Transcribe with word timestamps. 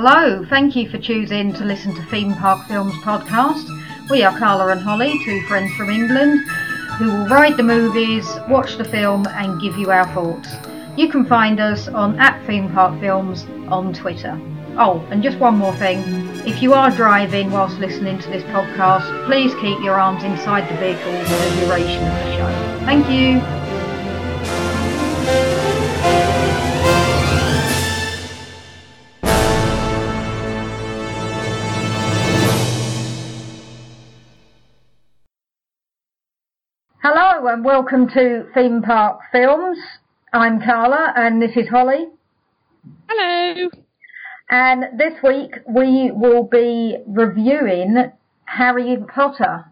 Hello, 0.00 0.44
thank 0.48 0.76
you 0.76 0.88
for 0.88 0.96
choosing 0.96 1.52
to 1.54 1.64
listen 1.64 1.92
to 1.92 2.02
Theme 2.04 2.32
Park 2.32 2.68
Films 2.68 2.94
podcast. 3.02 3.66
We 4.08 4.22
are 4.22 4.38
Carla 4.38 4.68
and 4.68 4.80
Holly, 4.80 5.18
two 5.24 5.42
friends 5.48 5.74
from 5.74 5.90
England, 5.90 6.48
who 6.98 7.06
will 7.06 7.26
ride 7.26 7.56
the 7.56 7.64
movies, 7.64 8.24
watch 8.48 8.76
the 8.76 8.84
film, 8.84 9.26
and 9.26 9.60
give 9.60 9.76
you 9.76 9.90
our 9.90 10.06
thoughts. 10.14 10.50
You 10.96 11.08
can 11.08 11.26
find 11.26 11.58
us 11.58 11.88
on 11.88 12.16
at 12.20 12.46
Theme 12.46 12.70
Park 12.70 13.00
Films 13.00 13.44
on 13.66 13.92
Twitter. 13.92 14.40
Oh, 14.78 15.04
and 15.10 15.20
just 15.20 15.38
one 15.38 15.56
more 15.56 15.74
thing. 15.78 15.98
If 16.46 16.62
you 16.62 16.74
are 16.74 16.92
driving 16.92 17.50
whilst 17.50 17.80
listening 17.80 18.20
to 18.20 18.30
this 18.30 18.44
podcast, 18.44 19.26
please 19.26 19.52
keep 19.56 19.80
your 19.80 19.98
arms 19.98 20.22
inside 20.22 20.70
the 20.70 20.76
vehicle 20.76 21.24
for 21.24 21.56
the 21.56 21.66
duration 21.66 22.06
of 22.06 22.14
the 22.14 22.36
show. 22.36 22.84
Thank 22.84 23.10
you. 23.10 23.57
Hello 37.48 37.56
and 37.56 37.64
welcome 37.64 38.06
to 38.10 38.44
Theme 38.52 38.82
Park 38.82 39.20
Films. 39.32 39.78
I'm 40.34 40.60
Carla 40.60 41.14
and 41.16 41.40
this 41.40 41.56
is 41.56 41.66
Holly. 41.66 42.08
Hello. 43.08 43.70
And 44.50 44.98
this 44.98 45.14
week 45.22 45.54
we 45.66 46.10
will 46.12 46.42
be 46.42 46.98
reviewing 47.06 48.12
Harry 48.44 48.98
Potter, 49.14 49.64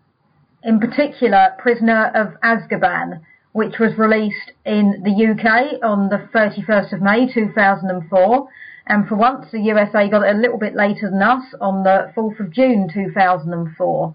in 0.63 0.81
particular 0.81 1.51
Prisoner 1.59 2.11
of 2.15 2.41
Azkaban, 2.43 3.21
which 3.53 3.79
was 3.79 3.99
released 3.99 4.53
in 4.65 5.03
the 5.05 5.27
UK 5.27 5.85
on 5.85 6.09
the 6.09 6.31
31st 6.35 6.95
of 6.95 7.03
May 7.03 7.31
2004. 7.31 8.49
And 8.87 9.07
for 9.07 9.17
once, 9.17 9.49
the 9.53 9.61
USA 9.61 10.09
got 10.09 10.23
it 10.23 10.35
a 10.35 10.39
little 10.39 10.59
bit 10.59 10.75
later 10.75 11.11
than 11.11 11.21
us 11.21 11.45
on 11.61 11.83
the 11.83 12.11
4th 12.17 12.41
of 12.41 12.51
June 12.51 12.89
2004. 12.91 14.15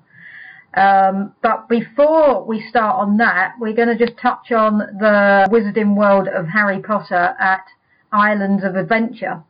Um, 0.74 1.34
but 1.42 1.68
before 1.68 2.46
we 2.46 2.66
start 2.70 2.96
on 2.96 3.18
that, 3.18 3.56
we're 3.60 3.74
going 3.74 3.96
to 3.96 4.06
just 4.06 4.18
touch 4.18 4.52
on 4.52 4.78
the 4.78 5.48
Wizarding 5.52 5.96
World 5.96 6.28
of 6.28 6.48
Harry 6.48 6.82
Potter 6.82 7.36
at 7.40 7.66
Islands 8.12 8.64
of 8.64 8.76
Adventure, 8.76 9.44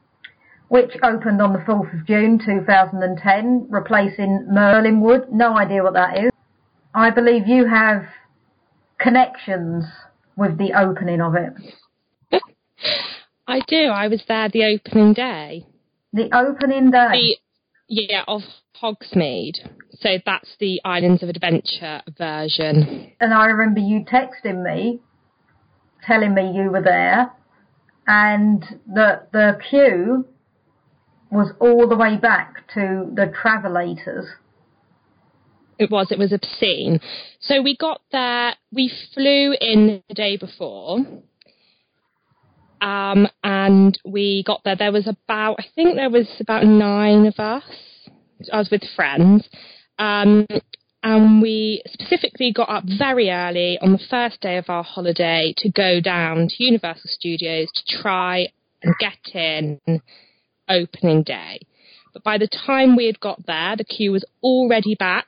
which 0.69 0.91
opened 1.03 1.41
on 1.41 1.53
the 1.53 1.59
4th 1.59 1.99
of 1.99 2.07
June 2.07 2.39
2010, 2.43 3.67
replacing 3.69 4.47
Merlinwood. 4.51 5.31
No 5.31 5.55
idea 5.55 5.83
what 5.83 5.93
that 5.93 6.17
is. 6.17 6.31
I 6.93 7.11
believe 7.11 7.47
you 7.47 7.67
have 7.67 8.03
connections 8.99 9.85
with 10.35 10.57
the 10.57 10.73
opening 10.73 11.21
of 11.21 11.35
it. 11.35 11.53
I 13.47 13.59
do. 13.67 13.87
I 13.87 14.07
was 14.07 14.23
there 14.27 14.49
the 14.49 14.63
opening 14.65 15.13
day. 15.13 15.65
The 16.13 16.29
opening 16.35 16.89
day? 16.89 17.09
The, 17.11 17.37
yeah, 17.87 18.23
of 18.27 18.41
Hogsmeade. 18.81 19.57
So 19.99 20.17
that's 20.25 20.55
the 20.59 20.81
Islands 20.83 21.21
of 21.21 21.29
Adventure 21.29 22.01
version. 22.17 23.11
And 23.19 23.33
I 23.33 23.45
remember 23.45 23.79
you 23.79 24.03
texting 24.03 24.63
me, 24.63 24.99
telling 26.05 26.33
me 26.33 26.51
you 26.55 26.71
were 26.71 26.81
there, 26.81 27.31
and 28.07 28.63
that 28.93 29.31
the 29.31 29.59
queue 29.69 30.25
was 31.29 31.53
all 31.59 31.87
the 31.87 31.95
way 31.95 32.17
back 32.17 32.67
to 32.73 33.09
the 33.13 33.31
Travelators. 33.41 34.25
It 35.77 35.89
was, 35.89 36.11
it 36.11 36.19
was 36.19 36.33
obscene. 36.33 36.99
So 37.39 37.61
we 37.61 37.75
got 37.75 38.01
there, 38.11 38.55
we 38.71 38.91
flew 39.13 39.55
in 39.59 40.03
the 40.07 40.13
day 40.13 40.37
before. 40.37 40.99
Um, 42.81 43.27
and 43.43 43.97
we 44.03 44.43
got 44.45 44.63
there. 44.63 44.75
There 44.75 44.91
was 44.91 45.07
about, 45.07 45.57
I 45.59 45.65
think 45.75 45.95
there 45.95 46.09
was 46.09 46.27
about 46.39 46.65
nine 46.65 47.27
of 47.27 47.39
us. 47.39 47.63
I 48.51 48.57
was 48.57 48.69
with 48.69 48.83
friends. 48.95 49.47
Um, 49.99 50.47
and 51.03 51.41
we 51.41 51.81
specifically 51.87 52.51
got 52.51 52.69
up 52.69 52.83
very 52.85 53.31
early 53.31 53.79
on 53.81 53.91
the 53.91 54.05
first 54.09 54.39
day 54.41 54.57
of 54.57 54.69
our 54.69 54.83
holiday 54.83 55.53
to 55.57 55.69
go 55.71 55.99
down 55.99 56.47
to 56.47 56.63
Universal 56.63 57.09
Studios 57.09 57.69
to 57.73 57.97
try 58.01 58.47
and 58.83 58.93
get 58.99 59.35
in 59.35 59.79
opening 60.69 61.23
day. 61.23 61.61
But 62.13 62.23
by 62.23 62.37
the 62.37 62.47
time 62.47 62.95
we 62.95 63.05
had 63.07 63.19
got 63.19 63.45
there, 63.47 63.75
the 63.75 63.83
queue 63.83 64.11
was 64.11 64.25
already 64.43 64.95
back 64.95 65.25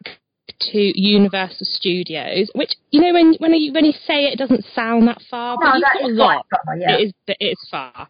to 0.59 0.91
Universal 0.99 1.65
Studios, 1.65 2.49
which 2.53 2.73
you 2.91 3.01
know 3.01 3.13
when 3.13 3.35
when 3.39 3.53
you 3.53 3.73
when 3.73 3.85
you 3.85 3.93
say 4.05 4.25
it, 4.25 4.33
it 4.33 4.37
doesn't 4.39 4.65
sound 4.75 5.07
that 5.07 5.21
far, 5.29 5.57
no, 5.59 5.71
but 5.71 5.75
you've 5.75 5.83
got 5.83 6.03
a 6.03 6.13
lot. 6.13 6.45
Far, 6.65 6.77
yeah. 6.77 6.97
It 6.97 7.01
is 7.01 7.13
it 7.27 7.37
is 7.39 7.67
far. 7.71 8.07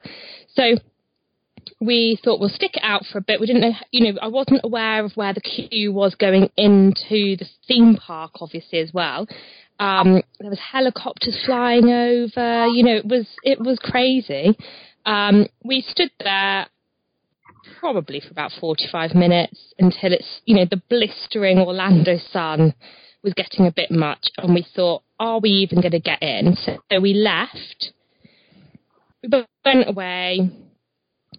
So 0.56 0.76
we 1.86 2.20
thought 2.24 2.40
we'll 2.40 2.50
stick 2.50 2.76
it 2.76 2.84
out 2.84 3.06
for 3.06 3.18
a 3.18 3.22
bit. 3.22 3.40
We 3.40 3.48
didn't 3.48 3.62
know, 3.62 3.74
you 3.92 4.14
know, 4.14 4.20
I 4.22 4.28
wasn't 4.28 4.62
aware 4.64 5.04
of 5.04 5.14
where 5.16 5.34
the 5.34 5.42
queue 5.42 5.92
was 5.92 6.16
going 6.16 6.50
into 6.58 7.36
the 7.38 7.46
theme 7.68 7.96
park, 7.96 8.32
obviously 8.42 8.80
as 8.80 8.92
well. 8.94 9.28
Um, 9.80 10.22
there 10.40 10.50
was 10.50 10.60
helicopters 10.60 11.38
flying 11.46 11.90
over. 11.90 12.68
You 12.68 12.84
know, 12.84 12.96
it 12.96 13.06
was 13.06 13.28
it 13.44 13.60
was 13.60 13.80
crazy. 13.82 14.58
Um, 15.06 15.48
we 15.64 15.82
stood 15.82 16.12
there 16.20 16.68
probably 17.80 18.20
for 18.22 18.30
about 18.32 18.52
45 18.60 19.14
minutes 19.14 19.74
until 19.78 20.14
it's, 20.14 20.42
you 20.46 20.56
know, 20.56 20.66
the 20.70 20.82
blistering 20.90 21.60
Orlando 21.60 22.18
sun 22.32 22.74
was 23.24 23.34
getting 23.34 23.66
a 23.66 23.72
bit 23.72 23.92
much, 23.92 24.28
and 24.38 24.54
we 24.54 24.66
thought, 24.76 25.02
are 25.20 25.40
we 25.40 25.50
even 25.50 25.82
going 25.82 25.92
to 25.92 26.00
get 26.00 26.22
in? 26.22 26.56
So, 26.56 26.78
so 26.92 27.00
we 27.00 27.14
left. 27.14 27.92
We 29.22 29.46
went 29.66 29.90
away 29.90 30.52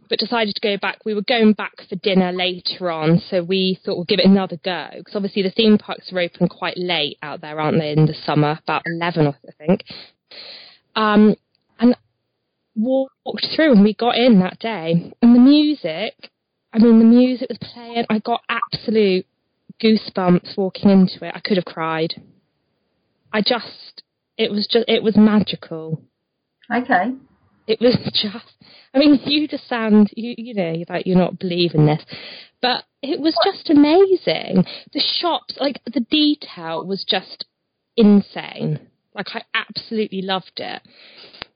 but 0.09 0.19
decided 0.19 0.55
to 0.55 0.61
go 0.61 0.77
back. 0.77 0.99
We 1.05 1.15
were 1.15 1.23
going 1.23 1.53
back 1.53 1.73
for 1.89 1.97
dinner 1.97 2.33
later 2.33 2.91
on, 2.91 3.21
so 3.31 3.43
we 3.43 3.79
thought 3.85 3.97
we'll 3.97 4.05
give 4.05 4.21
it 4.21 4.27
another 4.27 4.57
go. 4.65 4.89
Because 4.97 5.17
obviously 5.17 5.43
the 5.43 5.51
theme 5.51 5.79
parks 5.79 6.13
are 6.13 6.21
open 6.21 6.49
quite 6.49 6.77
late 6.77 7.19
out 7.23 7.41
there, 7.41 7.61
aren't 7.61 7.79
they, 7.79 7.93
in 7.93 8.07
the 8.07 8.15
summer, 8.15 8.59
about 8.63 8.83
11, 8.87 9.27
I 9.27 9.35
think. 9.59 9.85
Um, 10.97 11.35
and 11.79 11.97
walked 12.77 13.47
through 13.55 13.73
and 13.73 13.85
we 13.85 13.95
got 13.95 14.17
in 14.17 14.41
that 14.41 14.59
day. 14.59 15.13
And 15.23 15.35
the 15.35 15.41
music, 15.41 16.31
I 16.73 16.79
mean, 16.79 16.99
the 16.99 17.05
music 17.05 17.49
was 17.49 17.59
playing. 17.61 18.05
I 18.11 18.19
got 18.19 18.43
absolute 18.49 19.27
goosebumps 19.83 20.57
walking 20.57 20.91
into 20.91 21.25
it. 21.27 21.33
I 21.35 21.41
could 21.41 21.57
have 21.57 21.65
cried. 21.65 22.15
I 23.33 23.41
just, 23.41 24.03
it 24.37 24.51
was 24.51 24.67
just, 24.71 24.89
it 24.89 25.03
was 25.03 25.17
magical. 25.17 26.03
Okay. 26.75 27.13
It 27.67 27.81
was 27.81 27.97
just, 28.13 28.53
I 28.93 28.99
mean, 28.99 29.19
you 29.25 29.49
just 29.49 29.69
sound, 29.69 30.11
you, 30.17 30.35
you 30.37 30.55
know, 30.55 30.85
like 30.89 31.07
you're 31.07 31.17
not 31.17 31.39
believing 31.39 31.87
this, 31.87 32.05
but 32.61 32.85
it 33.03 33.21
was 33.21 33.37
just 33.45 33.71
amazing. 33.71 34.65
The 34.93 35.01
shops, 35.01 35.57
like 35.59 35.81
the 35.87 36.01
detail 36.01 36.85
was 36.87 37.05
just 37.09 37.47
insane. 37.97 38.89
Like 39.15 39.29
I 39.35 39.43
absolutely 39.55 40.23
loved 40.23 40.53
it. 40.57 40.83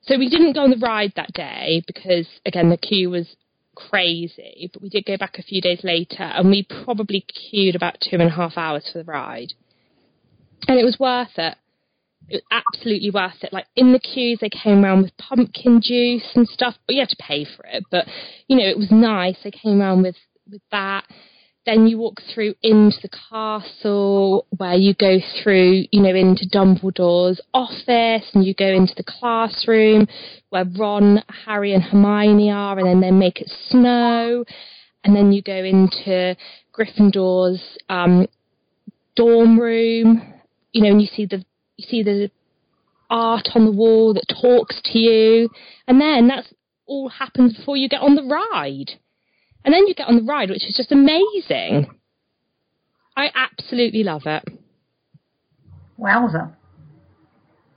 So 0.02 0.16
we 0.16 0.30
didn't 0.30 0.54
go 0.54 0.62
on 0.62 0.70
the 0.70 0.78
ride 0.78 1.12
that 1.16 1.34
day 1.34 1.82
because, 1.86 2.26
again, 2.46 2.70
the 2.70 2.78
queue 2.78 3.10
was 3.10 3.36
crazy, 3.74 4.70
but 4.72 4.82
we 4.82 4.88
did 4.88 5.04
go 5.04 5.16
back 5.18 5.38
a 5.38 5.42
few 5.42 5.60
days 5.60 5.80
later 5.84 6.22
and 6.22 6.48
we 6.48 6.66
probably 6.84 7.20
queued 7.20 7.76
about 7.76 8.00
two 8.00 8.16
and 8.16 8.30
a 8.30 8.34
half 8.34 8.56
hours 8.56 8.88
for 8.90 8.98
the 8.98 9.04
ride. 9.04 9.52
And 10.66 10.78
it 10.78 10.84
was 10.84 10.98
worth 10.98 11.36
it 11.36 11.56
it 12.28 12.42
was 12.50 12.62
absolutely 12.74 13.10
worth 13.10 13.42
it. 13.42 13.52
Like 13.52 13.66
in 13.74 13.92
the 13.92 13.98
queues, 13.98 14.38
they 14.40 14.50
came 14.50 14.84
around 14.84 15.02
with 15.02 15.16
pumpkin 15.16 15.80
juice 15.82 16.30
and 16.34 16.46
stuff, 16.46 16.74
but 16.86 16.94
you 16.94 17.00
had 17.00 17.08
to 17.10 17.16
pay 17.16 17.44
for 17.44 17.64
it. 17.66 17.84
But 17.90 18.06
you 18.46 18.56
know, 18.56 18.66
it 18.66 18.78
was 18.78 18.90
nice. 18.90 19.36
They 19.42 19.50
came 19.50 19.80
around 19.80 20.02
with 20.02 20.16
with 20.50 20.62
that. 20.70 21.04
Then 21.66 21.86
you 21.86 21.98
walk 21.98 22.22
through 22.32 22.54
into 22.62 22.96
the 23.02 23.10
castle 23.28 24.46
where 24.56 24.74
you 24.74 24.94
go 24.94 25.18
through, 25.42 25.84
you 25.90 26.00
know, 26.00 26.14
into 26.14 26.48
Dumbledore's 26.48 27.42
office 27.52 28.30
and 28.32 28.42
you 28.42 28.54
go 28.54 28.68
into 28.68 28.94
the 28.96 29.04
classroom 29.04 30.08
where 30.48 30.64
Ron, 30.64 31.22
Harry, 31.44 31.74
and 31.74 31.82
Hermione 31.82 32.50
are, 32.50 32.78
and 32.78 32.88
then 32.88 33.00
they 33.00 33.10
make 33.10 33.42
it 33.42 33.52
snow. 33.68 34.46
And 35.04 35.14
then 35.14 35.30
you 35.30 35.42
go 35.42 35.62
into 35.62 36.36
Gryffindor's 36.72 37.60
um, 37.90 38.26
dorm 39.14 39.60
room, 39.60 40.34
you 40.72 40.82
know, 40.82 40.88
and 40.88 41.02
you 41.02 41.08
see 41.08 41.26
the 41.26 41.44
you 41.78 41.86
see 41.88 42.02
the 42.02 42.30
art 43.08 43.48
on 43.54 43.64
the 43.64 43.72
wall 43.72 44.12
that 44.14 44.24
talks 44.28 44.80
to 44.84 44.98
you, 44.98 45.48
and 45.86 46.00
then 46.00 46.28
that's 46.28 46.52
all 46.86 47.08
happens 47.08 47.56
before 47.56 47.76
you 47.76 47.88
get 47.88 48.02
on 48.02 48.14
the 48.14 48.22
ride. 48.22 48.98
And 49.64 49.74
then 49.74 49.86
you 49.86 49.94
get 49.94 50.08
on 50.08 50.16
the 50.16 50.22
ride, 50.22 50.50
which 50.50 50.66
is 50.66 50.74
just 50.76 50.92
amazing. 50.92 51.86
I 53.16 53.30
absolutely 53.34 54.02
love 54.02 54.22
it. 54.26 54.44
Wowza. 55.98 56.54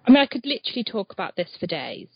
I 0.06 0.12
mean, 0.12 0.21
I 0.21 0.25
could 0.25 0.45
literally 0.45 0.83
talk 0.83 1.13
about 1.13 1.36
this 1.36 1.50
for 1.59 1.68
days. 1.68 2.07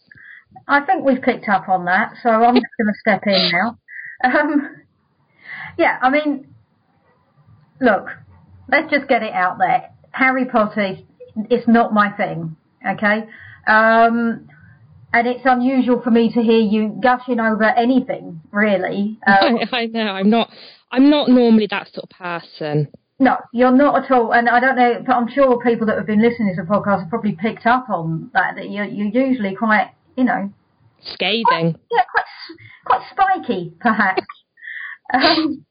I 0.68 0.82
think 0.82 1.04
we've 1.04 1.22
picked 1.22 1.50
up 1.50 1.68
on 1.68 1.86
that, 1.86 2.14
so 2.24 2.30
I'm 2.30 2.56
just 2.56 2.66
going 2.78 2.88
to 2.88 3.00
step 3.00 3.24
in 3.26 3.52
now. 3.52 3.78
Um, 4.24 4.76
yeah, 5.78 6.00
I 6.02 6.10
mean, 6.10 6.48
look, 7.82 8.08
let's 8.70 8.90
just 8.90 9.08
get 9.08 9.24
it 9.24 9.34
out 9.34 9.58
there. 9.58 9.92
Harry 10.12 10.46
Potter 10.46 10.98
it's 11.50 11.68
not 11.68 11.94
my 11.94 12.12
thing. 12.12 12.56
Okay. 12.88 13.26
Um, 13.68 14.48
and 15.14 15.28
it's 15.28 15.42
unusual 15.46 16.02
for 16.02 16.12
me 16.12 16.32
to 16.34 16.42
hear 16.42 16.60
you 16.60 17.00
gushing 17.02 17.40
over 17.40 17.64
anything, 17.64 18.42
really. 18.52 19.18
Um, 19.28 19.58
I, 19.72 19.78
I 19.82 19.86
know. 19.88 20.08
I'm 20.08 20.30
not. 20.30 20.50
I'm 20.92 21.10
not 21.10 21.30
normally 21.30 21.68
that 21.72 21.88
sort 21.94 22.04
of 22.04 22.10
person. 22.18 22.90
no, 23.20 23.38
you're 23.54 23.72
not 23.72 24.04
at 24.06 24.12
all. 24.12 24.34
And 24.34 24.48
I 24.50 24.60
don't 24.60 24.76
know, 24.76 25.04
but 25.06 25.14
I'm 25.14 25.28
sure 25.30 25.60
people 25.62 25.88
that 25.88 25.98
have 25.98 26.06
been 26.06 26.22
listening 26.22 26.56
to 26.56 26.62
the 26.64 26.68
podcast 26.68 27.02
have 27.02 27.10
probably 27.10 27.34
picked 27.34 27.66
up 27.66 27.90
on 27.90 28.30
that. 28.34 28.56
That 28.56 28.70
you're, 28.70 28.86
you're 28.86 29.08
usually 29.28 29.56
quite, 29.56 29.92
you 30.16 30.24
know, 30.26 30.52
Scathing. 31.14 31.76
yeah, 31.92 32.04
quite 32.12 32.26
quite 32.86 33.02
spiky, 33.12 33.74
perhaps. 33.80 34.22
um, 35.14 35.66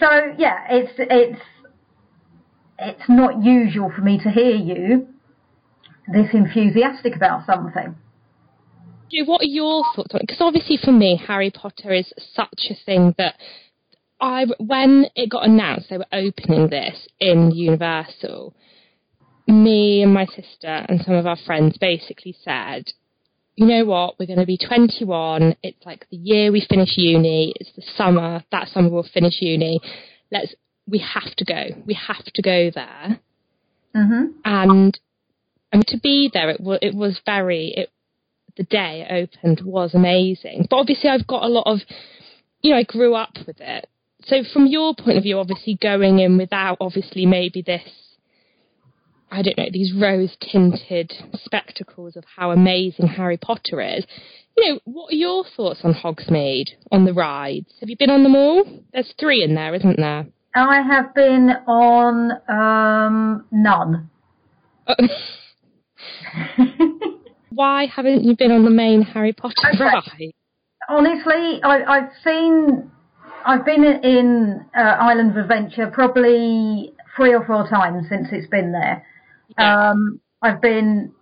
so 0.00 0.08
yeah, 0.38 0.66
it's 0.70 0.92
it's 0.98 1.40
it's 2.78 3.08
not 3.08 3.42
usual 3.44 3.92
for 3.94 4.02
me 4.02 4.18
to 4.22 4.30
hear 4.30 4.54
you 4.54 5.08
this 6.12 6.28
enthusiastic 6.32 7.16
about 7.16 7.44
something. 7.46 7.96
What 9.24 9.42
are 9.42 9.44
your 9.44 9.84
thoughts 9.94 10.14
on 10.14 10.20
it? 10.20 10.26
Because 10.26 10.40
obviously, 10.40 10.78
for 10.82 10.92
me, 10.92 11.20
Harry 11.26 11.50
Potter 11.50 11.92
is 11.92 12.12
such 12.34 12.66
a 12.70 12.74
thing 12.84 13.14
that 13.18 13.36
I, 14.20 14.46
when 14.58 15.06
it 15.14 15.30
got 15.30 15.46
announced 15.46 15.88
they 15.88 15.98
were 15.98 16.06
opening 16.12 16.68
this 16.68 17.08
in 17.18 17.50
Universal, 17.50 18.54
me 19.46 20.02
and 20.02 20.12
my 20.12 20.26
sister 20.26 20.66
and 20.88 21.00
some 21.02 21.14
of 21.14 21.26
our 21.26 21.38
friends 21.46 21.78
basically 21.78 22.36
said, 22.44 22.84
you 23.56 23.66
know 23.66 23.84
what, 23.84 24.18
we're 24.18 24.26
going 24.26 24.38
to 24.38 24.46
be 24.46 24.58
21. 24.58 25.56
It's 25.62 25.84
like 25.84 26.06
the 26.10 26.16
year 26.16 26.52
we 26.52 26.64
finish 26.68 26.90
uni. 26.96 27.54
It's 27.58 27.72
the 27.74 27.82
summer. 27.96 28.44
That 28.52 28.68
summer 28.68 28.88
we'll 28.88 29.02
finish 29.02 29.40
uni. 29.40 29.80
Let's. 30.30 30.54
We 30.88 30.98
have 30.98 31.34
to 31.36 31.44
go. 31.44 31.82
We 31.86 31.94
have 31.94 32.24
to 32.24 32.42
go 32.42 32.70
there. 32.74 33.20
hmm 33.94 34.26
And 34.44 34.98
and 35.72 35.86
to 35.88 35.98
be 35.98 36.30
there, 36.32 36.50
it 36.50 36.60
was 36.60 36.78
it 36.82 36.94
was 36.94 37.20
very. 37.24 37.68
It, 37.76 37.90
the 38.58 38.64
day 38.64 39.06
it 39.08 39.12
opened 39.14 39.62
was 39.64 39.94
amazing. 39.94 40.66
But 40.68 40.76
obviously, 40.76 41.08
I've 41.08 41.26
got 41.26 41.44
a 41.44 41.48
lot 41.48 41.66
of, 41.66 41.78
you 42.60 42.72
know, 42.72 42.76
I 42.76 42.82
grew 42.82 43.14
up 43.14 43.38
with 43.46 43.60
it. 43.60 43.88
So 44.24 44.42
from 44.52 44.66
your 44.66 44.94
point 44.94 45.16
of 45.16 45.22
view, 45.22 45.38
obviously 45.38 45.78
going 45.80 46.18
in 46.18 46.36
without 46.36 46.76
obviously 46.80 47.24
maybe 47.24 47.62
this, 47.62 47.82
I 49.30 49.42
don't 49.42 49.56
know, 49.56 49.68
these 49.72 49.94
rose 49.94 50.36
tinted 50.40 51.12
spectacles 51.34 52.16
of 52.16 52.24
how 52.36 52.50
amazing 52.50 53.06
Harry 53.06 53.36
Potter 53.36 53.80
is. 53.80 54.04
You 54.56 54.74
know, 54.74 54.80
what 54.84 55.12
are 55.12 55.16
your 55.16 55.44
thoughts 55.44 55.80
on 55.84 55.94
Hogsmeade, 55.94 56.70
on 56.90 57.04
the 57.04 57.14
rides? 57.14 57.72
Have 57.78 57.88
you 57.88 57.96
been 57.96 58.10
on 58.10 58.24
them 58.24 58.34
all? 58.34 58.64
There's 58.92 59.14
three 59.20 59.44
in 59.44 59.54
there, 59.54 59.72
isn't 59.76 59.98
there? 59.98 60.26
I 60.54 60.80
have 60.82 61.14
been 61.14 61.50
on 61.66 62.32
um, 62.48 63.44
none. 63.50 64.10
Why 67.50 67.86
haven't 67.86 68.24
you 68.24 68.36
been 68.36 68.52
on 68.52 68.64
the 68.64 68.70
main 68.70 69.02
Harry 69.02 69.32
Potter 69.32 69.54
Okay. 69.74 69.84
ride? 69.84 70.32
Honestly, 70.88 71.60
I, 71.62 71.82
I've 71.86 72.10
seen, 72.24 72.90
I've 73.44 73.64
been 73.64 73.84
in 73.84 74.64
uh, 74.76 74.80
Island 74.80 75.30
of 75.32 75.36
Adventure 75.36 75.90
probably 75.92 76.92
three 77.16 77.34
or 77.34 77.44
four 77.44 77.68
times 77.68 78.06
since 78.08 78.28
it's 78.32 78.48
been 78.48 78.72
there. 78.72 79.04
Yeah. 79.58 79.90
Um, 79.90 80.20
I've 80.40 80.60
been 80.62 81.12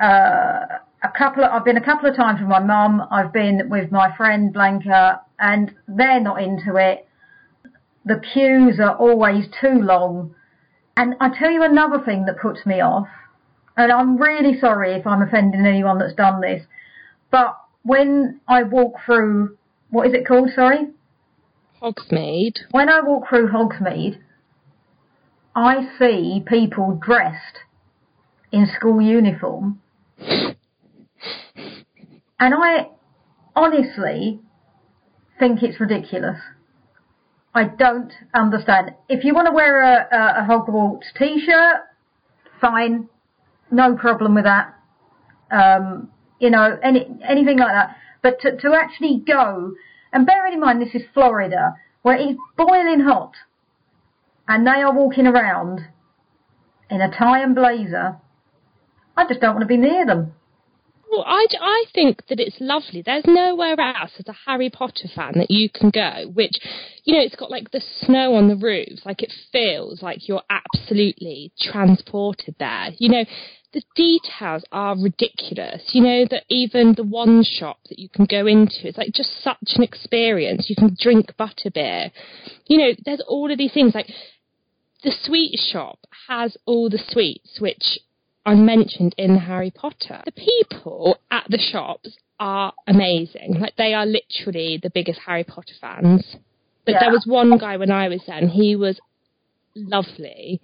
uh, 0.00 0.60
a 1.02 1.08
couple. 1.16 1.44
Of, 1.44 1.50
I've 1.52 1.64
been 1.64 1.76
a 1.76 1.84
couple 1.84 2.08
of 2.08 2.16
times 2.16 2.40
with 2.40 2.48
my 2.48 2.60
mum. 2.60 3.02
I've 3.10 3.32
been 3.32 3.68
with 3.68 3.90
my 3.90 4.16
friend 4.16 4.52
Blanca, 4.52 5.20
and 5.38 5.74
they're 5.88 6.20
not 6.20 6.40
into 6.40 6.76
it. 6.76 7.06
The 8.04 8.20
queues 8.32 8.80
are 8.80 8.96
always 8.96 9.46
too 9.60 9.80
long. 9.80 10.34
And 10.96 11.14
I 11.20 11.30
tell 11.30 11.50
you 11.50 11.62
another 11.62 12.02
thing 12.04 12.26
that 12.26 12.40
puts 12.40 12.66
me 12.66 12.80
off, 12.80 13.08
and 13.76 13.92
I'm 13.92 14.16
really 14.16 14.58
sorry 14.58 14.92
if 14.92 15.06
I'm 15.06 15.22
offending 15.22 15.64
anyone 15.64 15.98
that's 15.98 16.14
done 16.14 16.40
this, 16.40 16.62
but 17.30 17.56
when 17.82 18.40
I 18.46 18.64
walk 18.64 18.94
through, 19.06 19.56
what 19.90 20.06
is 20.06 20.14
it 20.14 20.26
called? 20.26 20.50
Sorry, 20.54 20.88
Hogsmeade. 21.80 22.58
when 22.70 22.88
I 22.88 23.00
walk 23.00 23.28
through 23.28 23.48
Hogsmeade, 23.48 24.18
I 25.54 25.88
see 25.98 26.42
people 26.46 26.98
dressed 27.00 27.60
in 28.52 28.66
school 28.66 29.00
uniform. 29.00 29.80
And 32.38 32.54
I 32.54 32.88
honestly 33.54 34.40
think 35.38 35.62
it's 35.62 35.80
ridiculous. 35.80 36.38
I 37.54 37.64
don't 37.64 38.12
understand. 38.32 38.94
If 39.08 39.24
you 39.24 39.34
want 39.34 39.46
to 39.46 39.52
wear 39.52 39.82
a, 39.82 40.08
a, 40.12 40.44
a 40.44 40.46
Hogwarts 40.48 41.12
t-shirt, 41.18 41.80
fine, 42.60 43.08
no 43.70 43.96
problem 43.96 44.34
with 44.34 44.44
that. 44.44 44.74
Um, 45.50 46.10
you 46.38 46.50
know, 46.50 46.78
any, 46.82 47.08
anything 47.28 47.58
like 47.58 47.72
that. 47.72 47.96
But 48.22 48.40
to, 48.40 48.56
to 48.56 48.74
actually 48.74 49.22
go, 49.26 49.72
and 50.12 50.26
bearing 50.26 50.54
in 50.54 50.60
mind 50.60 50.80
this 50.80 50.94
is 50.94 51.02
Florida, 51.12 51.74
where 52.02 52.16
it's 52.16 52.38
boiling 52.56 53.00
hot, 53.00 53.32
and 54.46 54.66
they 54.66 54.82
are 54.82 54.94
walking 54.94 55.26
around 55.26 55.80
in 56.88 57.00
a 57.00 57.10
tie 57.10 57.42
and 57.42 57.54
blazer, 57.54 58.16
I 59.16 59.26
just 59.26 59.40
don't 59.40 59.54
want 59.54 59.62
to 59.62 59.66
be 59.66 59.76
near 59.76 60.06
them. 60.06 60.34
Well, 61.10 61.24
I, 61.26 61.46
I 61.60 61.84
think 61.92 62.28
that 62.28 62.38
it's 62.38 62.56
lovely. 62.60 63.02
There's 63.02 63.26
nowhere 63.26 63.78
else 63.80 64.12
as 64.18 64.28
a 64.28 64.36
Harry 64.46 64.70
Potter 64.70 65.08
fan 65.12 65.32
that 65.36 65.50
you 65.50 65.68
can 65.68 65.90
go, 65.90 66.30
which, 66.32 66.56
you 67.02 67.14
know, 67.14 67.20
it's 67.20 67.34
got 67.34 67.50
like 67.50 67.72
the 67.72 67.82
snow 68.00 68.34
on 68.34 68.48
the 68.48 68.54
roofs. 68.54 69.04
Like 69.04 69.20
it 69.22 69.32
feels 69.50 70.02
like 70.02 70.28
you're 70.28 70.44
absolutely 70.48 71.52
transported 71.60 72.54
there. 72.60 72.90
You 72.98 73.08
know, 73.08 73.24
the 73.72 73.82
details 73.96 74.64
are 74.70 74.96
ridiculous. 74.96 75.82
You 75.92 76.02
know, 76.02 76.26
that 76.30 76.44
even 76.48 76.94
the 76.94 77.02
one 77.02 77.42
shop 77.42 77.78
that 77.88 77.98
you 77.98 78.08
can 78.08 78.26
go 78.26 78.46
into, 78.46 78.86
it's 78.86 78.98
like 78.98 79.12
just 79.12 79.42
such 79.42 79.74
an 79.74 79.82
experience. 79.82 80.70
You 80.70 80.76
can 80.76 80.96
drink 80.96 81.34
butterbeer. 81.36 82.12
You 82.66 82.78
know, 82.78 82.92
there's 83.04 83.22
all 83.26 83.50
of 83.50 83.58
these 83.58 83.72
things 83.72 83.96
like 83.96 84.10
the 85.02 85.12
sweet 85.24 85.58
shop 85.58 85.98
has 86.28 86.56
all 86.66 86.88
the 86.88 87.02
sweets, 87.10 87.58
which 87.58 87.98
are 88.46 88.56
mentioned 88.56 89.14
in 89.18 89.36
Harry 89.36 89.70
Potter. 89.70 90.22
The 90.24 90.32
people 90.32 91.18
at 91.30 91.44
the 91.48 91.58
shops 91.58 92.16
are 92.38 92.72
amazing. 92.86 93.56
Like 93.60 93.76
they 93.76 93.92
are 93.94 94.06
literally 94.06 94.78
the 94.82 94.90
biggest 94.90 95.20
Harry 95.26 95.44
Potter 95.44 95.74
fans. 95.80 96.36
But 96.86 96.92
Yeah. 96.92 97.00
there 97.00 97.10
was 97.10 97.26
one 97.26 97.56
guy 97.58 97.76
when 97.76 97.90
I 97.90 98.08
was 98.08 98.22
there, 98.26 98.38
and 98.38 98.50
he 98.50 98.74
was 98.76 98.98
lovely. 99.74 100.60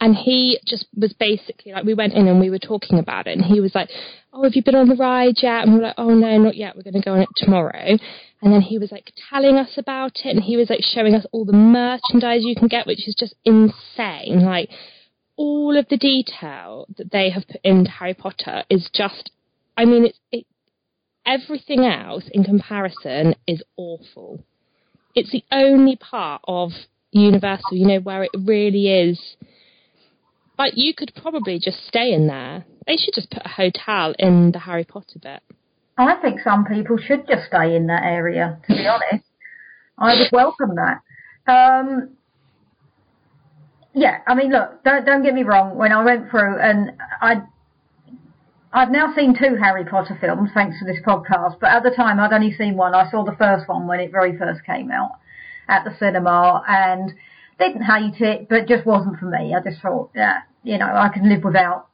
And 0.00 0.14
he 0.16 0.58
just 0.64 0.86
was 0.96 1.12
basically 1.14 1.72
like, 1.72 1.84
we 1.84 1.94
went 1.94 2.14
in 2.14 2.28
and 2.28 2.38
we 2.40 2.48
were 2.48 2.60
talking 2.60 2.98
about 2.98 3.26
it, 3.26 3.36
and 3.36 3.44
he 3.44 3.60
was 3.60 3.74
like, 3.74 3.90
Oh, 4.32 4.44
have 4.44 4.54
you 4.54 4.62
been 4.62 4.76
on 4.76 4.88
the 4.88 4.94
ride 4.96 5.42
yet? 5.42 5.64
And 5.64 5.74
we 5.74 5.80
are 5.80 5.88
like, 5.88 5.94
Oh, 5.98 6.14
no, 6.14 6.38
not 6.38 6.56
yet. 6.56 6.76
We're 6.76 6.82
going 6.84 6.94
to 6.94 7.00
go 7.00 7.14
on 7.14 7.22
it 7.22 7.28
tomorrow. 7.36 7.98
And 8.42 8.52
then 8.52 8.60
he 8.60 8.78
was 8.78 8.92
like 8.92 9.12
telling 9.30 9.56
us 9.56 9.76
about 9.76 10.12
it, 10.24 10.30
and 10.36 10.42
he 10.44 10.56
was 10.56 10.70
like 10.70 10.82
showing 10.82 11.14
us 11.14 11.26
all 11.32 11.44
the 11.44 11.52
merchandise 11.52 12.42
you 12.44 12.54
can 12.54 12.68
get, 12.68 12.86
which 12.86 13.06
is 13.08 13.14
just 13.18 13.34
insane. 13.44 14.44
Like, 14.44 14.70
all 15.36 15.76
of 15.76 15.88
the 15.88 15.96
detail 15.96 16.86
that 16.96 17.10
they 17.10 17.30
have 17.30 17.46
put 17.46 17.60
into 17.64 17.90
Harry 17.90 18.14
Potter 18.14 18.64
is 18.70 18.88
just, 18.94 19.30
I 19.76 19.84
mean, 19.84 20.06
it's 20.06 20.18
it, 20.30 20.46
everything 21.26 21.84
else 21.84 22.24
in 22.32 22.44
comparison 22.44 23.34
is 23.46 23.62
awful. 23.76 24.44
It's 25.14 25.32
the 25.32 25.44
only 25.50 25.96
part 25.96 26.42
of 26.46 26.70
Universal, 27.12 27.74
you 27.76 27.86
know, 27.86 28.00
where 28.00 28.24
it 28.24 28.30
really 28.36 28.88
is. 28.88 29.36
Like 30.58 30.72
you 30.76 30.94
could 30.94 31.12
probably 31.20 31.60
just 31.62 31.86
stay 31.86 32.12
in 32.12 32.26
there. 32.26 32.64
They 32.86 32.96
should 32.96 33.14
just 33.14 33.30
put 33.30 33.44
a 33.44 33.48
hotel 33.48 34.14
in 34.18 34.52
the 34.52 34.58
Harry 34.58 34.84
Potter 34.84 35.18
bit. 35.22 35.40
I 35.96 36.16
think 36.16 36.40
some 36.40 36.64
people 36.64 36.98
should 36.98 37.26
just 37.28 37.46
stay 37.46 37.76
in 37.76 37.86
that 37.86 38.02
area, 38.02 38.58
to 38.66 38.74
be 38.74 38.86
honest. 38.86 39.24
I 39.96 40.14
would 40.18 40.30
welcome 40.32 40.74
that. 40.74 41.00
Um, 41.46 42.16
yeah, 43.94 44.18
I 44.26 44.34
mean, 44.34 44.50
look, 44.50 44.82
don't 44.84 45.06
don't 45.06 45.22
get 45.22 45.34
me 45.34 45.44
wrong. 45.44 45.76
When 45.76 45.92
I 45.92 46.04
went 46.04 46.30
through, 46.30 46.58
and 46.58 46.92
I, 47.20 47.42
I've 48.72 48.90
now 48.90 49.14
seen 49.14 49.36
two 49.38 49.56
Harry 49.56 49.84
Potter 49.84 50.18
films 50.20 50.50
thanks 50.52 50.78
to 50.80 50.84
this 50.84 50.98
podcast. 51.06 51.60
But 51.60 51.70
at 51.70 51.82
the 51.84 51.90
time, 51.90 52.18
I'd 52.18 52.32
only 52.32 52.52
seen 52.52 52.76
one. 52.76 52.94
I 52.94 53.10
saw 53.10 53.24
the 53.24 53.36
first 53.36 53.68
one 53.68 53.86
when 53.86 54.00
it 54.00 54.10
very 54.10 54.36
first 54.36 54.64
came 54.64 54.90
out 54.90 55.12
at 55.68 55.84
the 55.84 55.96
cinema, 55.98 56.62
and 56.68 57.12
didn't 57.58 57.82
hate 57.82 58.20
it, 58.20 58.48
but 58.48 58.66
just 58.66 58.84
wasn't 58.84 59.18
for 59.18 59.26
me. 59.26 59.54
I 59.54 59.60
just 59.60 59.80
thought, 59.80 60.10
yeah, 60.14 60.40
you 60.64 60.76
know, 60.78 60.86
I 60.86 61.08
can 61.08 61.28
live 61.28 61.44
without 61.44 61.86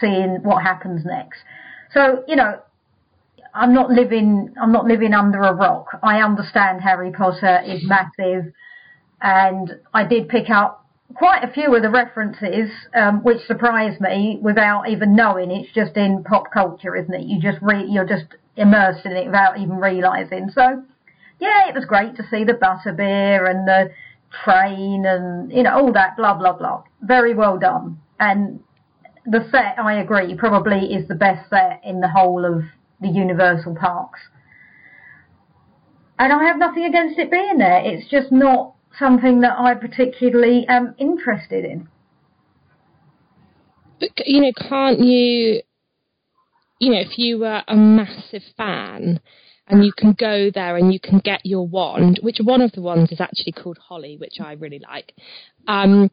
seeing 0.00 0.38
what 0.42 0.62
happens 0.62 1.04
next. 1.04 1.40
So, 1.92 2.24
you 2.28 2.36
know, 2.36 2.60
I'm 3.54 3.72
not 3.72 3.90
living 3.90 4.54
I'm 4.60 4.72
not 4.72 4.84
living 4.84 5.14
under 5.14 5.40
a 5.40 5.54
rock. 5.54 5.98
I 6.02 6.20
understand 6.20 6.82
Harry 6.82 7.10
Potter 7.10 7.62
is 7.66 7.82
massive 7.84 8.52
and 9.20 9.72
I 9.94 10.04
did 10.04 10.28
pick 10.28 10.50
up 10.50 10.85
quite 11.14 11.44
a 11.44 11.52
few 11.52 11.74
of 11.74 11.82
the 11.82 11.90
references, 11.90 12.70
um, 12.94 13.22
which 13.22 13.46
surprised 13.46 14.00
me 14.00 14.38
without 14.42 14.88
even 14.88 15.14
knowing. 15.14 15.50
It's 15.50 15.72
just 15.72 15.96
in 15.96 16.24
pop 16.24 16.52
culture, 16.52 16.96
isn't 16.96 17.14
it? 17.14 17.26
You 17.26 17.40
just 17.40 17.58
re- 17.62 17.86
you're 17.88 18.06
just 18.06 18.26
immersed 18.56 19.06
in 19.06 19.12
it 19.12 19.26
without 19.26 19.58
even 19.58 19.76
realizing. 19.76 20.50
So, 20.54 20.82
yeah, 21.38 21.68
it 21.68 21.74
was 21.74 21.84
great 21.84 22.16
to 22.16 22.24
see 22.30 22.44
the 22.44 22.54
butterbeer 22.54 23.48
and 23.48 23.66
the 23.66 23.90
train 24.44 25.06
and 25.06 25.50
you 25.52 25.62
know 25.62 25.74
all 25.74 25.92
that 25.92 26.16
blah 26.16 26.34
blah 26.34 26.52
blah. 26.52 26.82
Very 27.02 27.34
well 27.34 27.58
done. 27.58 27.98
And 28.18 28.60
the 29.26 29.46
set, 29.50 29.78
I 29.78 30.00
agree, 30.00 30.34
probably 30.36 30.94
is 30.94 31.08
the 31.08 31.14
best 31.14 31.50
set 31.50 31.80
in 31.84 32.00
the 32.00 32.08
whole 32.08 32.44
of 32.44 32.62
the 33.00 33.08
Universal 33.08 33.76
parks. 33.76 34.20
And 36.18 36.32
I 36.32 36.44
have 36.44 36.58
nothing 36.58 36.84
against 36.84 37.18
it 37.18 37.30
being 37.30 37.58
there. 37.58 37.82
It's 37.84 38.08
just 38.08 38.32
not 38.32 38.75
something 38.98 39.40
that 39.40 39.58
I 39.58 39.74
particularly 39.74 40.66
am 40.68 40.94
interested 40.98 41.64
in. 41.64 41.88
But 44.00 44.10
you 44.26 44.40
know, 44.42 44.52
can't 44.68 45.00
you? 45.00 45.62
You 46.78 46.90
know, 46.92 47.00
if 47.00 47.18
you 47.18 47.38
were 47.38 47.62
a 47.66 47.76
massive 47.76 48.42
fan 48.56 49.20
and 49.66 49.84
you 49.84 49.92
can 49.92 50.12
go 50.12 50.50
there 50.54 50.76
and 50.76 50.92
you 50.92 51.00
can 51.00 51.18
get 51.18 51.40
your 51.44 51.66
wand, 51.66 52.20
which 52.22 52.38
one 52.42 52.60
of 52.60 52.72
the 52.72 52.82
ones 52.82 53.10
is 53.10 53.20
actually 53.20 53.52
called 53.52 53.78
Holly, 53.78 54.16
which 54.18 54.34
I 54.40 54.52
really 54.52 54.78
like. 54.78 55.14
Um, 55.66 56.10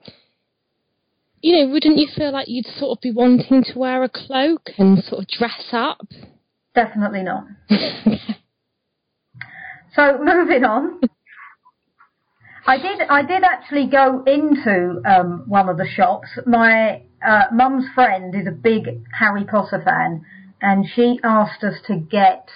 you 1.41 1.57
know, 1.57 1.71
wouldn't 1.71 1.97
you 1.97 2.07
feel 2.15 2.31
like 2.31 2.47
you'd 2.47 2.65
sort 2.65 2.97
of 2.97 3.01
be 3.01 3.11
wanting 3.11 3.63
to 3.65 3.77
wear 3.77 4.03
a 4.03 4.09
cloak 4.09 4.69
and 4.77 5.03
sort 5.03 5.21
of 5.21 5.27
dress 5.27 5.67
up? 5.73 6.07
Definitely 6.73 7.23
not. 7.23 7.45
so 9.95 10.17
moving 10.23 10.63
on. 10.63 11.01
I 12.65 12.77
did. 12.77 13.01
I 13.09 13.23
did 13.23 13.43
actually 13.43 13.87
go 13.87 14.23
into 14.25 15.01
um, 15.05 15.43
one 15.47 15.67
of 15.69 15.77
the 15.77 15.87
shops. 15.87 16.27
My 16.45 17.01
uh, 17.25 17.43
mum's 17.51 17.85
friend 17.93 18.33
is 18.35 18.47
a 18.47 18.51
big 18.51 19.03
Harry 19.17 19.43
Potter 19.43 19.81
fan, 19.83 20.25
and 20.61 20.85
she 20.95 21.19
asked 21.23 21.63
us 21.63 21.75
to 21.87 21.95
get, 21.97 22.47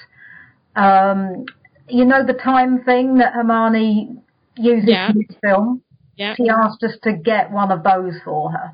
um, 0.75 1.45
you 1.89 2.05
know, 2.05 2.25
the 2.25 2.33
time 2.33 2.83
thing 2.83 3.17
that 3.17 3.33
Hermione 3.33 4.17
uses 4.55 4.89
Yeah. 4.89 5.09
in 5.11 5.17
this 5.27 5.37
film. 5.43 5.81
Yeah. 6.15 6.35
She 6.35 6.49
asked 6.49 6.83
us 6.83 6.93
to 7.03 7.13
get 7.13 7.51
one 7.51 7.71
of 7.71 7.83
those 7.83 8.13
for 8.23 8.51
her, 8.51 8.73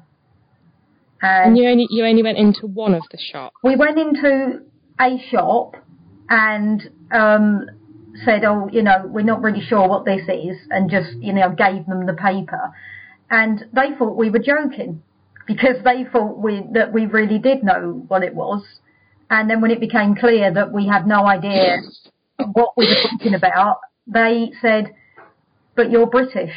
And 1.21 1.49
and 1.49 1.57
you 1.57 1.67
only 1.69 1.87
you 1.89 2.05
only 2.05 2.23
went 2.23 2.37
into 2.37 2.67
one 2.67 2.93
of 2.93 3.03
the 3.11 3.17
shops. 3.17 3.55
we 3.63 3.75
went 3.75 3.97
into 3.97 4.61
a 4.99 5.17
shop 5.31 5.75
and 6.29 6.89
um, 7.11 7.65
said, 8.25 8.43
"Oh, 8.43 8.70
you 8.72 8.84
know, 8.84 9.05
we're 9.05 9.24
not 9.24 9.41
really 9.41 9.62
sure 9.62 9.88
what 9.88 10.05
this 10.05 10.22
is," 10.27 10.58
and 10.70 10.89
just 10.89 11.13
you 11.13 11.34
know 11.34 11.50
gave 11.50 11.86
them 11.86 12.05
the 12.05 12.13
paper, 12.13 12.72
and 13.29 13.65
they 13.74 13.96
thought 13.98 14.15
we 14.15 14.29
were 14.29 14.39
joking 14.39 15.01
because 15.48 15.84
they 15.84 16.05
thought 16.12 16.38
we 16.38 16.63
that 16.74 16.93
we 16.93 17.05
really 17.05 17.39
did 17.39 17.63
know 17.63 18.03
what 18.08 18.24
it 18.24 18.36
was, 18.36 18.63
and 19.29 19.50
then 19.50 19.62
when 19.62 19.72
it 19.72 19.79
became 19.79 20.15
clear 20.15 20.51
that 20.53 20.72
we 20.72 20.88
had 20.88 21.08
no 21.08 21.25
idea 21.25 21.82
what 22.53 22.77
we 22.77 22.88
were 22.88 23.10
talking 23.10 23.34
about, 23.34 23.79
they 24.08 24.51
said, 24.62 24.93
"But 25.75 25.91
you're 25.91 26.08
British." 26.08 26.53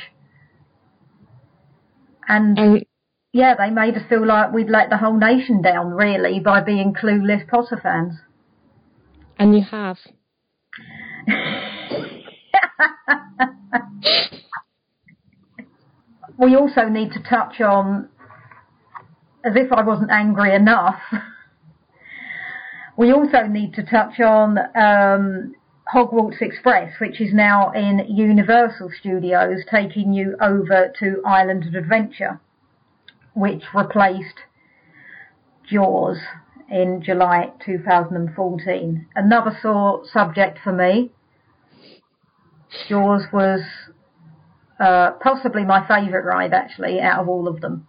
And 2.29 2.59
And 2.59 2.85
yeah, 3.33 3.55
they 3.55 3.71
made 3.71 3.97
us 3.97 4.03
feel 4.09 4.27
like 4.27 4.53
we'd 4.53 4.71
let 4.71 4.91
the 4.91 4.97
whole 4.97 5.17
nation 5.17 5.63
down, 5.63 5.91
really, 5.91 6.41
by 6.41 6.61
being 6.61 6.95
clueless 6.95 7.47
Potter 7.49 7.79
fans. 7.83 8.15
and 9.39 9.55
you 9.55 9.63
have. 9.63 9.99
we 16.39 16.55
also 16.55 16.89
need 16.89 17.13
to 17.13 17.23
touch 17.23 17.61
on, 17.61 18.09
as 19.45 19.55
if 19.57 19.73
I 19.73 19.83
wasn't 19.83 20.11
angry 20.11 20.55
enough, 20.55 21.01
we 22.97 23.13
also 23.13 23.43
need 23.43 23.75
to 23.75 23.83
touch 23.83 24.21
on 24.21 24.59
um, 24.75 25.55
Hogwarts 25.93 26.41
Express, 26.41 26.95
which 27.01 27.21
is 27.21 27.33
now 27.33 27.71
in 27.71 28.07
Universal 28.09 28.91
Studios, 28.99 29.61
taking 29.71 30.13
you 30.13 30.37
over 30.41 30.93
to 30.99 31.23
Island 31.25 31.67
of 31.67 31.75
Adventure, 31.75 32.41
which 33.35 33.63
replaced 33.75 34.41
Jaws 35.71 36.19
in 36.71 37.03
July 37.05 37.53
2014. 37.65 39.07
Another 39.15 39.57
sore 39.63 40.03
subject 40.11 40.59
for 40.65 40.73
me. 40.73 41.13
Jaws 42.89 43.25
was 43.33 43.61
uh, 44.79 45.13
possibly 45.23 45.65
my 45.65 45.87
favourite 45.87 46.25
ride 46.25 46.53
actually 46.53 47.01
out 47.01 47.21
of 47.21 47.29
all 47.29 47.49
of 47.49 47.61
them. 47.61 47.87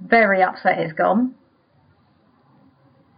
Very 0.00 0.42
upset 0.42 0.78
it's 0.78 0.92
gone. 0.92 1.34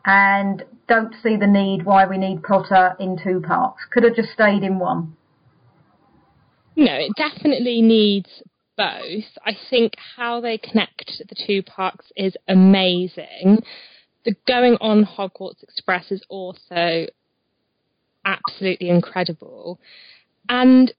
And 0.05 0.65
don't 0.89 1.15
see 1.23 1.37
the 1.37 1.47
need 1.47 1.85
why 1.85 2.07
we 2.07 2.17
need 2.17 2.43
Potter 2.43 2.97
in 2.99 3.19
two 3.23 3.43
parks. 3.47 3.83
Could 3.93 4.05
have 4.05 4.17
just 4.17 4.31
stayed 4.31 4.63
in 4.63 4.79
one. 4.79 5.17
No, 6.77 6.95
it 6.95 7.13
definitely 7.17 7.83
needs 7.83 8.43
both. 8.77 9.25
I 9.45 9.57
think 9.69 9.95
how 10.17 10.41
they 10.41 10.57
connect 10.57 11.21
the 11.29 11.35
two 11.47 11.63
parks 11.63 12.07
is 12.17 12.37
amazing. 12.47 13.63
The 14.25 14.37
going 14.47 14.77
on 14.81 15.05
Hogwarts 15.05 15.63
Express 15.63 16.11
is 16.11 16.23
also 16.29 17.07
absolutely 18.25 18.91
incredible. 18.91 19.81
And 20.49 20.93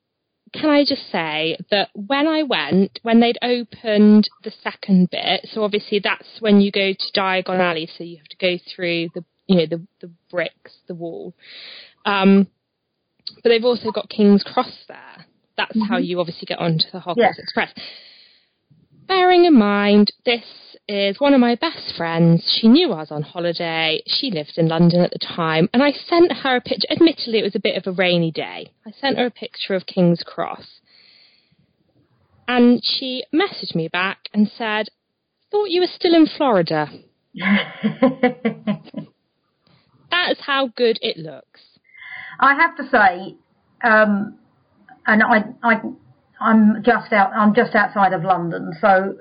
can 0.53 0.69
I 0.69 0.83
just 0.83 1.11
say 1.11 1.57
that 1.69 1.89
when 1.93 2.27
I 2.27 2.43
went, 2.43 2.99
when 3.03 3.19
they'd 3.19 3.37
opened 3.41 4.29
the 4.43 4.51
second 4.63 5.09
bit, 5.11 5.47
so 5.51 5.63
obviously 5.63 5.99
that's 6.03 6.27
when 6.39 6.59
you 6.59 6.71
go 6.71 6.93
to 6.93 7.19
Diagon 7.19 7.59
Alley, 7.59 7.89
so 7.97 8.03
you 8.03 8.17
have 8.17 8.27
to 8.27 8.37
go 8.37 8.57
through 8.75 9.09
the 9.13 9.23
you 9.47 9.57
know 9.57 9.65
the 9.65 9.87
the 10.01 10.11
bricks, 10.29 10.73
the 10.87 10.95
wall. 10.95 11.35
Um, 12.05 12.47
but 13.43 13.49
they've 13.49 13.65
also 13.65 13.91
got 13.91 14.09
King's 14.09 14.43
Cross 14.43 14.73
there. 14.87 15.25
That's 15.57 15.77
how 15.89 15.97
you 15.97 16.19
obviously 16.19 16.45
get 16.45 16.59
onto 16.59 16.85
the 16.91 16.99
Hogwarts 16.99 17.17
Yes. 17.17 17.37
Express. 17.37 17.73
Bearing 19.09 19.45
in 19.45 19.57
mind, 19.57 20.13
this 20.23 20.43
is 20.87 21.19
one 21.19 21.33
of 21.33 21.39
my 21.39 21.55
best 21.55 21.95
friends. 21.97 22.43
She 22.61 22.67
knew 22.67 22.91
I 22.91 22.99
was 22.99 23.09
on 23.09 23.23
holiday. 23.23 24.03
She 24.05 24.29
lived 24.29 24.53
in 24.55 24.67
London 24.67 25.01
at 25.01 25.09
the 25.09 25.17
time, 25.17 25.67
and 25.73 25.81
I 25.81 25.91
sent 25.91 26.31
her 26.31 26.57
a 26.57 26.61
picture. 26.61 26.85
Admittedly, 26.91 27.39
it 27.39 27.43
was 27.43 27.55
a 27.55 27.59
bit 27.59 27.75
of 27.75 27.87
a 27.87 27.91
rainy 27.91 28.29
day. 28.29 28.71
I 28.85 28.91
sent 28.91 29.17
her 29.17 29.25
a 29.25 29.31
picture 29.31 29.73
of 29.73 29.87
King's 29.87 30.21
Cross, 30.23 30.79
and 32.47 32.81
she 32.83 33.23
messaged 33.33 33.73
me 33.73 33.87
back 33.87 34.29
and 34.31 34.47
said, 34.47 34.89
"Thought 35.49 35.71
you 35.71 35.81
were 35.81 35.87
still 35.87 36.13
in 36.13 36.27
Florida." 36.27 36.91
That's 40.11 40.41
how 40.41 40.67
good 40.67 40.99
it 41.01 41.17
looks. 41.17 41.61
I 42.39 42.53
have 42.53 42.77
to 42.77 42.83
say, 42.91 43.37
um, 43.83 44.37
and 45.07 45.23
I, 45.23 45.45
I, 45.63 45.81
I'm 46.39 46.83
just 46.83 47.11
out, 47.11 47.31
I'm 47.33 47.53
just 47.53 47.75
outside 47.75 48.13
of 48.13 48.23
London, 48.23 48.71
so 48.79 49.15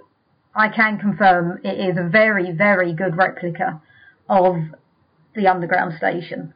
I 0.55 0.69
can 0.69 0.99
confirm 0.99 1.61
it 1.65 1.79
is 1.79 1.97
a 1.99 2.09
very, 2.09 2.53
very 2.53 2.93
good 2.93 3.17
replica 3.17 3.81
of 4.29 4.57
the 5.35 5.47
underground 5.47 5.95
station. 5.97 6.55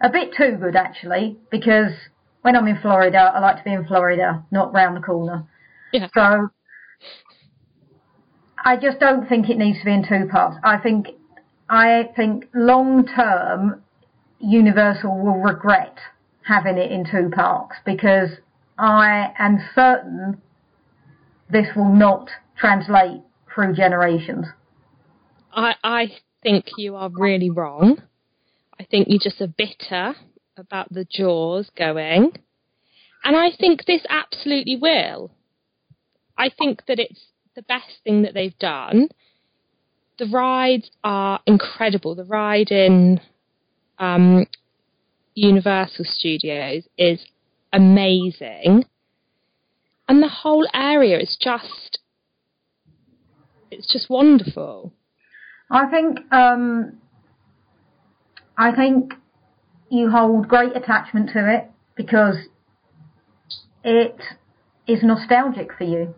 A 0.00 0.08
bit 0.08 0.30
too 0.36 0.56
good 0.60 0.76
actually, 0.76 1.38
because 1.50 1.92
when 2.42 2.56
I'm 2.56 2.66
in 2.66 2.78
Florida, 2.80 3.32
I 3.34 3.40
like 3.40 3.58
to 3.58 3.64
be 3.64 3.72
in 3.72 3.86
Florida, 3.86 4.44
not 4.50 4.72
round 4.72 4.96
the 4.96 5.00
corner. 5.00 5.46
Yeah. 5.92 6.08
So 6.14 6.48
I 8.64 8.76
just 8.76 8.98
don't 8.98 9.28
think 9.28 9.48
it 9.48 9.58
needs 9.58 9.78
to 9.80 9.84
be 9.84 9.92
in 9.92 10.06
two 10.06 10.28
parts. 10.30 10.56
I 10.64 10.78
think, 10.78 11.08
I 11.68 12.10
think 12.16 12.46
long 12.54 13.06
term, 13.06 13.82
Universal 14.38 15.18
will 15.22 15.40
regret 15.40 15.98
having 16.42 16.78
it 16.78 16.90
in 16.90 17.04
two 17.04 17.30
parks 17.34 17.76
because 17.84 18.30
I 18.80 19.34
am 19.38 19.58
certain 19.74 20.40
this 21.50 21.66
will 21.76 21.92
not 21.92 22.30
translate 22.56 23.20
through 23.52 23.74
generations. 23.74 24.46
I, 25.52 25.74
I 25.84 26.12
think 26.42 26.64
you 26.78 26.96
are 26.96 27.10
really 27.10 27.50
wrong. 27.50 28.00
I 28.78 28.84
think 28.84 29.08
you're 29.10 29.20
just 29.22 29.42
are 29.42 29.48
bitter 29.48 30.14
about 30.56 30.92
the 30.92 31.04
jaws 31.04 31.70
going. 31.76 32.32
And 33.22 33.36
I 33.36 33.50
think 33.58 33.84
this 33.84 34.02
absolutely 34.08 34.76
will. 34.76 35.30
I 36.38 36.48
think 36.48 36.86
that 36.86 36.98
it's 36.98 37.20
the 37.54 37.62
best 37.62 37.98
thing 38.02 38.22
that 38.22 38.32
they've 38.32 38.58
done. 38.58 39.08
The 40.18 40.26
rides 40.26 40.90
are 41.04 41.40
incredible. 41.46 42.14
The 42.14 42.24
ride 42.24 42.70
in 42.70 43.20
um, 43.98 44.46
Universal 45.34 46.06
Studios 46.06 46.84
is 46.96 47.20
amazing. 47.72 48.84
And 50.08 50.22
the 50.22 50.28
whole 50.28 50.66
area 50.74 51.18
is 51.18 51.36
just 51.40 51.98
it's 53.70 53.90
just 53.92 54.10
wonderful. 54.10 54.92
I 55.70 55.86
think 55.86 56.18
um, 56.32 56.98
I 58.56 58.74
think 58.74 59.14
you 59.88 60.10
hold 60.10 60.48
great 60.48 60.76
attachment 60.76 61.30
to 61.34 61.52
it 61.52 61.70
because 61.94 62.36
it 63.84 64.16
is 64.86 65.02
nostalgic 65.02 65.72
for 65.78 65.84
you. 65.84 66.14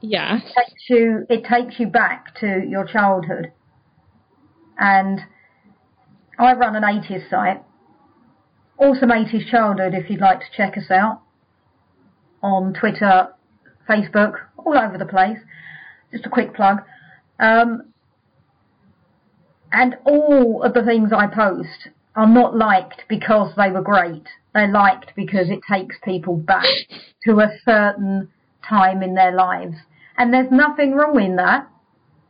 Yes. 0.00 0.42
It 0.44 0.68
takes 0.68 0.82
you 0.88 1.26
it 1.28 1.44
takes 1.44 1.80
you 1.80 1.86
back 1.86 2.34
to 2.40 2.62
your 2.68 2.84
childhood. 2.86 3.52
And 4.78 5.20
I 6.38 6.54
run 6.54 6.74
an 6.76 6.82
80s 6.82 7.28
site. 7.28 7.62
Awesome 8.80 9.10
80s 9.10 9.46
childhood 9.50 9.92
if 9.92 10.08
you'd 10.08 10.22
like 10.22 10.40
to 10.40 10.46
check 10.56 10.78
us 10.78 10.90
out 10.90 11.20
on 12.42 12.72
Twitter, 12.72 13.28
Facebook, 13.86 14.36
all 14.56 14.78
over 14.78 14.96
the 14.96 15.04
place. 15.04 15.36
just 16.10 16.24
a 16.24 16.30
quick 16.30 16.54
plug. 16.54 16.78
Um, 17.38 17.92
and 19.70 19.96
all 20.06 20.62
of 20.62 20.72
the 20.72 20.82
things 20.82 21.10
I 21.14 21.26
post 21.26 21.88
are 22.16 22.26
not 22.26 22.56
liked 22.56 23.02
because 23.06 23.54
they 23.54 23.70
were 23.70 23.82
great. 23.82 24.26
They're 24.54 24.72
liked 24.72 25.12
because 25.14 25.50
it 25.50 25.60
takes 25.70 25.96
people 26.02 26.38
back 26.38 26.64
to 27.26 27.40
a 27.40 27.50
certain 27.66 28.30
time 28.66 29.02
in 29.02 29.14
their 29.14 29.32
lives. 29.32 29.76
And 30.16 30.32
there's 30.32 30.50
nothing 30.50 30.94
wrong 30.94 31.22
in 31.22 31.36
that. 31.36 31.68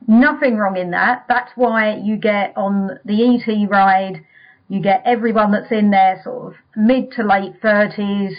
Nothing 0.08 0.56
wrong 0.56 0.76
in 0.76 0.90
that. 0.90 1.26
That's 1.28 1.52
why 1.54 1.94
you 1.94 2.16
get 2.16 2.54
on 2.56 2.98
the 3.04 3.38
ET 3.38 3.70
ride, 3.70 4.24
you 4.70 4.80
get 4.80 5.02
everyone 5.04 5.50
that's 5.50 5.72
in 5.72 5.90
their 5.90 6.20
sort 6.22 6.46
of 6.46 6.54
mid 6.76 7.10
to 7.10 7.24
late 7.24 7.60
30s 7.60 8.34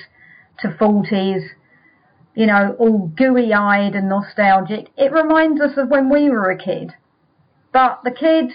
to 0.59 0.69
40s, 0.69 1.41
you 2.33 2.45
know, 2.47 2.73
all 2.79 3.11
gooey 3.17 3.53
eyed 3.53 3.95
and 3.95 4.07
nostalgic. 4.07 4.88
It 4.95 5.11
reminds 5.11 5.59
us 5.59 5.77
of 5.77 5.89
when 5.89 6.09
we 6.09 6.29
were 6.29 6.50
a 6.50 6.57
kid. 6.57 6.93
But 7.73 8.00
the 8.05 8.11
kids, 8.11 8.53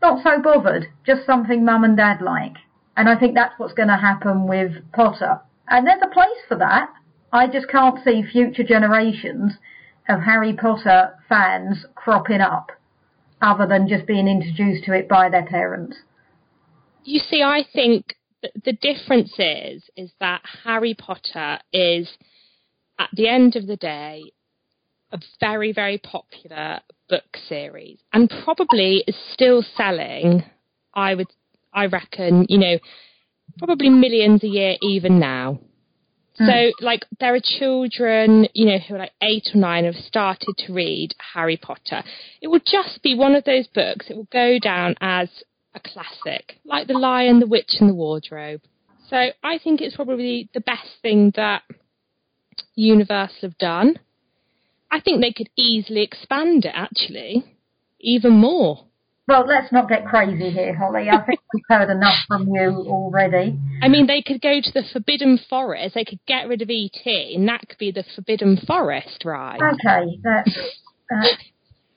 not 0.00 0.24
so 0.24 0.40
bothered, 0.40 0.86
just 1.04 1.26
something 1.26 1.62
mum 1.62 1.84
and 1.84 1.94
dad 1.94 2.22
like. 2.22 2.56
And 2.96 3.06
I 3.06 3.18
think 3.18 3.34
that's 3.34 3.58
what's 3.58 3.74
going 3.74 3.88
to 3.88 3.96
happen 3.98 4.46
with 4.48 4.72
Potter. 4.92 5.40
And 5.68 5.86
there's 5.86 6.02
a 6.02 6.14
place 6.14 6.40
for 6.48 6.56
that. 6.56 6.88
I 7.34 7.46
just 7.48 7.68
can't 7.68 8.02
see 8.02 8.22
future 8.22 8.64
generations 8.64 9.52
of 10.08 10.22
Harry 10.22 10.54
Potter 10.54 11.18
fans 11.28 11.84
cropping 11.94 12.40
up 12.40 12.72
other 13.42 13.66
than 13.66 13.88
just 13.88 14.06
being 14.06 14.26
introduced 14.26 14.84
to 14.84 14.94
it 14.94 15.06
by 15.06 15.28
their 15.28 15.44
parents. 15.44 15.98
You 17.04 17.20
see, 17.30 17.42
I 17.42 17.64
think 17.72 18.14
the 18.64 18.72
difference 18.72 19.32
is 19.38 19.82
is 19.96 20.10
that 20.20 20.42
Harry 20.64 20.94
Potter 20.94 21.58
is 21.72 22.08
at 22.98 23.10
the 23.12 23.28
end 23.28 23.56
of 23.56 23.66
the 23.66 23.76
day 23.76 24.32
a 25.12 25.18
very 25.40 25.72
very 25.72 25.98
popular 25.98 26.80
book 27.08 27.36
series 27.48 27.98
and 28.12 28.32
probably 28.44 29.04
is 29.06 29.16
still 29.32 29.62
selling 29.76 30.44
I 30.94 31.14
would 31.14 31.26
I 31.72 31.86
reckon 31.86 32.46
you 32.48 32.58
know 32.58 32.78
probably 33.58 33.90
millions 33.90 34.42
a 34.42 34.48
year 34.48 34.76
even 34.80 35.18
now 35.18 35.58
so, 36.36 36.44
hmm. 36.46 36.84
like, 36.84 37.04
there 37.18 37.34
are 37.34 37.40
children, 37.42 38.48
you 38.54 38.64
know, 38.64 38.78
who 38.78 38.94
are 38.94 38.98
like 38.98 39.12
eight 39.22 39.50
or 39.54 39.58
nine 39.58 39.84
have 39.84 39.96
started 39.96 40.54
to 40.58 40.72
read 40.72 41.14
Harry 41.34 41.58
Potter. 41.58 42.02
It 42.40 42.48
will 42.48 42.60
just 42.60 43.02
be 43.02 43.14
one 43.14 43.34
of 43.34 43.44
those 43.44 43.66
books. 43.66 44.06
It 44.08 44.16
will 44.16 44.28
go 44.32 44.58
down 44.58 44.94
as 45.02 45.28
a 45.74 45.80
classic, 45.80 46.58
like 46.64 46.86
The 46.86 46.94
Lion, 46.94 47.40
the 47.40 47.46
Witch, 47.46 47.76
and 47.80 47.88
the 47.88 47.94
Wardrobe. 47.94 48.62
So, 49.08 49.16
I 49.16 49.58
think 49.62 49.80
it's 49.80 49.96
probably 49.96 50.48
the 50.54 50.60
best 50.60 50.88
thing 51.02 51.32
that 51.36 51.62
Universal 52.74 53.36
have 53.42 53.58
done. 53.58 53.98
I 54.90 55.00
think 55.00 55.20
they 55.20 55.32
could 55.32 55.50
easily 55.56 56.02
expand 56.02 56.64
it, 56.64 56.72
actually, 56.74 57.44
even 58.00 58.32
more. 58.32 58.86
Well, 59.28 59.46
let's 59.46 59.70
not 59.70 59.88
get 59.88 60.06
crazy 60.06 60.50
here, 60.50 60.74
Holly. 60.74 61.08
I 61.08 61.24
think 61.24 61.38
we've 61.54 61.62
heard 61.68 61.88
enough 61.88 62.16
from 62.26 62.48
you 62.48 62.84
already. 62.88 63.56
I 63.80 63.86
mean, 63.86 64.08
they 64.08 64.22
could 64.22 64.40
go 64.40 64.60
to 64.60 64.72
the 64.72 64.82
Forbidden 64.92 65.38
Forest. 65.48 65.94
They 65.94 66.04
could 66.04 66.18
get 66.26 66.48
rid 66.48 66.62
of 66.62 66.68
ET, 66.68 67.06
and 67.06 67.46
that 67.46 67.60
could 67.68 67.78
be 67.78 67.92
the 67.92 68.04
Forbidden 68.16 68.56
Forest 68.66 69.24
ride. 69.24 69.60
Okay, 69.62 70.18
let's 70.24 70.58
uh, 71.14 71.28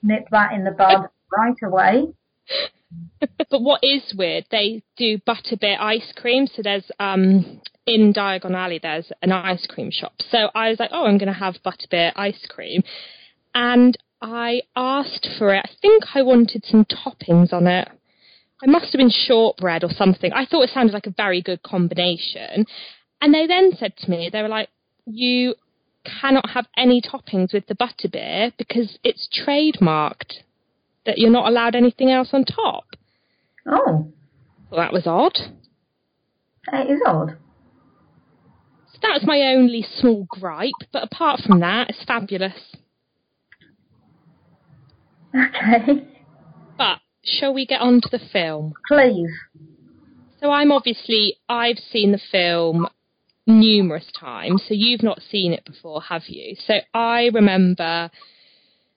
nip 0.04 0.28
that 0.30 0.52
in 0.52 0.62
the 0.62 0.70
bud 0.70 1.08
right 1.36 1.56
away. 1.64 2.06
but 3.50 3.60
what 3.62 3.80
is 3.82 4.14
weird, 4.16 4.46
they 4.50 4.82
do 4.96 5.18
butterbeer 5.18 5.78
ice 5.80 6.12
cream. 6.16 6.46
So 6.46 6.62
there's 6.62 6.90
um 6.98 7.60
in 7.86 8.12
Diagon 8.14 8.54
Alley, 8.54 8.80
there's 8.82 9.12
an 9.22 9.32
ice 9.32 9.66
cream 9.66 9.90
shop. 9.90 10.14
So 10.30 10.50
I 10.54 10.70
was 10.70 10.80
like, 10.80 10.90
oh, 10.92 11.04
I'm 11.04 11.18
going 11.18 11.32
to 11.32 11.38
have 11.38 11.56
butterbeer 11.64 12.12
ice 12.16 12.46
cream, 12.48 12.82
and 13.54 13.96
I 14.22 14.62
asked 14.74 15.28
for 15.38 15.54
it. 15.54 15.64
I 15.64 15.70
think 15.82 16.04
I 16.14 16.22
wanted 16.22 16.64
some 16.64 16.86
toppings 16.86 17.52
on 17.52 17.66
it. 17.66 17.88
I 18.62 18.66
must 18.66 18.86
have 18.86 18.98
been 18.98 19.10
shortbread 19.10 19.84
or 19.84 19.90
something. 19.90 20.32
I 20.32 20.46
thought 20.46 20.62
it 20.62 20.70
sounded 20.72 20.94
like 20.94 21.06
a 21.06 21.14
very 21.14 21.42
good 21.42 21.62
combination. 21.62 22.64
And 23.20 23.34
they 23.34 23.46
then 23.46 23.72
said 23.76 23.96
to 23.98 24.10
me, 24.10 24.30
they 24.32 24.40
were 24.40 24.48
like, 24.48 24.70
you 25.04 25.54
cannot 26.20 26.50
have 26.50 26.66
any 26.76 27.02
toppings 27.02 27.52
with 27.52 27.66
the 27.66 27.74
butterbeer 27.74 28.52
because 28.56 28.98
it's 29.04 29.28
trademarked 29.46 30.43
that 31.06 31.18
you're 31.18 31.30
not 31.30 31.48
allowed 31.48 31.74
anything 31.74 32.10
else 32.10 32.30
on 32.32 32.44
top. 32.44 32.84
Oh. 33.66 34.12
Well, 34.70 34.80
that 34.80 34.92
was 34.92 35.06
odd. 35.06 35.38
It 36.72 36.90
is 36.90 37.00
odd. 37.06 37.36
So 38.92 38.98
that's 39.02 39.26
my 39.26 39.40
only 39.54 39.82
small 39.82 40.26
gripe, 40.28 40.72
but 40.92 41.04
apart 41.04 41.40
from 41.40 41.60
that, 41.60 41.90
it's 41.90 42.04
fabulous. 42.04 42.76
Okay. 45.34 46.06
But 46.78 47.00
shall 47.24 47.52
we 47.52 47.66
get 47.66 47.80
on 47.80 48.00
to 48.00 48.08
the 48.10 48.20
film? 48.32 48.74
Please. 48.88 49.30
So 50.40 50.50
I'm 50.50 50.70
obviously 50.70 51.36
I've 51.48 51.78
seen 51.78 52.12
the 52.12 52.20
film 52.30 52.86
numerous 53.46 54.10
times, 54.18 54.62
so 54.66 54.74
you've 54.74 55.02
not 55.02 55.20
seen 55.30 55.52
it 55.52 55.64
before, 55.64 56.02
have 56.02 56.22
you? 56.28 56.56
So 56.66 56.74
I 56.92 57.30
remember 57.32 58.10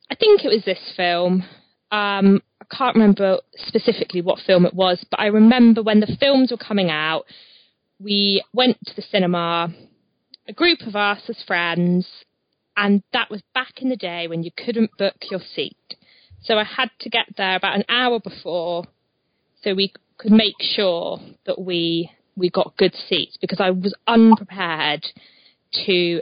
I 0.09 0.15
think 0.15 0.45
it 0.45 0.49
was 0.49 0.63
this 0.65 0.93
film. 0.95 1.43
Um, 1.91 2.41
I 2.62 2.76
can't 2.76 2.95
remember 2.95 3.39
specifically 3.56 4.21
what 4.21 4.39
film 4.45 4.65
it 4.65 4.73
was, 4.73 5.04
but 5.10 5.19
I 5.19 5.28
remember 5.28 5.82
when 5.82 6.00
the 6.00 6.17
films 6.19 6.52
were 6.52 6.58
coming 6.58 6.89
out, 6.89 7.26
we 8.00 8.43
went 8.54 8.78
to 8.86 8.95
the 8.95 9.02
cinema, 9.02 9.73
a 10.47 10.54
group 10.54 10.82
of 10.82 10.95
us 10.95 11.21
as 11.30 11.41
friends, 11.45 12.08
and 12.76 13.02
that 13.13 13.32
was 13.32 13.41
back 13.54 13.82
in 13.82 13.89
the 13.89 13.95
day 13.95 14.28
when 14.28 14.43
you 14.43 14.52
couldn't 14.56 14.91
book 14.97 15.15
your 15.32 15.39
seat. 15.56 15.78
So 16.43 16.58
I 16.58 16.63
had 16.63 16.91
to 17.00 17.10
get 17.10 17.26
there 17.36 17.56
about 17.56 17.76
an 17.76 17.86
hour 17.89 18.19
before 18.19 18.86
so 19.63 19.73
we 19.73 19.91
could 20.17 20.32
make 20.32 20.56
sure 20.62 21.19
that 21.45 21.60
we 21.60 22.12
we 22.36 22.50
got 22.50 22.78
good 22.78 22.93
seats 23.10 23.36
because 23.41 23.60
I 23.60 23.71
was 23.71 23.95
unprepared 24.06 25.04
to 25.86 26.21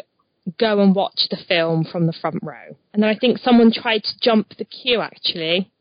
go 0.60 0.82
and 0.82 0.96
watch 0.96 1.28
the 1.30 1.38
film 1.48 1.84
from 1.84 2.06
the 2.06 2.14
front 2.14 2.40
row. 2.42 2.76
And 2.94 3.02
then 3.02 3.10
I 3.10 3.18
think 3.18 3.40
someone 3.40 3.72
tried 3.72 4.04
to 4.04 4.20
jump 4.22 4.50
the 4.58 4.66
queue 4.66 5.02
actually. 5.02 5.72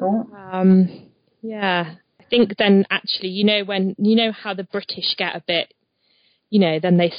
Oh. 0.00 0.26
Um, 0.36 1.10
yeah. 1.42 1.94
I 2.20 2.24
think 2.28 2.56
then 2.58 2.86
actually, 2.90 3.28
you 3.28 3.44
know, 3.44 3.64
when 3.64 3.94
you 3.98 4.16
know 4.16 4.32
how 4.32 4.54
the 4.54 4.64
British 4.64 5.14
get 5.16 5.36
a 5.36 5.42
bit, 5.46 5.72
you 6.50 6.60
know, 6.60 6.80
then 6.80 6.96
they 6.96 7.12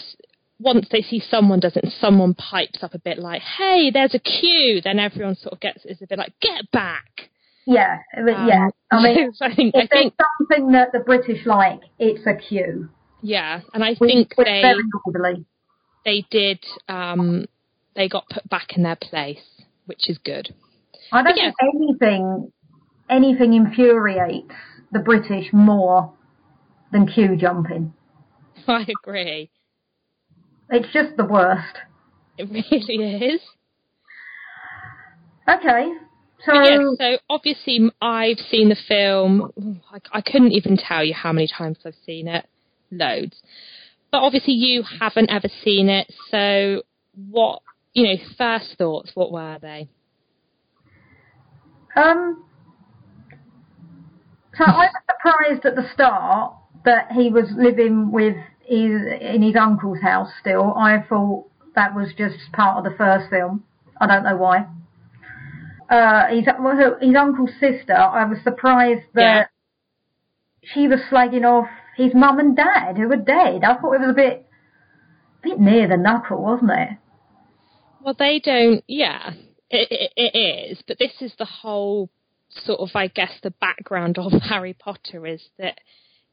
once 0.59 0.87
they 0.91 1.01
see 1.01 1.19
someone 1.19 1.59
does 1.59 1.75
it 1.75 1.83
and 1.83 1.93
someone 1.93 2.33
pipes 2.33 2.79
up 2.81 2.93
a 2.93 2.99
bit 2.99 3.19
like, 3.19 3.41
hey, 3.41 3.91
there's 3.91 4.15
a 4.15 4.19
queue, 4.19 4.81
then 4.83 4.99
everyone 4.99 5.35
sort 5.35 5.53
of 5.53 5.59
gets 5.59 5.85
is 5.85 6.01
a 6.01 6.07
bit 6.07 6.17
like, 6.17 6.33
get 6.41 6.69
back. 6.71 7.29
Yeah, 7.65 7.99
um, 8.17 8.27
yeah. 8.27 8.67
I 8.91 9.01
mean, 9.01 9.31
I 9.41 9.53
think, 9.53 9.73
if 9.75 9.85
I 9.85 9.87
think 9.87 10.13
something 10.39 10.71
that 10.71 10.91
the 10.91 10.99
British 10.99 11.45
like, 11.45 11.81
it's 11.99 12.25
a 12.25 12.35
queue. 12.35 12.89
Yeah, 13.21 13.61
and 13.73 13.83
I 13.83 13.95
think 13.95 14.33
they 14.37 14.63
they 16.05 16.25
did. 16.29 16.63
Um, 16.87 17.45
they 17.95 18.07
got 18.07 18.29
put 18.29 18.47
back 18.49 18.77
in 18.77 18.83
their 18.83 18.97
place, 18.97 19.63
which 19.85 20.09
is 20.09 20.17
good. 20.19 20.53
I 21.11 21.23
don't 21.23 21.37
yeah. 21.37 21.51
think 21.59 21.75
anything 21.75 22.51
anything 23.09 23.53
infuriates 23.53 24.53
the 24.91 24.99
British 24.99 25.51
more 25.53 26.13
than 26.91 27.07
queue 27.07 27.35
jumping. 27.35 27.93
I 28.67 28.85
agree. 29.03 29.49
It's 30.69 30.91
just 30.93 31.17
the 31.17 31.25
worst. 31.25 31.77
It 32.37 32.49
really 32.49 33.25
is. 33.33 33.41
Okay. 35.47 35.93
So, 36.45 36.53
yeah, 36.53 36.77
so 36.97 37.17
obviously 37.29 37.91
I've 38.01 38.39
seen 38.51 38.69
the 38.69 38.77
film. 38.87 39.81
I, 39.91 39.99
I 40.11 40.21
couldn't 40.21 40.51
even 40.51 40.77
tell 40.77 41.03
you 41.03 41.13
how 41.13 41.31
many 41.31 41.47
times 41.47 41.77
I've 41.85 41.95
seen 42.05 42.27
it. 42.27 42.45
Loads. 42.91 43.41
But 44.15 44.23
obviously 44.23 44.53
you 44.53 44.81
haven't 45.01 45.29
ever 45.29 45.49
seen 45.65 45.89
it. 45.89 46.09
So 46.31 46.83
what, 47.29 47.61
you 47.91 48.05
know, 48.05 48.15
first 48.37 48.77
thoughts, 48.77 49.11
what 49.13 49.29
were 49.29 49.57
they? 49.61 49.89
Um, 51.97 52.45
so 54.57 54.63
I 54.63 54.87
was 54.87 54.91
surprised 55.11 55.65
at 55.65 55.75
the 55.75 55.93
start 55.93 56.53
that 56.85 57.11
he 57.11 57.29
was 57.29 57.43
living 57.57 58.09
with 58.09 58.37
he's 58.61 59.01
in 59.19 59.41
his 59.41 59.57
uncle's 59.59 59.99
house 60.01 60.29
still. 60.39 60.73
I 60.77 61.03
thought 61.09 61.49
that 61.75 61.93
was 61.93 62.13
just 62.17 62.37
part 62.53 62.77
of 62.77 62.89
the 62.89 62.97
first 62.97 63.29
film. 63.29 63.65
I 63.99 64.07
don't 64.07 64.23
know 64.23 64.37
why. 64.37 64.65
Uh, 65.89 66.27
his, 66.29 66.45
his 67.01 67.15
uncle's 67.19 67.51
sister, 67.59 67.93
I 67.93 68.23
was 68.23 68.37
surprised 68.45 69.07
that 69.13 69.49
yeah. 70.61 70.69
she 70.73 70.87
was 70.87 71.01
slagging 71.11 71.43
off 71.43 71.67
his 71.95 72.13
mum 72.13 72.39
and 72.39 72.55
dad 72.55 72.97
who 72.97 73.07
were 73.07 73.15
dead. 73.15 73.63
I 73.63 73.75
thought 73.75 73.93
it 73.93 74.01
was 74.01 74.09
a 74.11 74.13
bit, 74.13 74.45
a 75.43 75.49
bit 75.49 75.59
near 75.59 75.87
the 75.87 75.97
knuckle, 75.97 76.41
wasn't 76.41 76.71
it? 76.71 76.89
Well, 78.01 78.15
they 78.17 78.39
don't, 78.39 78.83
yeah, 78.87 79.33
it, 79.69 79.87
it, 79.91 80.11
it 80.15 80.37
is, 80.37 80.83
but 80.87 80.99
this 80.99 81.13
is 81.21 81.33
the 81.37 81.45
whole 81.45 82.09
sort 82.49 82.79
of, 82.79 82.89
I 82.95 83.07
guess, 83.07 83.31
the 83.41 83.51
background 83.51 84.17
of 84.17 84.31
Harry 84.49 84.73
Potter 84.73 85.25
is 85.25 85.41
that 85.57 85.79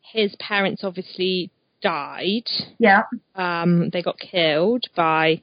his 0.01 0.35
parents 0.39 0.85
obviously 0.85 1.51
died. 1.81 2.49
Yeah. 2.79 3.05
Um, 3.35 3.91
they 3.91 4.03
got 4.03 4.19
killed 4.19 4.85
by 4.95 5.43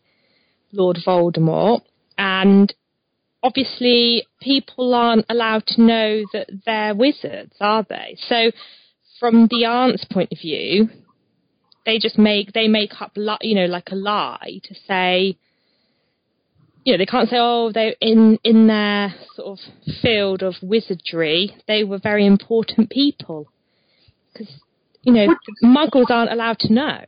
Lord 0.71 0.99
Voldemort, 1.05 1.81
and 2.17 2.73
obviously 3.41 4.25
people 4.41 4.93
aren't 4.93 5.25
allowed 5.29 5.65
to 5.67 5.81
know 5.81 6.23
that 6.33 6.49
they're 6.65 6.95
wizards, 6.95 7.55
are 7.59 7.85
they? 7.87 8.17
So 8.27 8.51
from 9.19 9.47
the 9.49 9.65
aunt's 9.65 10.05
point 10.05 10.31
of 10.31 10.39
view, 10.39 10.89
they 11.85 11.99
just 11.99 12.17
make 12.17 12.53
they 12.53 12.67
make 12.67 13.01
up 13.01 13.11
li- 13.15 13.37
you 13.41 13.55
know 13.55 13.65
like 13.65 13.89
a 13.91 13.95
lie 13.95 14.59
to 14.63 14.75
say 14.87 15.37
you 16.83 16.93
know 16.93 16.97
they 16.97 17.05
can't 17.05 17.29
say 17.29 17.37
oh 17.39 17.71
they 17.73 17.95
in 18.01 18.37
in 18.43 18.67
their 18.67 19.13
sort 19.35 19.59
of 19.59 19.93
field 20.01 20.43
of 20.43 20.55
wizardry 20.61 21.55
they 21.67 21.83
were 21.83 21.97
very 21.97 22.25
important 22.25 22.89
people 22.89 23.47
because 24.31 24.61
you 25.01 25.13
know 25.13 25.27
muggles 25.63 26.09
aren't 26.09 26.31
allowed 26.31 26.59
to 26.59 26.71
know 26.71 27.03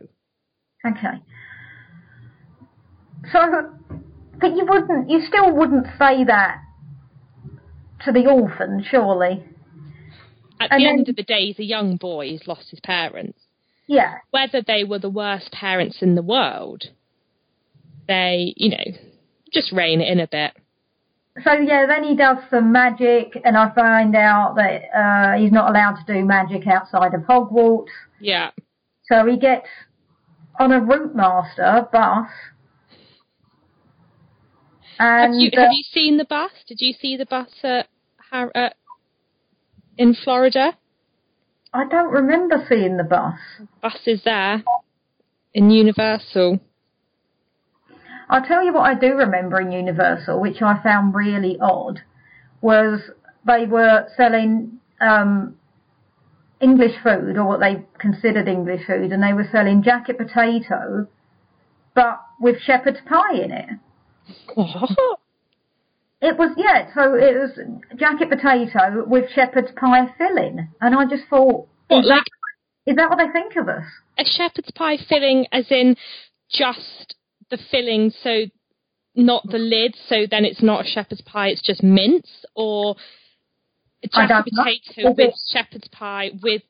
Okay. 0.86 1.21
So, 3.32 3.39
but 4.39 4.56
you 4.56 4.65
wouldn't, 4.67 5.10
you 5.10 5.21
still 5.28 5.56
wouldn't 5.56 5.86
say 6.00 6.24
that 6.26 6.58
to 8.04 8.12
the 8.12 8.26
orphan, 8.28 8.84
surely. 8.89 9.45
At 10.63 10.71
And 10.71 10.82
the 10.82 10.86
then- 10.86 10.95
end 11.00 11.10
of 11.10 11.15
the 11.15 11.24
day 11.24 11.45
he's 11.47 11.60
a 11.60 11.63
young 11.63 11.97
boy 11.97 12.30
he's 12.30 12.47
lost 12.47 12.69
his 12.69 12.80
parents 12.80 13.39
Yeah. 13.88 14.15
whether 14.32 14.62
they 14.62 14.84
were 14.84 15.00
the 15.00 15.10
worst 15.10 15.52
parents 15.52 16.02
in 16.02 16.15
the 16.15 16.21
world 16.21 16.86
they 18.08 18.54
you 18.58 18.69
know 18.69 18.97
just 19.54 19.71
rein 19.71 20.02
it 20.02 20.08
in 20.10 20.19
a 20.19 20.28
bit 20.28 20.52
So 21.45 21.54
yeah, 21.54 21.86
then 21.86 22.04
he 22.04 22.13
does 22.15 22.38
some 22.50 22.74
magic, 22.74 23.39
and 23.45 23.56
I 23.58 23.74
find 23.74 24.13
out 24.17 24.56
that 24.58 24.82
uh, 24.93 25.39
he's 25.39 25.52
not 25.52 25.69
allowed 25.69 25.95
to 26.06 26.13
do 26.13 26.26
magic 26.26 26.67
outside 26.67 27.13
of 27.13 27.21
Hogwarts. 27.21 27.88
yeah 28.19 28.52
So 29.10 29.26
he 29.26 29.38
gets 29.38 29.67
on 30.60 30.74
a 30.74 30.82
route 30.82 31.15
master 31.15 31.88
bus. 31.91 32.28
have 34.97 35.30
And 35.32 35.41
you 35.41 35.50
uh, 35.58 35.69
you 35.71 35.84
seen 35.93 36.17
the 36.17 36.26
bus 36.26 36.52
did 36.67 36.80
you 36.82 36.93
see 36.93 37.15
the 37.17 37.26
bus 37.26 37.50
at, 37.63 37.88
Har- 38.30 38.52
at 38.56 38.76
in 40.01 40.15
Florida 40.15 40.77
I 41.73 41.85
don't 41.87 42.11
remember 42.11 42.65
seeing 42.67 42.97
the 42.97 43.03
bus. 43.03 43.35
bus 43.81 43.99
is 44.05 44.21
there 44.25 44.63
in 45.53 45.69
Universal. 45.69 46.59
I'll 48.29 48.43
tell 48.43 48.63
you 48.63 48.73
what 48.73 48.81
I 48.81 48.93
do 48.93 49.13
remember 49.13 49.61
in 49.61 49.71
Universal, 49.71 50.41
which 50.41 50.61
I 50.61 50.81
found 50.83 51.15
really 51.15 51.57
odd, 51.61 52.01
was 52.61 52.99
they 53.45 53.65
were 53.65 54.07
selling 54.17 54.79
um, 54.99 55.55
English 56.59 56.95
food, 57.03 57.37
or 57.37 57.45
what 57.45 57.59
they 57.61 57.85
considered 57.99 58.47
English 58.49 58.85
food, 58.85 59.11
and 59.11 59.23
they 59.23 59.33
were 59.33 59.47
selling 59.49 59.81
jacket 59.81 60.17
potato, 60.17 61.07
but 61.95 62.21
with 62.39 62.61
shepherd's 62.61 62.99
pie 63.07 63.35
in 63.35 63.51
it. 63.51 63.69
It 66.21 66.38
was, 66.38 66.51
yeah, 66.55 66.88
so 66.93 67.15
it 67.15 67.36
was 67.36 67.60
jacket 67.97 68.29
potato 68.29 69.03
with 69.07 69.31
shepherd's 69.34 69.71
pie 69.75 70.13
filling, 70.17 70.69
and 70.79 70.95
I 70.95 71.05
just 71.05 71.23
thought, 71.29 71.67
What, 71.88 71.99
is, 71.99 72.05
like 72.05 72.23
that, 72.23 72.91
is 72.91 72.95
that 72.95 73.10
what 73.10 73.17
they 73.17 73.31
think 73.31 73.55
of 73.55 73.67
us? 73.67 73.84
a 74.17 74.23
shepherd's 74.25 74.71
pie 74.71 74.97
filling, 75.10 75.47
as 75.51 75.65
in 75.71 75.95
just 76.51 77.15
the 77.49 77.57
filling, 77.71 78.12
so 78.21 78.43
not 79.15 79.43
the 79.49 79.57
lid, 79.57 79.95
so 80.07 80.27
then 80.29 80.45
it's 80.45 80.62
not 80.62 80.86
a 80.86 80.88
shepherd's 80.88 81.21
pie, 81.21 81.47
it's 81.47 81.62
just 81.62 81.81
mince, 81.81 82.45
or 82.55 82.95
jacket 84.13 84.27
don't 84.29 84.47
know. 84.51 84.63
potato 84.63 85.13
with 85.17 85.34
shepherd's 85.51 85.88
pie 85.88 86.31
with 86.43 86.62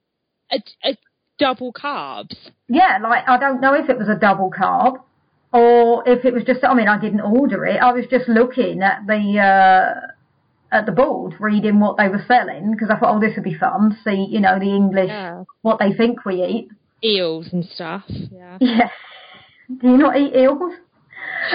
a, 0.50 0.64
a 0.84 0.98
double 1.40 1.74
carbs. 1.74 2.36
Yeah, 2.70 3.00
like 3.04 3.28
I 3.28 3.38
don't 3.38 3.60
know 3.60 3.74
if 3.74 3.90
it 3.90 3.98
was 3.98 4.08
a 4.08 4.16
double 4.18 4.50
carb 4.50 5.02
or 5.54 6.04
if 6.08 6.26
it 6.26 6.34
was 6.34 6.44
just. 6.44 6.64
I 6.64 6.74
mean, 6.74 6.88
I 6.88 7.00
didn't 7.00 7.22
order 7.22 7.66
it. 7.66 7.78
I 7.82 7.92
was 7.94 8.06
just 8.10 8.28
looking 8.30 8.82
at 8.82 9.06
the 9.08 9.40
uh, 9.40 10.08
at 10.76 10.86
the 10.86 10.92
board, 10.92 11.34
reading 11.40 11.80
what 11.80 11.98
they 11.98 12.08
were 12.08 12.24
selling 12.28 12.72
because 12.72 12.90
I 12.90 12.98
thought, 12.98 13.16
oh, 13.16 13.20
this 13.20 13.36
would 13.36 13.44
be 13.44 13.54
fun. 13.58 13.98
See, 14.04 14.28
you 14.30 14.40
know, 14.40 14.58
the 14.60 14.74
English 14.74 15.10
Yeah. 15.10 15.44
what 15.62 15.80
they 15.80 15.92
think 15.94 16.24
we 16.26 16.44
eat. 16.44 16.70
Eels 17.04 17.50
and 17.52 17.66
stuff. 17.66 18.04
Yeah. 18.08 18.58
Yeah. 18.62 18.90
Do 19.82 19.88
you 19.90 19.98
not 19.98 20.18
eat 20.18 20.36
eels? 20.36 20.74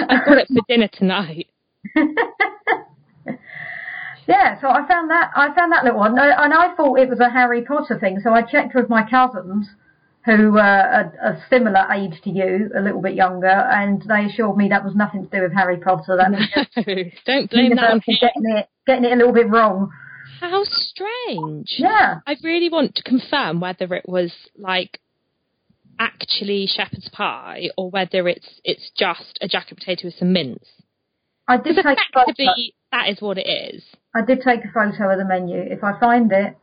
I've 0.09 0.25
got 0.25 0.37
it 0.37 0.47
for 0.47 0.61
dinner 0.67 0.87
tonight. 0.91 1.47
yeah, 4.27 4.59
so 4.59 4.67
I 4.69 4.85
found 4.87 5.09
that 5.09 5.31
I 5.35 5.53
found 5.55 5.71
that 5.71 5.83
little 5.83 5.99
one, 5.99 6.17
and 6.19 6.53
I 6.53 6.73
thought 6.75 6.99
it 6.99 7.09
was 7.09 7.19
a 7.19 7.29
Harry 7.29 7.61
Potter 7.61 7.97
thing. 7.99 8.19
So 8.21 8.33
I 8.33 8.41
checked 8.41 8.75
with 8.75 8.89
my 8.89 9.07
cousins, 9.09 9.69
who 10.27 10.57
uh, 10.59 10.61
are 10.61 11.13
a 11.23 11.43
similar 11.49 11.87
age 11.93 12.21
to 12.25 12.29
you, 12.29 12.69
a 12.77 12.81
little 12.81 13.01
bit 13.01 13.15
younger, 13.15 13.47
and 13.47 14.01
they 14.01 14.25
assured 14.25 14.57
me 14.57 14.67
that 14.67 14.83
was 14.83 14.93
nothing 14.93 15.23
to 15.23 15.29
do 15.37 15.41
with 15.41 15.53
Harry 15.53 15.77
Potter. 15.77 16.17
That 16.17 16.31
just 16.53 16.75
No, 16.85 16.93
don't 17.25 17.49
blame 17.49 17.75
that 17.77 17.91
on 17.91 18.01
him. 18.05 18.17
getting 18.19 18.43
it 18.57 18.69
getting 18.85 19.05
it 19.05 19.13
a 19.13 19.15
little 19.15 19.31
bit 19.33 19.49
wrong. 19.49 19.89
How 20.41 20.63
strange. 20.65 21.75
Yeah, 21.77 22.19
I 22.27 22.35
really 22.43 22.69
want 22.69 22.95
to 22.95 23.03
confirm 23.03 23.61
whether 23.61 23.91
it 23.95 24.03
was 24.07 24.33
like 24.57 24.99
actually 25.97 26.67
shepherd's 26.67 27.09
pie 27.09 27.69
or 27.77 27.89
whether 27.89 28.27
it's 28.27 28.59
it's 28.65 28.91
just 28.97 29.39
a 29.41 29.47
jacket 29.47 29.77
potato 29.79 30.07
with 30.07 30.15
some 30.15 30.33
mince. 30.33 30.67
I 31.47 31.55
did 31.57 31.77
take 31.77 31.85
a 31.85 31.95
photo. 32.13 32.31
effectively, 32.31 32.75
that 32.91 33.07
is 33.09 33.21
what 33.21 33.37
it 33.37 33.47
is. 33.47 33.83
I 34.13 34.21
did 34.25 34.41
take 34.41 34.65
a 34.65 34.71
photo 34.73 35.09
of 35.09 35.17
the 35.17 35.25
menu. 35.25 35.57
If 35.57 35.83
I 35.83 35.97
find 35.99 36.29
it, 36.33 36.57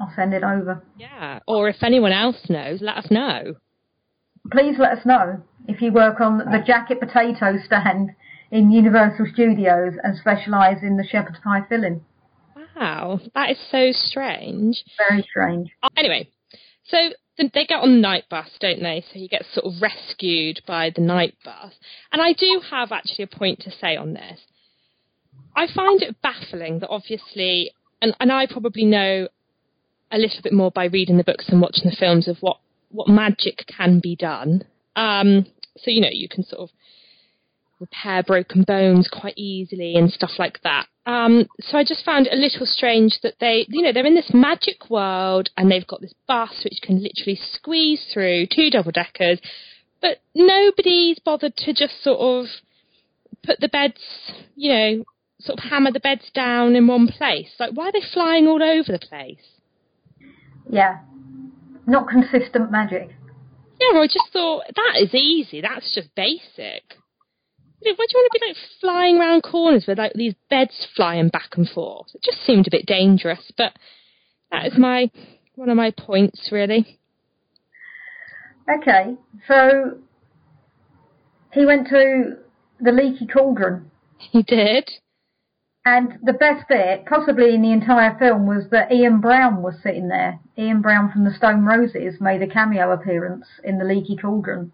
I'll 0.00 0.12
send 0.16 0.32
it 0.32 0.42
over. 0.42 0.82
Yeah. 0.96 1.40
Or 1.46 1.68
if 1.68 1.82
anyone 1.82 2.12
else 2.12 2.48
knows, 2.48 2.80
let 2.80 2.96
us 2.96 3.10
know. 3.10 3.56
Please 4.50 4.76
let 4.78 4.98
us 4.98 5.04
know 5.04 5.42
if 5.68 5.82
you 5.82 5.92
work 5.92 6.20
on 6.20 6.38
the 6.38 6.62
jacket 6.66 6.98
potato 6.98 7.58
stand 7.64 8.10
in 8.50 8.70
Universal 8.70 9.26
Studios 9.32 9.94
and 10.02 10.16
specialise 10.16 10.78
in 10.82 10.96
the 10.96 11.06
shepherd's 11.06 11.38
pie 11.44 11.60
filling. 11.68 12.00
Wow, 12.74 13.20
that 13.34 13.50
is 13.50 13.58
so 13.70 13.92
strange. 13.92 14.82
Very 14.96 15.22
strange. 15.22 15.68
Anyway, 15.96 16.30
so 16.84 16.96
they 17.36 17.66
get 17.66 17.80
on 17.80 17.96
the 17.96 18.00
night 18.00 18.24
bus, 18.30 18.48
don't 18.60 18.82
they? 18.82 19.04
So 19.12 19.18
he 19.18 19.28
gets 19.28 19.52
sort 19.52 19.66
of 19.66 19.82
rescued 19.82 20.62
by 20.66 20.90
the 20.94 21.02
night 21.02 21.34
bus. 21.44 21.74
And 22.10 22.22
I 22.22 22.32
do 22.32 22.62
have 22.70 22.92
actually 22.92 23.24
a 23.24 23.36
point 23.36 23.60
to 23.60 23.70
say 23.70 23.96
on 23.96 24.14
this. 24.14 24.40
I 25.54 25.66
find 25.72 26.02
it 26.02 26.16
baffling 26.22 26.78
that 26.80 26.88
obviously, 26.88 27.72
and, 28.00 28.14
and 28.18 28.32
I 28.32 28.46
probably 28.46 28.84
know 28.84 29.28
a 30.10 30.18
little 30.18 30.42
bit 30.42 30.52
more 30.52 30.70
by 30.70 30.86
reading 30.86 31.16
the 31.16 31.24
books 31.24 31.48
and 31.48 31.60
watching 31.60 31.88
the 31.88 31.96
films 31.96 32.28
of 32.28 32.38
what, 32.40 32.58
what 32.90 33.08
magic 33.08 33.64
can 33.66 34.00
be 34.00 34.16
done. 34.16 34.64
Um, 34.96 35.46
so, 35.76 35.90
you 35.90 36.00
know, 36.00 36.08
you 36.10 36.28
can 36.28 36.44
sort 36.44 36.62
of 36.62 36.70
repair 37.80 38.22
broken 38.22 38.62
bones 38.62 39.08
quite 39.10 39.34
easily 39.36 39.94
and 39.96 40.12
stuff 40.12 40.32
like 40.38 40.60
that. 40.62 40.86
Um, 41.06 41.46
so 41.60 41.78
I 41.78 41.84
just 41.84 42.04
found 42.04 42.26
it 42.26 42.34
a 42.34 42.36
little 42.36 42.66
strange 42.66 43.18
that 43.22 43.34
they, 43.40 43.66
you 43.68 43.82
know, 43.82 43.92
they're 43.92 44.06
in 44.06 44.14
this 44.14 44.32
magic 44.34 44.90
world 44.90 45.50
and 45.56 45.70
they've 45.70 45.86
got 45.86 46.02
this 46.02 46.14
bus 46.28 46.60
which 46.62 46.80
can 46.82 47.02
literally 47.02 47.40
squeeze 47.54 48.04
through 48.12 48.46
two 48.54 48.70
double 48.70 48.92
deckers, 48.92 49.40
but 50.02 50.18
nobody's 50.34 51.18
bothered 51.18 51.56
to 51.56 51.72
just 51.72 52.02
sort 52.02 52.20
of 52.20 52.50
put 53.42 53.58
the 53.60 53.68
beds, 53.68 54.00
you 54.54 54.70
know, 54.70 55.04
sort 55.40 55.58
of 55.58 55.70
hammer 55.70 55.90
the 55.90 56.00
beds 56.00 56.30
down 56.34 56.76
in 56.76 56.86
one 56.86 57.08
place. 57.08 57.48
Like, 57.58 57.70
why 57.72 57.88
are 57.88 57.92
they 57.92 58.02
flying 58.12 58.46
all 58.46 58.62
over 58.62 58.92
the 58.92 58.98
place? 58.98 59.59
Yeah. 60.70 60.98
Not 61.86 62.08
consistent 62.08 62.70
magic. 62.70 63.10
Yeah, 63.80 63.92
well, 63.94 64.02
I 64.02 64.06
just 64.06 64.32
thought 64.32 64.64
that 64.74 65.00
is 65.02 65.14
easy. 65.14 65.60
That's 65.60 65.94
just 65.94 66.14
basic. 66.14 66.84
You 67.80 67.92
know, 67.92 67.96
why 67.96 68.06
do 68.08 68.12
you 68.12 68.18
want 68.18 68.30
to 68.32 68.38
be 68.40 68.46
like 68.46 68.56
flying 68.80 69.18
around 69.18 69.42
corners 69.42 69.84
with 69.88 69.98
like 69.98 70.12
these 70.14 70.34
beds 70.50 70.86
flying 70.94 71.28
back 71.28 71.56
and 71.56 71.68
forth? 71.68 72.08
It 72.14 72.22
just 72.22 72.44
seemed 72.44 72.66
a 72.66 72.70
bit 72.70 72.86
dangerous. 72.86 73.50
But 73.56 73.72
that 74.52 74.66
is 74.66 74.78
my 74.78 75.10
one 75.54 75.70
of 75.70 75.76
my 75.76 75.90
points, 75.90 76.50
really. 76.52 76.98
Okay, 78.70 79.16
so 79.48 79.98
he 81.52 81.64
went 81.64 81.88
to 81.88 82.36
the 82.80 82.92
leaky 82.92 83.26
cauldron. 83.26 83.90
He 84.18 84.42
did. 84.42 84.90
And 85.84 86.18
the 86.22 86.34
best 86.34 86.68
bit, 86.68 87.06
possibly 87.06 87.54
in 87.54 87.62
the 87.62 87.72
entire 87.72 88.16
film, 88.18 88.46
was 88.46 88.64
that 88.70 88.92
Ian 88.92 89.20
Brown 89.20 89.62
was 89.62 89.74
sitting 89.82 90.08
there. 90.08 90.38
Ian 90.58 90.82
Brown 90.82 91.10
from 91.10 91.24
the 91.24 91.32
Stone 91.34 91.64
Roses 91.64 92.20
made 92.20 92.42
a 92.42 92.46
cameo 92.46 92.92
appearance 92.92 93.46
in 93.64 93.78
the 93.78 93.84
Leaky 93.84 94.16
Cauldron. 94.16 94.72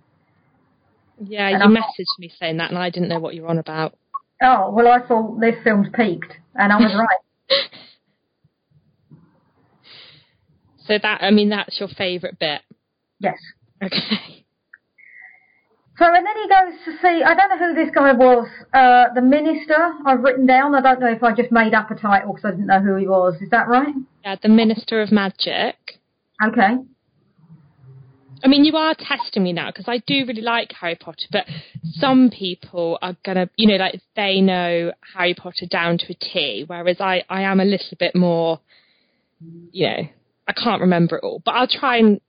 Yeah, 1.25 1.47
And 1.49 1.59
you 1.59 1.63
I'm- 1.63 1.75
messaged 1.77 2.19
me 2.19 2.29
saying 2.29 2.57
that, 2.57 2.71
and 2.71 2.79
I 2.79 2.91
didn't 2.91 3.09
know 3.09 3.21
what 3.21 3.35
you 3.35 3.43
were 3.43 3.49
on 3.49 3.59
about. 3.59 3.95
Oh, 4.43 4.71
well, 4.71 4.89
I 4.89 5.07
thought 5.07 5.41
this 5.41 5.55
film's 5.63 5.89
peaked, 5.95 6.33
and 6.57 6.73
I 6.73 6.77
was 6.77 6.93
right. 7.51 7.59
So 10.87 10.99
that, 11.01 11.23
I 11.23 11.31
mean, 11.31 11.49
that's 11.51 11.79
your 11.81 11.89
favourite 11.89 12.39
bit. 12.39 12.63
Yes. 13.21 13.39
Okay. 13.83 14.45
So, 15.99 16.05
and 16.05 16.27
then 16.27 16.35
he 16.37 16.49
goes 16.49 16.85
to 16.85 16.93
see, 17.01 17.23
I 17.23 17.35
don't 17.35 17.49
know 17.49 17.69
who 17.69 17.75
this 17.75 17.95
guy 17.95 18.13
was, 18.13 18.47
uh, 18.75 19.15
the 19.15 19.23
minister 19.23 19.95
I've 20.05 20.21
written 20.21 20.47
down. 20.47 20.75
I 20.75 20.83
don't 20.83 21.01
know 21.01 21.11
if 21.11 21.23
I 21.23 21.35
just 21.35 21.51
made 21.51 21.73
up 21.73 21.91
a 21.91 21.95
title 21.95 22.35
because 22.35 22.49
I 22.49 22.51
didn't 22.51 22.67
know 22.67 22.81
who 22.81 22.97
he 22.97 23.07
was. 23.07 23.41
Is 23.41 23.49
that 23.51 23.67
right? 23.67 23.95
Yeah, 24.23 24.37
the 24.43 24.51
Minister 24.51 25.01
of 25.01 25.11
Magic. 25.11 25.77
Okay. 26.45 26.77
I 28.45 28.49
mean, 28.49 28.67
you 28.67 28.77
are 28.77 28.95
testing 28.95 29.43
me 29.43 29.55
now 29.55 29.71
because 29.71 29.87
I 29.89 30.03
do 30.07 30.27
really 30.27 30.43
like 30.43 30.71
Harry 30.79 30.97
Potter, 30.97 31.27
but 31.33 31.47
some 31.95 32.31
people 32.31 32.99
are 33.01 33.17
gonna, 33.25 33.49
you 33.57 33.67
know, 33.67 33.77
like 33.77 34.01
they 34.15 34.43
know 34.43 34.93
Harry 35.15 35.35
Potter 35.35 35.65
down 35.65 35.97
to 35.99 36.13
a 36.13 36.15
T, 36.15 36.65
whereas 36.67 37.01
I, 37.01 37.25
I 37.31 37.43
am 37.43 37.61
a 37.61 37.65
little 37.65 37.97
bit 37.99 38.15
more, 38.15 38.61
you 39.73 39.87
know, 39.87 40.09
I 40.47 40.53
can't 40.53 40.83
remember 40.83 41.17
it 41.17 41.25
all, 41.25 41.41
but 41.43 41.55
I'll 41.55 41.67
try 41.67 41.97
and 41.97 42.21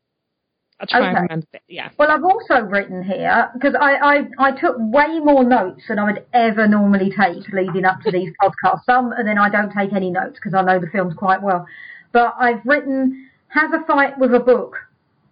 I'll 0.80 0.88
try 0.88 1.00
Okay. 1.00 1.08
and 1.08 1.22
remember 1.30 1.48
it. 1.54 1.62
Yeah. 1.68 1.90
Well, 1.98 2.12
I've 2.12 2.24
also 2.24 2.62
written 2.62 3.04
here 3.04 3.50
because 3.54 3.74
I, 3.80 3.96
I 3.96 4.28
I 4.38 4.52
took 4.52 4.76
way 4.78 5.20
more 5.20 5.44
notes 5.44 5.82
than 5.88 5.98
I 6.00 6.04
would 6.06 6.26
ever 6.34 6.68
normally 6.68 7.10
take 7.10 7.48
leading 7.52 7.84
up 7.86 8.02
to 8.02 8.12
these 8.12 8.32
podcasts. 8.42 8.84
Some, 8.86 9.12
and 9.12 9.28
then 9.28 9.38
I 9.40 9.50
don't 9.50 9.72
take 9.72 9.94
any 9.94 10.12
notes 10.12 10.36
because 10.36 10.54
I 10.54 10.62
know 10.62 10.80
the 10.80 10.88
films 10.88 11.16
quite 11.18 11.42
well. 11.42 11.66
But 12.12 12.36
I've 12.40 12.64
written 12.66 13.28
"Have 13.50 13.74
a 13.74 13.84
fight 13.88 14.20
with 14.20 14.34
a 14.36 14.40
book, 14.40 14.76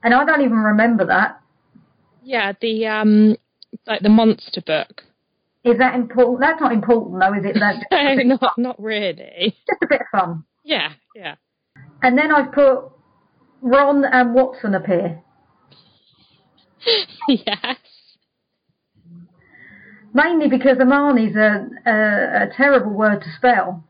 and 0.03 0.13
I 0.13 0.25
don't 0.25 0.41
even 0.41 0.57
remember 0.57 1.05
that. 1.05 1.39
Yeah, 2.23 2.53
the 2.59 2.87
um, 2.87 3.35
like 3.85 4.01
the 4.01 4.09
monster 4.09 4.61
book. 4.61 5.03
Is 5.63 5.77
that 5.77 5.93
important? 5.95 6.39
That's 6.41 6.59
not 6.61 6.71
important 6.73 7.19
though, 7.21 7.33
is 7.33 7.45
it? 7.45 7.55
That's 7.59 7.79
No, 7.91 8.35
not 8.41 8.57
not 8.57 8.81
really. 8.81 9.55
just 9.67 9.81
a 9.83 9.87
bit 9.87 10.01
of 10.01 10.07
fun. 10.19 10.43
Yeah, 10.63 10.93
yeah. 11.15 11.35
And 12.01 12.17
then 12.17 12.31
I've 12.31 12.51
put 12.51 12.85
Ron 13.61 14.05
and 14.05 14.33
Watson 14.33 14.73
appear. 14.73 15.21
yes. 17.27 17.77
Mainly 20.13 20.47
because 20.47 20.77
Hermione's 20.77 21.35
a, 21.35 21.67
a, 21.85 22.43
a 22.43 22.49
terrible 22.55 22.91
word 22.91 23.21
to 23.21 23.27
spell. 23.35 23.83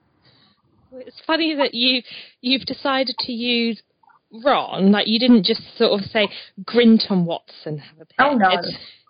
It's 0.91 1.21
funny 1.27 1.55
that 1.55 1.73
you 1.73 2.01
you've 2.41 2.65
decided 2.65 3.15
to 3.19 3.31
use 3.31 3.81
Ron. 4.43 4.91
Like 4.91 5.07
you 5.07 5.19
didn't 5.19 5.45
just 5.45 5.61
sort 5.77 5.99
of 5.99 6.05
say 6.07 6.29
Grint 6.63 7.09
and 7.09 7.25
Watson. 7.25 7.79
Have 7.79 7.99
a 8.01 8.23
Oh 8.23 8.35
no. 8.35 8.49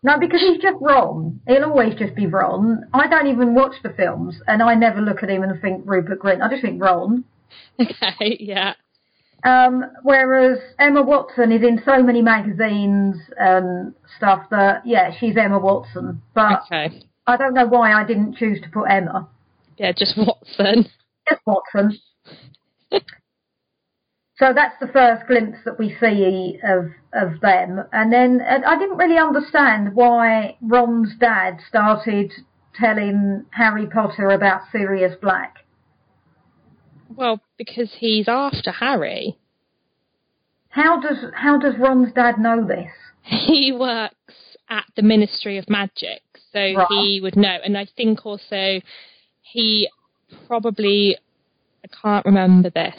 No, 0.03 0.19
because 0.19 0.39
he's 0.39 0.61
just 0.61 0.77
Ron. 0.81 1.39
He'll 1.47 1.63
always 1.63 1.95
just 1.95 2.15
be 2.15 2.27
Ron. 2.27 2.83
I 2.93 3.07
don't 3.07 3.25
even 3.25 3.55
watch 3.55 3.73
the 3.81 3.89
films, 3.89 4.35
and 4.45 4.61
I 4.61 4.75
never 4.75 5.01
look 5.01 5.23
at 5.23 5.29
him 5.31 5.41
and 5.41 5.59
think 5.59 5.81
Rupert 5.85 6.19
Grint. 6.19 6.41
I 6.41 6.49
just 6.49 6.61
think 6.61 6.81
Ron. 6.81 7.25
Okay. 7.79 8.37
Yeah. 8.39 8.73
Um, 9.43 9.83
whereas 10.03 10.57
Emma 10.79 11.03
Watson 11.03 11.51
is 11.51 11.61
in 11.61 11.81
so 11.85 12.01
many 12.01 12.21
magazines 12.21 13.17
and 13.37 13.93
stuff 14.17 14.49
that, 14.49 14.85
yeah, 14.85 15.11
she's 15.19 15.37
Emma 15.37 15.59
Watson. 15.59 16.21
But 16.33 16.63
Okay. 16.71 17.03
I 17.27 17.37
don't 17.37 17.53
know 17.53 17.65
why 17.65 17.93
I 17.93 18.03
didn't 18.05 18.37
choose 18.37 18.61
to 18.61 18.69
put 18.69 18.85
Emma. 18.85 19.27
Yeah, 19.77 19.91
just 19.91 20.17
Watson. 20.17 20.85
Just 21.27 21.41
Watson. 21.45 21.99
so 22.91 24.53
that's 24.53 24.79
the 24.79 24.87
first 24.87 25.27
glimpse 25.27 25.57
that 25.65 25.79
we 25.79 25.95
see 25.99 26.59
of 26.63 26.91
of 27.13 27.39
them, 27.41 27.83
and 27.91 28.13
then 28.13 28.41
and 28.41 28.63
I 28.63 28.77
didn't 28.77 28.97
really 28.97 29.17
understand 29.17 29.95
why 29.95 30.57
Ron's 30.61 31.15
dad 31.19 31.59
started 31.67 32.31
telling 32.75 33.45
Harry 33.51 33.87
Potter 33.87 34.29
about 34.29 34.61
Sirius 34.71 35.15
Black. 35.21 35.65
Well, 37.15 37.41
because 37.57 37.91
he's 37.97 38.27
after 38.27 38.71
Harry. 38.71 39.37
How 40.69 40.99
does 40.99 41.17
how 41.33 41.57
does 41.57 41.75
Ron's 41.79 42.11
dad 42.13 42.37
know 42.37 42.65
this? 42.65 42.91
He 43.23 43.71
works 43.71 44.13
at 44.69 44.85
the 44.95 45.01
Ministry 45.01 45.57
of 45.57 45.69
Magic, 45.69 46.21
so 46.51 46.59
Right. 46.59 46.87
he 46.89 47.19
would 47.21 47.35
know. 47.35 47.57
And 47.63 47.77
I 47.77 47.87
think 47.95 48.25
also 48.25 48.81
he 49.41 49.89
probably 50.47 51.17
I 51.83 51.87
can't 52.01 52.25
remember 52.25 52.69
this 52.69 52.95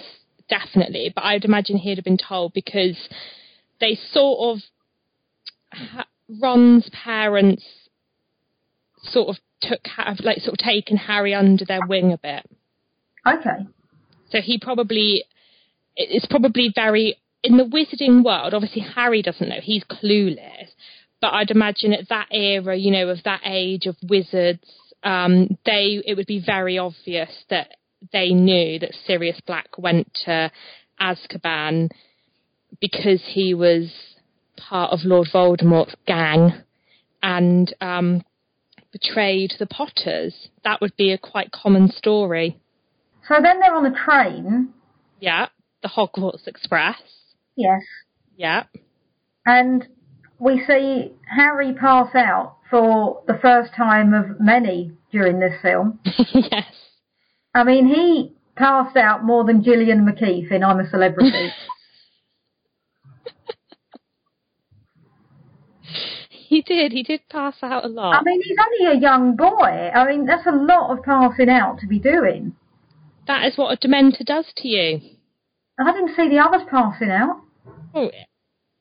definitely, 0.49 1.13
but 1.15 1.25
I'd 1.25 1.45
imagine 1.45 1.77
he'd 1.77 1.99
have 1.99 2.05
been 2.05 2.17
told 2.17 2.53
because 2.53 2.97
they 3.81 3.95
sort 4.13 4.57
of 4.57 4.63
Ron's 6.41 6.89
parents 6.91 7.65
sort 9.03 9.29
of 9.29 9.37
took 9.61 9.87
have 9.97 10.21
like 10.21 10.39
sort 10.39 10.55
of 10.61 10.65
taken 10.65 10.97
Harry 10.97 11.35
under 11.35 11.65
their 11.65 11.87
wing 11.87 12.13
a 12.13 12.19
bit. 12.19 12.45
Okay, 13.27 13.67
So 14.37 14.43
he 14.43 14.59
probably 14.59 15.25
it's 15.97 16.27
probably 16.27 16.71
very 16.75 17.17
in 17.43 17.57
the 17.57 17.65
wizarding 17.65 18.23
world. 18.23 18.53
Obviously, 18.53 18.83
Harry 18.83 19.23
doesn't 19.23 19.49
know; 19.49 19.61
he's 19.63 19.83
clueless. 19.85 20.69
But 21.23 21.33
I'd 21.33 21.51
imagine 21.51 21.95
at 21.95 22.11
that 22.11 22.29
era, 22.31 22.77
you 22.77 22.91
know, 22.91 23.09
of 23.09 23.23
that 23.25 23.41
age 23.47 23.87
of 23.87 23.97
wizards, 24.07 24.61
um, 25.03 25.57
they 25.65 26.03
it 26.05 26.17
would 26.19 26.27
be 26.27 26.43
very 26.45 26.77
obvious 26.77 27.31
that 27.49 27.69
they 28.13 28.31
knew 28.35 28.79
that 28.79 28.95
Sirius 29.07 29.41
Black 29.47 29.79
went 29.79 30.13
to 30.27 30.53
Azkaban 31.01 31.91
because 32.79 33.23
he 33.27 33.55
was 33.55 33.91
part 34.59 34.93
of 34.93 35.01
Lord 35.05 35.29
Voldemort's 35.33 35.95
gang 36.07 36.53
and 37.23 37.75
um, 37.81 38.23
betrayed 38.93 39.55
the 39.59 39.67
Potters. 39.67 40.49
That 40.63 40.83
would 40.83 40.95
be 40.99 41.13
a 41.13 41.19
quite 41.19 41.53
common 41.53 41.91
story. 41.91 42.61
So 43.29 43.35
then 43.43 43.61
they're 43.61 43.75
on 43.75 43.87
a 43.87 43.95
train. 43.95 44.71
Yeah, 45.21 45.47
the 45.83 45.89
Hogwarts 45.89 46.47
Express. 46.47 46.97
Yes, 47.57 47.83
Yeah. 48.37 48.65
and 49.47 49.87
we 50.39 50.63
see 50.67 51.13
Harry 51.35 51.73
pass 51.73 52.15
out 52.15 52.57
for 52.69 53.23
the 53.27 53.39
first 53.41 53.73
time 53.75 54.13
of 54.13 54.39
many 54.41 54.93
during 55.11 55.39
this 55.41 55.55
film. 55.63 55.99
yes. 56.05 56.65
I 57.55 57.65
mean, 57.65 57.87
he 57.87 58.33
passed 58.57 58.97
out 58.97 59.25
more 59.25 59.45
than 59.45 59.63
Gillian 59.63 60.05
McKeith 60.07 60.51
in 60.53 60.63
I'm 60.63 60.81
a 60.81 60.89
Celebrity. 60.91 61.51
He 66.49 66.63
did. 66.63 66.93
He 66.93 67.03
did 67.03 67.23
pass 67.29 67.57
out 67.63 67.85
a 67.85 67.89
lot. 67.89 68.15
I 68.15 68.23
mean, 68.23 68.41
he's 68.43 68.57
only 68.65 68.97
a 68.97 69.01
young 69.01 69.35
boy. 69.35 69.91
I 69.95 70.07
mean, 70.07 70.27
that's 70.27 70.47
a 70.47 70.53
lot 70.53 70.91
of 70.97 71.03
passing 71.05 71.49
out 71.49 71.81
to 71.81 71.89
be 71.89 71.99
doing. 71.99 72.55
That 73.27 73.47
is 73.47 73.57
what 73.57 73.73
a 73.73 73.77
Dementor 73.87 74.25
does 74.25 74.47
to 74.57 74.69
you. 74.69 75.01
I 75.79 75.93
didn't 75.93 76.17
see 76.17 76.29
the 76.29 76.39
others 76.39 76.63
passing 76.71 77.11
out. 77.11 77.41
Oh, 77.95 78.11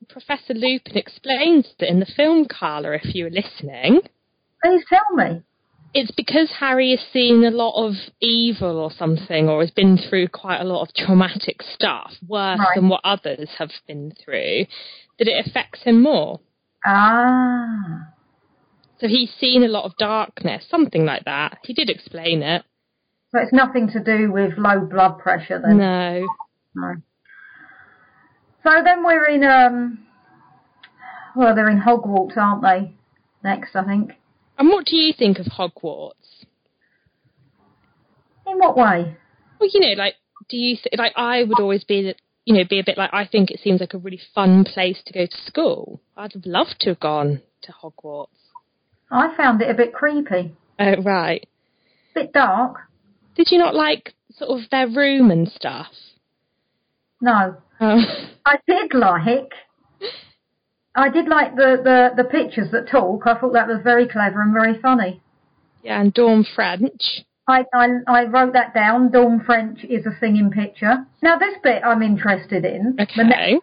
Professor 0.08 0.54
Lupin 0.54 0.96
explains 0.96 1.66
that 1.78 1.88
in 1.90 2.00
the 2.00 2.06
film, 2.06 2.46
Carla, 2.46 2.92
if 2.92 3.14
you 3.14 3.24
were 3.24 3.30
listening, 3.30 4.00
Please 4.64 4.82
tell 4.88 5.14
me. 5.14 5.42
it's 5.94 6.10
because 6.12 6.50
Harry 6.60 6.90
has 6.92 7.00
seen 7.12 7.44
a 7.44 7.50
lot 7.50 7.74
of 7.86 7.94
evil 8.20 8.78
or 8.78 8.90
something, 8.90 9.48
or 9.48 9.60
has 9.60 9.70
been 9.70 9.98
through 9.98 10.28
quite 10.28 10.60
a 10.60 10.64
lot 10.64 10.82
of 10.82 10.94
traumatic 10.94 11.62
stuff, 11.62 12.12
worse 12.26 12.58
Right. 12.58 12.74
than 12.76 12.88
what 12.88 13.00
others 13.04 13.50
have 13.58 13.72
been 13.86 14.12
through, 14.12 14.66
that 15.18 15.28
it 15.28 15.46
affects 15.46 15.82
him 15.82 16.02
more. 16.02 16.40
Ah. 16.84 18.08
So 19.00 19.08
he's 19.08 19.30
seen 19.34 19.62
a 19.64 19.68
lot 19.68 19.84
of 19.84 19.96
darkness, 19.98 20.66
something 20.70 21.04
like 21.04 21.24
that. 21.24 21.58
He 21.64 21.74
did 21.74 21.90
explain 21.90 22.42
it. 22.42 22.64
So 23.36 23.42
it's 23.42 23.52
nothing 23.52 23.90
to 23.90 24.02
do 24.02 24.32
with 24.32 24.56
low 24.56 24.80
blood 24.80 25.18
pressure 25.18 25.60
then? 25.62 25.76
No. 25.76 26.26
No. 26.74 26.94
So 28.64 28.82
then 28.82 29.04
we're 29.04 29.26
in, 29.26 29.44
um, 29.44 30.06
well, 31.36 31.54
they're 31.54 31.68
in 31.68 31.78
Hogwarts, 31.78 32.34
aren't 32.38 32.62
they? 32.62 32.94
Next, 33.44 33.76
I 33.76 33.84
think. 33.84 34.12
And 34.56 34.70
what 34.70 34.86
do 34.86 34.96
you 34.96 35.12
think 35.12 35.38
of 35.38 35.46
Hogwarts? 35.46 36.46
In 38.46 38.56
what 38.56 38.74
way? 38.74 39.18
Well, 39.60 39.68
you 39.70 39.80
know, 39.80 40.02
like, 40.02 40.14
do 40.48 40.56
you 40.56 40.76
th- 40.76 40.94
like? 40.96 41.12
I 41.14 41.42
would 41.42 41.60
always 41.60 41.84
be, 41.84 42.14
you 42.46 42.54
know, 42.54 42.64
be 42.68 42.78
a 42.78 42.84
bit 42.86 42.96
like. 42.96 43.10
I 43.12 43.26
think 43.26 43.50
it 43.50 43.60
seems 43.60 43.80
like 43.82 43.92
a 43.92 43.98
really 43.98 44.20
fun 44.34 44.64
place 44.64 45.02
to 45.04 45.12
go 45.12 45.26
to 45.26 45.36
school. 45.44 46.00
I'd 46.16 46.32
have 46.32 46.46
loved 46.46 46.76
to 46.80 46.90
have 46.90 47.00
gone 47.00 47.42
to 47.62 47.72
Hogwarts. 47.72 48.28
I 49.10 49.36
found 49.36 49.60
it 49.60 49.68
a 49.68 49.74
bit 49.74 49.92
creepy. 49.92 50.54
Oh, 50.78 51.02
right. 51.02 51.46
bit 52.14 52.32
dark. 52.32 52.86
Did 53.36 53.48
you 53.50 53.58
not 53.58 53.74
like 53.74 54.14
sort 54.36 54.58
of 54.58 54.68
their 54.70 54.88
room 54.88 55.30
and 55.30 55.48
stuff? 55.48 55.88
No. 57.20 57.56
Oh, 57.80 58.00
I 58.44 58.56
did 58.66 58.94
like. 58.94 59.52
I 60.94 61.10
did 61.10 61.28
like 61.28 61.56
the, 61.56 61.76
the, 61.84 62.22
the 62.22 62.28
pictures 62.28 62.70
that 62.72 62.88
talk. 62.88 63.26
I 63.26 63.38
thought 63.38 63.52
that 63.52 63.68
was 63.68 63.80
very 63.84 64.08
clever 64.08 64.40
and 64.40 64.52
very 64.52 64.80
funny. 64.80 65.20
yeah, 65.82 66.00
and 66.00 66.12
Dawn 66.14 66.44
French. 66.54 67.22
I, 67.48 67.64
I, 67.74 67.88
I 68.08 68.24
wrote 68.24 68.54
that 68.54 68.74
down. 68.74 69.10
Dawn 69.12 69.42
French 69.44 69.84
is 69.84 70.06
a 70.06 70.18
singing 70.18 70.50
picture. 70.50 71.06
Now 71.22 71.38
this 71.38 71.54
bit 71.62 71.82
I'm 71.84 72.02
interested 72.02 72.64
in. 72.64 72.96
Okay. 72.98 73.58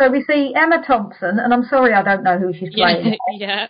So 0.00 0.10
we 0.10 0.22
see 0.28 0.52
Emma 0.54 0.84
Thompson, 0.86 1.38
and 1.38 1.52
I'm 1.54 1.64
sorry 1.64 1.94
I 1.94 2.02
don't 2.02 2.22
know 2.22 2.38
who 2.38 2.52
she's 2.52 2.74
playing. 2.74 3.16
yeah. 3.32 3.68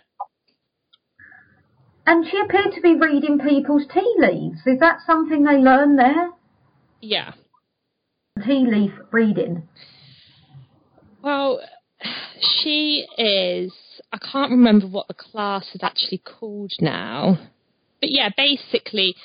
And 2.07 2.25
she 2.29 2.39
appeared 2.39 2.73
to 2.75 2.81
be 2.81 2.95
reading 2.95 3.39
people's 3.39 3.83
tea 3.91 4.13
leaves. 4.17 4.59
Is 4.65 4.79
that 4.79 4.99
something 5.05 5.43
they 5.43 5.57
learn 5.57 5.95
there? 5.95 6.29
Yeah. 7.01 7.33
Tea 8.45 8.65
leaf 8.67 8.91
reading. 9.11 9.67
Well, 11.23 11.61
she 12.39 13.05
is. 13.17 13.73
I 14.11 14.17
can't 14.19 14.51
remember 14.51 14.87
what 14.87 15.07
the 15.07 15.13
class 15.15 15.65
is 15.73 15.81
actually 15.81 16.19
called 16.19 16.73
now, 16.79 17.37
but 17.99 18.11
yeah, 18.11 18.29
basically, 18.35 19.15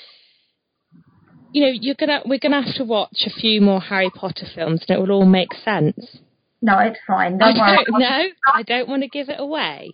you 1.52 1.62
know, 1.62 1.72
you're 1.72 1.96
gonna 1.98 2.22
we're 2.24 2.38
gonna 2.38 2.62
have 2.62 2.74
to 2.76 2.84
watch 2.84 3.24
a 3.26 3.30
few 3.30 3.60
more 3.60 3.80
Harry 3.80 4.10
Potter 4.10 4.46
films, 4.54 4.84
and 4.88 4.96
it 4.96 5.00
will 5.00 5.10
all 5.12 5.26
make 5.26 5.52
sense. 5.64 6.18
No, 6.62 6.78
it's 6.78 6.98
fine. 7.06 7.40
I 7.42 7.52
Don't 7.52 7.58
worry. 7.58 7.84
don't 7.84 8.00
know. 8.00 8.24
I 8.54 8.62
don't 8.62 8.88
want 8.88 9.02
to 9.02 9.08
give 9.08 9.28
it 9.28 9.38
away. 9.38 9.90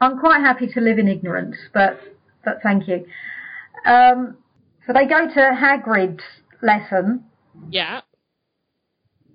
I'm 0.00 0.18
quite 0.18 0.40
happy 0.40 0.66
to 0.68 0.80
live 0.80 0.98
in 0.98 1.08
ignorance, 1.08 1.56
but 1.72 1.98
but 2.44 2.58
thank 2.62 2.86
you. 2.88 3.06
Um, 3.86 4.36
so 4.86 4.92
they 4.92 5.06
go 5.06 5.26
to 5.28 5.40
Hagrid's 5.58 6.22
lesson, 6.62 7.24
Yeah. 7.70 8.00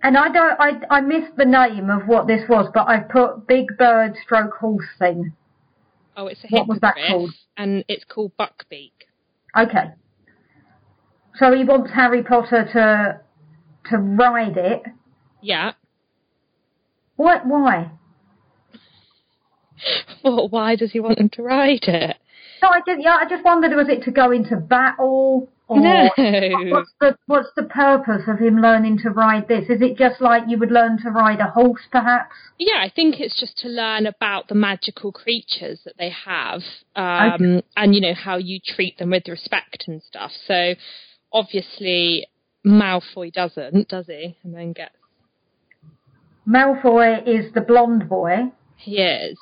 and 0.04 0.18
I 0.18 0.30
don't. 0.30 0.60
I 0.60 0.82
I 0.98 1.02
missed 1.02 1.36
the 1.38 1.46
name 1.46 1.90
of 1.90 2.08
what 2.08 2.28
this 2.28 2.48
was, 2.50 2.70
but 2.74 2.88
I've 2.88 3.10
put 3.10 3.48
Big 3.48 3.78
Bird 3.78 4.16
Stroke 4.24 4.54
Horse 4.60 4.86
thing. 4.98 5.34
Oh, 6.18 6.28
it's 6.28 6.44
a 6.44 6.48
What 6.50 6.68
was 6.68 6.80
that 6.82 6.96
called? 7.08 7.32
and 7.58 7.84
it's 7.88 8.04
called 8.06 8.32
Buckbeak. 8.38 8.92
Okay. 9.58 9.92
So 11.36 11.54
he 11.56 11.64
wants 11.64 11.92
Harry 11.94 12.24
Potter 12.24 12.66
to 12.74 13.22
to 13.90 13.98
ride 13.98 14.58
it. 14.58 14.84
Yeah. 15.42 15.74
What? 17.16 17.46
Why? 17.46 17.92
Well, 20.24 20.50
why 20.50 20.76
does 20.76 20.92
he 20.92 21.00
want 21.00 21.20
him 21.20 21.30
to 21.30 21.42
ride 21.42 21.84
it? 21.86 22.18
No, 22.62 22.70
I 22.70 22.80
just 22.86 23.02
yeah, 23.02 23.18
I 23.20 23.30
just 23.30 23.44
wondered 23.44 23.76
was 23.76 23.90
it 23.90 24.04
to 24.04 24.12
go 24.12 24.32
into 24.32 24.56
battle 24.58 25.50
or 25.68 25.80
No. 25.80 26.10
what's 26.72 26.92
the 27.00 27.16
what's 27.28 27.50
the 27.56 27.64
purpose 27.64 28.24
of 28.28 28.40
him 28.40 28.60
learning 28.62 28.98
to 29.00 29.10
ride 29.12 29.48
this? 29.48 29.70
Is 29.70 29.82
it 29.82 29.98
just 29.98 30.20
like 30.20 30.44
you 30.48 30.58
would 30.58 30.72
learn 30.72 30.98
to 31.04 31.10
ride 31.12 31.40
a 31.40 31.48
horse, 31.52 31.84
perhaps? 31.92 32.34
Yeah, 32.58 32.78
I 32.82 32.90
think 32.94 33.20
it's 33.20 33.40
just 33.40 33.58
to 33.60 33.70
learn 33.70 34.06
about 34.08 34.48
the 34.48 34.56
magical 34.56 35.12
creatures 35.12 35.82
that 35.86 35.98
they 35.98 36.10
have, 36.26 36.62
um, 36.96 37.62
and 37.78 37.94
you 37.96 38.02
know 38.02 38.14
how 38.16 38.38
you 38.38 38.60
treat 38.66 38.98
them 38.98 39.12
with 39.12 39.28
respect 39.28 39.86
and 39.88 40.02
stuff. 40.02 40.32
So, 40.48 40.74
obviously, 41.32 42.28
Malfoy 42.66 43.32
doesn't, 43.32 43.88
does 43.90 44.08
he? 44.08 44.38
And 44.44 44.54
then 44.54 44.74
gets 44.74 44.96
Malfoy 46.48 47.26
is 47.28 47.54
the 47.54 47.62
blonde 47.62 48.10
boy, 48.10 48.52
he 48.76 48.98
is. 48.98 49.38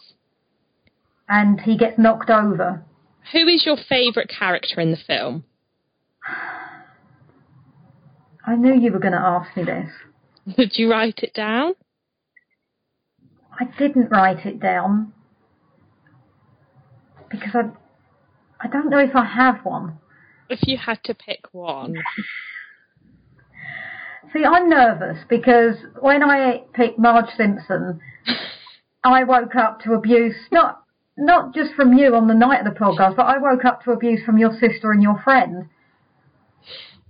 and 1.29 1.61
he 1.61 1.77
gets 1.77 1.97
knocked 1.97 2.29
over. 2.29 2.83
Who 3.31 3.47
is 3.47 3.65
your 3.65 3.77
favourite 3.77 4.29
character 4.29 4.79
in 4.79 4.91
the 4.91 4.97
film? 4.97 5.43
I 8.45 8.55
knew 8.55 8.79
you 8.79 8.91
were 8.91 8.99
going 8.99 9.13
to 9.13 9.19
ask 9.19 9.55
me 9.57 9.63
this. 9.63 9.89
Did 10.55 10.73
you 10.75 10.89
write 10.89 11.19
it 11.19 11.33
down? 11.33 11.73
I 13.59 13.65
didn't 13.77 14.09
write 14.09 14.45
it 14.45 14.59
down 14.59 15.13
because 17.29 17.53
I 17.53 17.71
I 18.59 18.67
don't 18.67 18.89
know 18.89 18.99
if 18.99 19.15
I 19.15 19.25
have 19.25 19.63
one. 19.63 19.99
If 20.49 20.59
you 20.63 20.77
had 20.77 21.03
to 21.03 21.13
pick 21.13 21.47
one, 21.51 21.95
See, 24.33 24.43
I'm 24.43 24.69
nervous 24.69 25.19
because 25.29 25.75
when 25.99 26.21
I 26.21 26.63
picked 26.73 26.99
Marge 26.99 27.29
Simpson, 27.37 27.99
I 29.03 29.23
woke 29.23 29.55
up 29.55 29.81
to 29.81 29.93
abuse 29.93 30.35
not 30.51 30.83
not 31.17 31.53
just 31.53 31.73
from 31.73 31.93
you 31.93 32.15
on 32.15 32.27
the 32.27 32.33
night 32.33 32.65
of 32.65 32.73
the 32.73 32.79
podcast, 32.79 33.15
but 33.15 33.25
I 33.25 33.37
woke 33.39 33.65
up 33.65 33.83
to 33.83 33.91
abuse 33.91 34.21
from 34.25 34.37
your 34.37 34.51
sister 34.59 34.91
and 34.91 35.01
your 35.01 35.19
friend. 35.23 35.67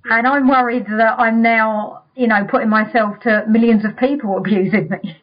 And 0.09 0.25
I'm 0.25 0.47
worried 0.47 0.85
that 0.87 1.19
I'm 1.19 1.41
now, 1.41 2.03
you 2.15 2.27
know, 2.27 2.47
putting 2.49 2.69
myself 2.69 3.19
to 3.23 3.43
millions 3.49 3.83
of 3.83 3.97
people 3.97 4.37
abusing 4.37 4.89
me. 4.89 5.17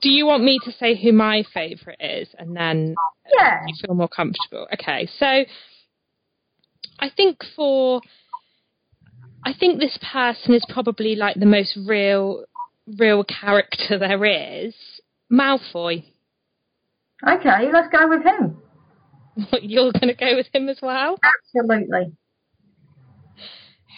do 0.00 0.08
you 0.08 0.26
want 0.26 0.44
me 0.44 0.60
to 0.64 0.70
say 0.72 0.94
who 1.00 1.12
my 1.12 1.42
favourite 1.52 2.00
is, 2.00 2.28
and 2.38 2.56
then 2.56 2.94
uh, 2.96 3.30
Yeah. 3.36 3.60
you 3.66 3.74
feel 3.84 3.94
more 3.96 4.08
comfortable. 4.08 4.68
Okay, 4.74 5.08
so 5.18 5.44
I 7.00 7.10
think 7.16 7.38
for 7.56 8.00
I 9.44 9.52
think 9.58 9.80
this 9.80 9.98
person 10.12 10.54
is 10.54 10.64
probably 10.68 11.16
like 11.16 11.36
the 11.36 11.46
most 11.46 11.76
real 11.86 12.44
real 12.98 13.24
character 13.24 13.98
there 13.98 14.24
is. 14.24 14.74
Malfoy. 15.32 16.04
Okay, 17.26 17.70
let's 17.72 17.88
go 17.88 18.08
with 18.08 18.22
him. 18.22 18.62
You're 19.62 19.92
going 19.92 20.08
to 20.08 20.14
go 20.14 20.36
with 20.36 20.46
him 20.52 20.68
as 20.68 20.78
well. 20.82 21.18
Absolutely. 21.56 22.12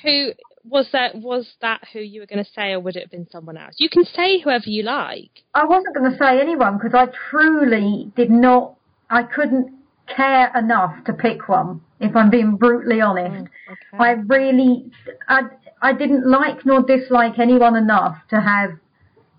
Who 0.03 0.31
was 0.65 0.89
that? 0.93 1.15
Was 1.15 1.55
that 1.61 1.83
who 1.93 2.01
you 2.01 2.21
were 2.21 2.27
going 2.27 2.45
to 2.45 2.51
say, 2.51 2.73
or 2.73 2.81
would 2.81 2.97
it 2.97 3.03
have 3.03 3.11
been 3.11 3.29
someone 3.31 3.57
else? 3.57 3.75
You 3.79 3.89
can 3.91 4.05
say 4.05 4.41
whoever 4.41 4.69
you 4.69 4.83
like. 4.83 5.31
I 5.55 5.65
wasn't 5.65 5.95
going 5.95 6.11
to 6.11 6.19
say 6.19 6.41
anyone 6.41 6.79
because 6.79 6.95
I 6.95 7.07
truly 7.31 8.11
did 8.17 8.31
not, 8.31 8.77
I 9.11 9.23
couldn't 9.25 9.73
care 10.15 10.51
enough 10.57 11.05
to 11.05 11.13
pick 11.13 11.49
one, 11.49 11.83
if 12.01 12.17
I'm 12.17 12.31
being 12.31 12.57
brutally 12.57 13.01
honest. 13.01 13.51
Mm, 13.95 14.01
I 14.01 14.11
really, 14.13 14.91
I, 15.29 15.43
I 15.83 15.93
didn't 15.93 16.27
like 16.29 16.65
nor 16.65 16.83
dislike 16.83 17.39
anyone 17.39 17.77
enough 17.77 18.17
to 18.31 18.41
have 18.41 18.71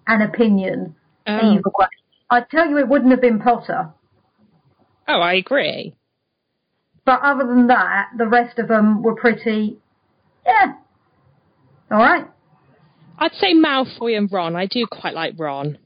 an 0.08 0.22
opinion 0.22 0.96
Oh. 1.28 1.38
either 1.38 1.62
way. 1.78 1.86
I 2.32 2.40
tell 2.50 2.70
you, 2.70 2.78
it 2.78 2.88
wouldn't 2.88 3.12
have 3.12 3.22
been 3.22 3.40
Potter. 3.40 3.90
oh, 5.08 5.20
I 5.20 5.34
agree. 5.34 5.94
But 7.06 7.20
other 7.22 7.46
than 7.46 7.68
that, 7.68 8.10
the 8.18 8.28
rest 8.28 8.58
of 8.58 8.70
them 8.70 9.04
were 9.04 9.16
pretty, 9.16 9.78
yeah. 10.46 10.74
All 11.92 11.98
right. 11.98 12.26
I'd 13.18 13.34
say 13.34 13.54
Malfoy 13.54 14.18
and 14.18 14.32
Ron. 14.32 14.56
I 14.56 14.66
do 14.66 14.88
quite 14.90 15.14
like 15.14 15.34
Ron. 15.38 15.78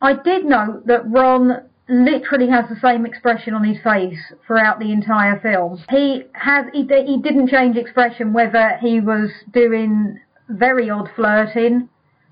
I 0.00 0.14
did 0.14 0.44
note 0.44 0.82
that 0.86 1.08
Ron 1.08 1.62
literally 1.88 2.48
has 2.48 2.64
the 2.68 2.76
same 2.82 3.06
expression 3.06 3.54
on 3.54 3.62
his 3.62 3.78
face 3.82 4.18
throughout 4.46 4.80
the 4.80 4.90
entire 4.90 5.38
film. 5.40 5.82
He 5.88 6.24
has 6.32 6.66
he, 6.72 6.82
he 6.82 7.18
didn't 7.22 7.48
change 7.48 7.76
expression 7.76 8.32
whether 8.32 8.78
he 8.80 9.00
was 9.00 9.30
doing 9.52 10.18
very 10.48 10.90
odd 10.90 11.08
flirting, 11.14 11.88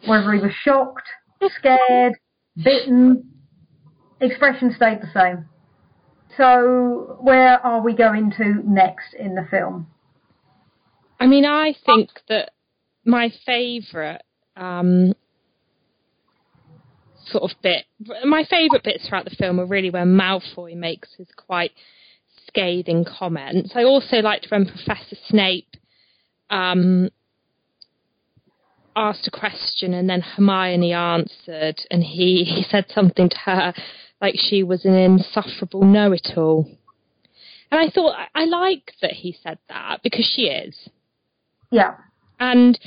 whether 0.07 0.33
he 0.33 0.40
was 0.40 0.53
shocked, 0.53 1.07
scared, 1.59 2.14
bitten. 2.56 3.30
Expression 4.20 4.72
stayed 4.74 5.00
the 5.00 5.10
same. 5.12 5.48
So 6.36 7.18
where 7.20 7.64
are 7.64 7.82
we 7.82 7.94
going 7.94 8.32
to 8.38 8.62
next 8.64 9.14
in 9.18 9.34
the 9.34 9.46
film? 9.50 9.86
I 11.20 11.26
mean, 11.26 11.44
I 11.44 11.74
think 11.86 12.10
that 12.28 12.50
my 13.04 13.32
favourite 13.46 14.22
um, 14.56 15.14
sort 17.26 17.50
of 17.50 17.62
bit, 17.62 17.84
my 18.24 18.44
favourite 18.44 18.82
bits 18.82 19.08
throughout 19.08 19.24
the 19.24 19.36
film 19.36 19.60
are 19.60 19.66
really 19.66 19.90
where 19.90 20.04
Malfoy 20.04 20.76
makes 20.76 21.08
his 21.16 21.28
quite 21.36 21.72
scathing 22.46 23.04
comments. 23.04 23.72
I 23.74 23.84
also 23.84 24.16
liked 24.16 24.48
when 24.50 24.66
Professor 24.66 25.16
Snape 25.28 25.76
um, 26.50 27.10
asked 28.96 29.26
a 29.26 29.30
question 29.30 29.94
and 29.94 30.09
then 30.09 30.20
Hermione 30.20 30.92
answered, 30.92 31.80
and 31.90 32.02
he, 32.02 32.44
he 32.44 32.64
said 32.68 32.87
something 32.94 33.28
to 33.28 33.38
her 33.44 33.74
like 34.20 34.35
she 34.37 34.62
was 34.62 34.85
an 34.85 34.94
insufferable 34.94 35.85
know-it-all. 35.85 36.68
And 37.70 37.80
I 37.80 37.90
thought 37.90 38.14
I, 38.14 38.42
I 38.42 38.44
like 38.44 38.92
that 39.02 39.12
he 39.12 39.37
said 39.42 39.59
that 39.68 40.00
because 40.02 40.24
she 40.24 40.42
is. 40.42 40.88
Yeah. 41.70 41.96
And 42.38 42.78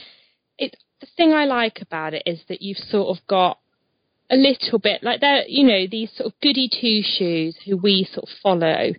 it 0.57 0.77
the 1.01 1.07
thing 1.15 1.33
I 1.33 1.45
like 1.45 1.81
about 1.81 2.13
it 2.13 2.23
is 2.25 2.39
that 2.49 2.61
you've 2.61 2.77
sort 2.77 3.15
of 3.15 3.25
got 3.27 3.59
a 4.31 4.35
little 4.35 4.79
bit 4.79 5.03
like 5.03 5.21
they're 5.21 5.43
you 5.47 5.65
know 5.65 5.85
these 5.89 6.11
sort 6.15 6.27
of 6.27 6.39
goody 6.41 6.69
two 6.69 7.01
shoes 7.03 7.57
who 7.65 7.77
we 7.77 8.07
sort 8.11 8.29
of 8.29 8.35
follow, 8.41 8.93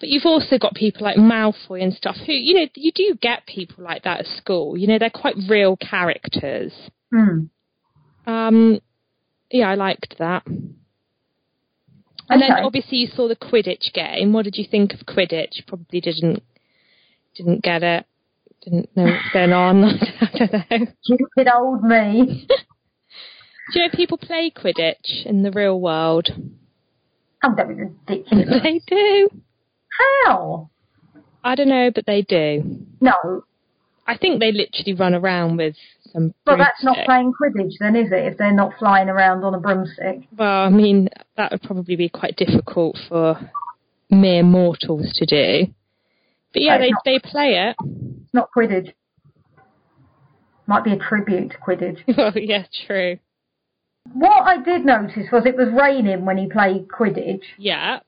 but 0.00 0.08
you've 0.08 0.26
also 0.26 0.58
got 0.58 0.74
people 0.74 1.04
like 1.04 1.16
Malfoy 1.16 1.82
and 1.82 1.92
stuff 1.92 2.16
who 2.16 2.32
you 2.32 2.54
know 2.54 2.66
you 2.74 2.90
do 2.92 3.16
get 3.20 3.46
people 3.46 3.84
like 3.84 4.02
that 4.04 4.20
at 4.20 4.26
school. 4.26 4.76
You 4.76 4.86
know 4.88 4.98
they're 4.98 5.10
quite 5.10 5.36
real 5.48 5.76
characters. 5.76 6.72
Hmm. 7.12 7.44
Um, 8.26 8.80
yeah, 9.50 9.68
I 9.68 9.74
liked 9.74 10.16
that. 10.18 10.46
And 10.46 12.40
then 12.40 12.52
obviously 12.62 12.98
you 12.98 13.08
saw 13.08 13.28
the 13.28 13.36
Quidditch 13.36 13.92
game. 13.92 14.32
What 14.32 14.44
did 14.44 14.56
you 14.56 14.64
think 14.70 14.94
of 14.94 15.00
Quidditch? 15.00 15.66
Probably 15.66 16.00
didn't 16.00 16.42
didn't 17.36 17.62
get 17.62 17.82
it. 17.82 18.06
Didn't 18.62 18.94
know 18.96 19.04
what's 19.04 19.32
going 19.32 19.52
on. 19.52 19.84
I 20.20 20.38
don't 20.38 20.52
know. 20.52 20.86
Stupid 21.02 21.48
old 21.54 21.82
me. 21.82 22.46
Do 23.72 23.78
you 23.78 23.86
know 23.86 23.90
people 23.94 24.18
play 24.18 24.50
Quidditch 24.50 25.26
in 25.26 25.42
the 25.42 25.50
real 25.50 25.80
world? 25.80 26.28
Oh, 27.42 27.54
that 27.56 27.68
was 27.68 27.76
ridiculous. 27.76 28.48
They 28.62 28.80
do. 28.86 29.30
How? 30.24 30.70
I 31.42 31.54
don't 31.54 31.68
know, 31.68 31.90
but 31.94 32.06
they 32.06 32.22
do. 32.22 32.86
No, 33.00 33.44
I 34.06 34.16
think 34.16 34.40
they 34.40 34.52
literally 34.52 34.94
run 34.94 35.14
around 35.14 35.56
with 35.56 35.76
some. 36.12 36.34
Well, 36.46 36.58
that's 36.58 36.82
not 36.82 36.98
playing 37.04 37.32
Quidditch 37.40 37.74
then, 37.78 37.96
is 37.96 38.10
it? 38.12 38.32
If 38.32 38.38
they're 38.38 38.52
not 38.52 38.72
flying 38.78 39.08
around 39.08 39.44
on 39.44 39.54
a 39.54 39.60
broomstick. 39.60 40.28
Well, 40.36 40.64
I 40.64 40.68
mean, 40.68 41.08
that 41.36 41.52
would 41.52 41.62
probably 41.62 41.96
be 41.96 42.08
quite 42.08 42.36
difficult 42.36 42.98
for 43.08 43.38
mere 44.10 44.42
mortals 44.42 45.12
to 45.14 45.26
do. 45.26 45.72
But 46.52 46.62
yeah, 46.62 46.78
they 46.78 46.90
not. 46.90 47.02
they 47.04 47.18
play 47.20 47.68
it. 47.68 47.76
It's 48.24 48.34
not 48.34 48.48
Quidditch. 48.56 48.92
Might 50.66 50.84
be 50.84 50.92
a 50.92 50.98
tribute 50.98 51.52
to 51.52 51.58
Quidditch. 51.58 51.98
well, 52.16 52.32
yeah, 52.36 52.64
true. 52.86 53.18
What 54.12 54.42
I 54.42 54.62
did 54.62 54.84
notice 54.84 55.26
was 55.30 55.46
it 55.46 55.56
was 55.56 55.68
raining 55.72 56.24
when 56.24 56.36
he 56.38 56.48
played 56.48 56.88
Quidditch, 56.88 57.42
Yeah. 57.58 58.00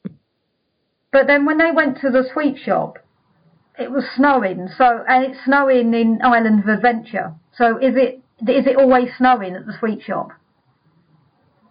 But 1.12 1.26
then 1.26 1.44
when 1.44 1.58
they 1.58 1.70
went 1.70 2.00
to 2.00 2.10
the 2.10 2.24
sweet 2.32 2.56
shop, 2.58 2.98
it 3.78 3.90
was 3.90 4.04
snowing. 4.16 4.68
So 4.76 5.04
and 5.06 5.24
it's 5.26 5.44
snowing 5.44 5.94
in 5.94 6.20
Island 6.22 6.60
of 6.60 6.68
Adventure. 6.68 7.34
So 7.56 7.76
is 7.76 7.94
it 7.96 8.22
is 8.48 8.66
it 8.66 8.76
always 8.76 9.08
snowing 9.18 9.54
at 9.54 9.66
the 9.66 9.74
sweet 9.78 10.02
shop? 10.02 10.30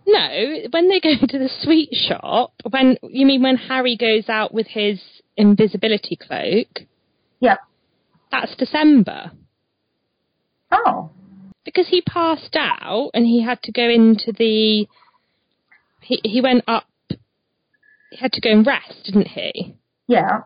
No, 0.08 0.58
when 0.72 0.90
they 0.90 1.00
go 1.00 1.14
to 1.28 1.40
the 1.40 1.50
sweet 1.62 1.90
shop, 1.92 2.54
when 2.70 2.98
you 3.04 3.26
mean 3.26 3.42
when 3.42 3.58
Harry 3.58 3.98
goes 3.98 4.30
out 4.30 4.54
with 4.54 4.68
his 4.68 5.02
invisibility 5.38 6.16
cloak? 6.16 6.88
Yeah. 7.40 7.58
That's 8.32 8.56
December. 8.56 9.32
Oh. 10.72 11.12
Because 11.66 11.88
he 11.90 12.02
passed 12.02 12.56
out 12.56 13.12
and 13.14 13.26
he 13.26 13.44
had 13.44 13.62
to 13.64 13.72
go 13.72 13.90
into 13.90 14.32
the. 14.32 14.88
He 16.02 16.20
he 16.24 16.42
went 16.42 16.64
up. 16.68 16.86
He 18.12 18.18
had 18.18 18.34
to 18.34 18.42
go 18.42 18.52
and 18.52 18.66
rest, 18.68 19.04
didn't 19.06 19.28
he? 19.30 19.76
Yeah. 20.08 20.42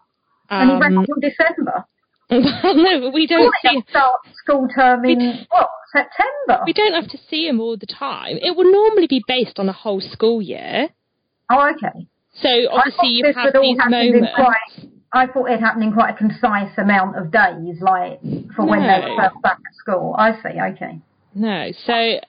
and 0.49 0.69
he 0.71 0.77
went 0.77 0.95
until 0.95 1.15
um, 1.15 1.19
December. 1.21 1.85
well, 2.29 2.75
no, 2.75 3.01
but 3.01 3.13
we 3.13 3.27
don't 3.27 3.51
see. 3.61 3.83
start 3.89 4.13
school 4.43 4.67
term 4.75 5.03
in 5.05 5.45
what 5.49 5.69
September? 5.91 6.63
We 6.65 6.73
don't 6.73 6.93
have 6.93 7.09
to 7.09 7.17
see 7.29 7.47
him 7.47 7.59
all 7.59 7.77
the 7.77 7.85
time. 7.87 8.37
It 8.41 8.55
would 8.55 8.67
normally 8.67 9.07
be 9.07 9.23
based 9.27 9.57
on 9.59 9.67
a 9.69 9.73
whole 9.73 9.99
school 10.01 10.41
year. 10.41 10.89
Oh, 11.51 11.71
okay. 11.75 12.07
So 12.41 12.49
obviously 12.71 13.09
you 13.09 13.33
have 13.35 13.53
these 13.53 13.77
moments. 13.77 14.31
quite- 14.35 14.89
I 15.13 15.27
thought 15.27 15.45
it 15.49 15.61
happened 15.61 15.83
in 15.85 15.93
quite 15.93 16.13
a 16.13 16.17
concise 16.17 16.77
amount 16.77 17.15
of 17.17 17.31
days, 17.31 17.79
like 17.79 18.19
for 18.53 18.65
when 18.65 18.81
they 18.81 18.99
No. 18.99 19.15
were 19.15 19.21
first 19.23 19.41
back 19.41 19.57
at 19.65 19.75
school. 19.75 20.13
I 20.17 20.33
see. 20.41 20.59
Okay. 20.59 20.99
No, 21.33 21.71
so 21.85 22.19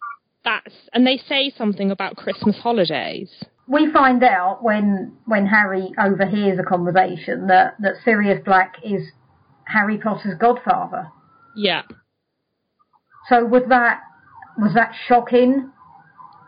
that's 0.45 0.73
and 0.93 1.05
they 1.05 1.17
say 1.29 1.51
something 1.59 1.91
about 1.91 2.15
Christmas 2.17 2.57
holidays. 2.59 3.29
We 3.69 3.91
find 3.93 4.23
out 4.23 4.63
when 4.63 5.17
when 5.25 5.47
Harry 5.47 5.93
overhears 6.01 6.59
a 6.59 6.63
conversation 6.63 7.49
that 7.49 7.75
that 7.81 7.95
Sirius 8.05 8.41
Black 8.45 8.77
is 8.85 9.03
Harry 9.65 9.99
Potter's 9.99 10.39
godfather. 10.39 11.09
Yeah. 11.57 11.83
So 13.29 13.45
was 13.45 13.63
that 13.69 14.01
was 14.59 14.73
that 14.75 14.93
shocking 15.09 15.71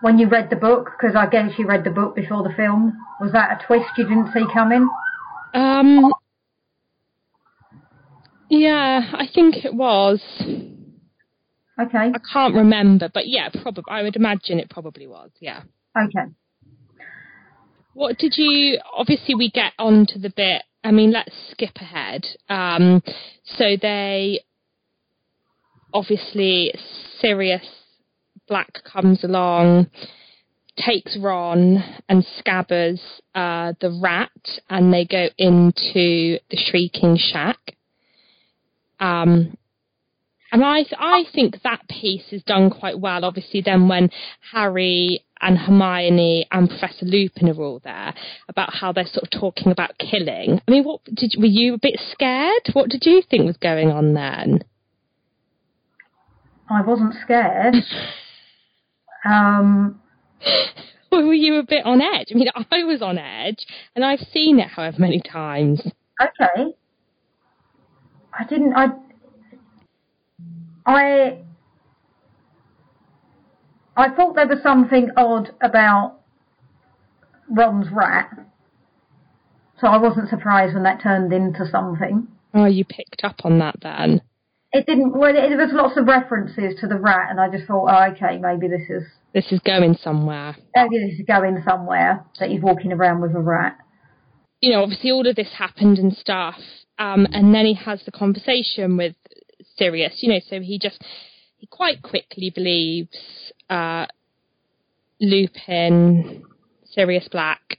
when 0.00 0.18
you 0.18 0.28
read 0.28 0.48
the 0.50 0.56
book? 0.56 0.90
Because 0.98 1.16
I 1.16 1.26
guess 1.26 1.52
you 1.58 1.66
read 1.66 1.84
the 1.84 1.90
book 1.90 2.14
before 2.14 2.42
the 2.42 2.54
film. 2.54 2.96
Was 3.20 3.32
that 3.32 3.60
a 3.60 3.66
twist 3.66 3.86
you 3.96 4.04
didn't 4.04 4.32
see 4.32 4.44
coming? 4.52 4.88
Um. 5.54 6.12
Yeah, 8.48 9.10
I 9.12 9.26
think 9.32 9.64
it 9.64 9.74
was. 9.74 10.22
Okay. 11.80 12.12
I 12.14 12.18
can't 12.32 12.54
remember, 12.54 13.10
but 13.12 13.28
yeah, 13.28 13.50
probably. 13.62 13.84
I 13.88 14.02
would 14.02 14.16
imagine 14.16 14.58
it 14.58 14.70
probably 14.70 15.06
was. 15.06 15.30
Yeah. 15.40 15.62
Okay. 15.96 16.30
What 17.98 18.16
did 18.16 18.34
you? 18.36 18.78
Obviously, 18.96 19.34
we 19.34 19.50
get 19.50 19.72
on 19.76 20.06
to 20.10 20.20
the 20.20 20.30
bit. 20.30 20.62
I 20.84 20.92
mean, 20.92 21.10
let's 21.10 21.34
skip 21.50 21.74
ahead. 21.80 22.24
Um, 22.48 23.02
so 23.42 23.76
they 23.82 24.44
obviously 25.92 26.72
Sirius 27.18 27.66
Black 28.46 28.84
comes 28.84 29.24
along, 29.24 29.90
takes 30.76 31.18
Ron 31.20 31.82
and 32.08 32.24
Scabbers 32.38 33.00
uh, 33.34 33.72
the 33.80 33.98
rat, 34.00 34.30
and 34.70 34.94
they 34.94 35.04
go 35.04 35.26
into 35.36 36.38
the 36.50 36.56
Shrieking 36.56 37.18
Shack. 37.18 37.58
Um, 39.00 39.58
and 40.52 40.64
I, 40.64 40.84
I 40.96 41.24
think 41.34 41.56
that 41.64 41.88
piece 41.88 42.32
is 42.32 42.44
done 42.44 42.70
quite 42.70 43.00
well. 43.00 43.24
Obviously, 43.24 43.60
then 43.60 43.88
when 43.88 44.08
Harry 44.52 45.24
and 45.40 45.58
Hermione 45.58 46.46
and 46.50 46.68
Professor 46.68 47.06
Lupin 47.06 47.48
are 47.48 47.62
all 47.62 47.80
there, 47.84 48.14
about 48.48 48.74
how 48.74 48.92
they're 48.92 49.06
sort 49.06 49.24
of 49.24 49.30
talking 49.30 49.70
about 49.72 49.98
killing. 49.98 50.60
I 50.66 50.70
mean, 50.70 50.84
what 50.84 51.00
did 51.04 51.34
were 51.38 51.46
you 51.46 51.74
a 51.74 51.78
bit 51.78 52.00
scared? 52.12 52.70
What 52.72 52.90
did 52.90 53.04
you 53.06 53.22
think 53.28 53.46
was 53.46 53.56
going 53.56 53.90
on 53.90 54.14
then? 54.14 54.64
I 56.70 56.82
wasn't 56.82 57.14
scared. 57.22 57.74
Um, 59.24 60.00
Or 61.10 61.22
were 61.26 61.34
you 61.34 61.56
a 61.56 61.64
bit 61.64 61.84
on 61.84 62.00
edge? 62.00 62.28
I 62.30 62.34
mean, 62.34 62.48
I 62.70 62.84
was 62.84 63.02
on 63.02 63.18
edge, 63.18 63.66
and 63.96 64.04
I've 64.04 64.20
seen 64.32 64.60
it 64.60 64.68
however 64.68 64.96
many 65.00 65.20
times. 65.20 65.82
okay. 66.22 66.72
I 68.32 68.44
didn't. 68.44 68.74
I. 68.74 68.86
I. 70.86 71.38
I 73.98 74.08
thought 74.14 74.34
there 74.36 74.46
was 74.46 74.62
something 74.62 75.10
odd 75.16 75.50
about 75.60 76.20
Ron's 77.50 77.88
rat, 77.92 78.30
so 79.80 79.86
I 79.88 79.98
wasn't 79.98 80.28
surprised 80.28 80.74
when 80.74 80.84
that 80.84 81.02
turned 81.02 81.32
into 81.32 81.66
something. 81.70 82.28
Oh, 82.54 82.66
you 82.66 82.84
picked 82.84 83.24
up 83.24 83.44
on 83.44 83.58
that 83.58 83.76
then. 83.82 84.22
It 84.72 84.86
didn't. 84.86 85.12
Well, 85.18 85.30
it, 85.30 85.48
there 85.48 85.56
was 85.58 85.70
lots 85.72 85.96
of 85.96 86.06
references 86.06 86.78
to 86.80 86.86
the 86.86 86.96
rat, 86.98 87.28
and 87.30 87.40
I 87.40 87.48
just 87.50 87.66
thought, 87.66 87.88
oh, 87.88 88.12
okay, 88.12 88.38
maybe 88.38 88.68
this 88.68 88.88
is 88.88 89.02
This 89.34 89.50
is 89.50 89.60
going 89.60 89.94
somewhere. 90.02 90.56
maybe 90.76 90.98
this 90.98 91.18
is 91.18 91.26
going 91.26 91.62
somewhere 91.66 92.24
that 92.38 92.50
he's 92.50 92.60
walking 92.62 92.92
around 92.92 93.20
with 93.20 93.34
a 93.34 93.40
rat. 93.40 93.76
you 94.60 94.72
know, 94.72 94.82
obviously 94.82 95.10
all 95.10 95.26
of 95.26 95.36
this 95.36 95.52
happened 95.56 95.98
and 95.98 96.12
stuff. 96.12 96.56
Um, 96.98 97.26
and 97.32 97.54
then 97.54 97.64
he 97.64 97.74
has 97.74 98.02
the 98.04 98.10
conversation 98.12 98.96
with 98.96 99.14
Sirius, 99.76 100.18
you 100.20 100.28
know, 100.32 100.40
so 100.48 100.60
he 100.60 100.78
just, 100.80 101.02
he 101.56 101.66
quite 101.68 102.02
quickly 102.02 102.50
believes, 102.52 103.08
uh, 103.70 104.06
Lupin, 105.20 106.44
Sirius 106.84 107.28
Black. 107.28 107.78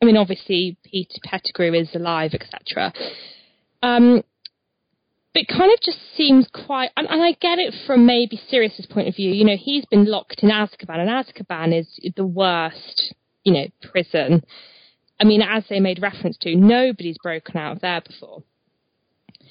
I 0.00 0.04
mean, 0.04 0.16
obviously 0.16 0.76
Peter 0.84 1.18
Pettigrew 1.24 1.74
is 1.74 1.94
alive, 1.94 2.32
etc. 2.34 2.92
Um, 3.82 4.22
but 5.34 5.42
it 5.42 5.48
kind 5.48 5.72
of 5.72 5.80
just 5.80 5.98
seems 6.16 6.48
quite, 6.52 6.90
and, 6.96 7.06
and 7.08 7.22
I 7.22 7.32
get 7.32 7.58
it 7.58 7.74
from 7.86 8.06
maybe 8.06 8.40
Sirius's 8.48 8.86
point 8.86 9.08
of 9.08 9.16
view. 9.16 9.30
You 9.30 9.44
know, 9.44 9.56
he's 9.56 9.84
been 9.86 10.04
locked 10.04 10.42
in 10.42 10.50
Azkaban, 10.50 10.98
and 10.98 11.08
Azkaban 11.08 11.78
is 11.78 11.86
the 12.16 12.26
worst, 12.26 13.14
you 13.44 13.52
know, 13.52 13.66
prison. 13.90 14.42
I 15.20 15.24
mean, 15.24 15.42
as 15.42 15.64
they 15.68 15.80
made 15.80 16.00
reference 16.00 16.38
to, 16.38 16.54
nobody's 16.54 17.18
broken 17.18 17.56
out 17.56 17.76
of 17.76 17.80
there 17.80 18.00
before. 18.00 18.42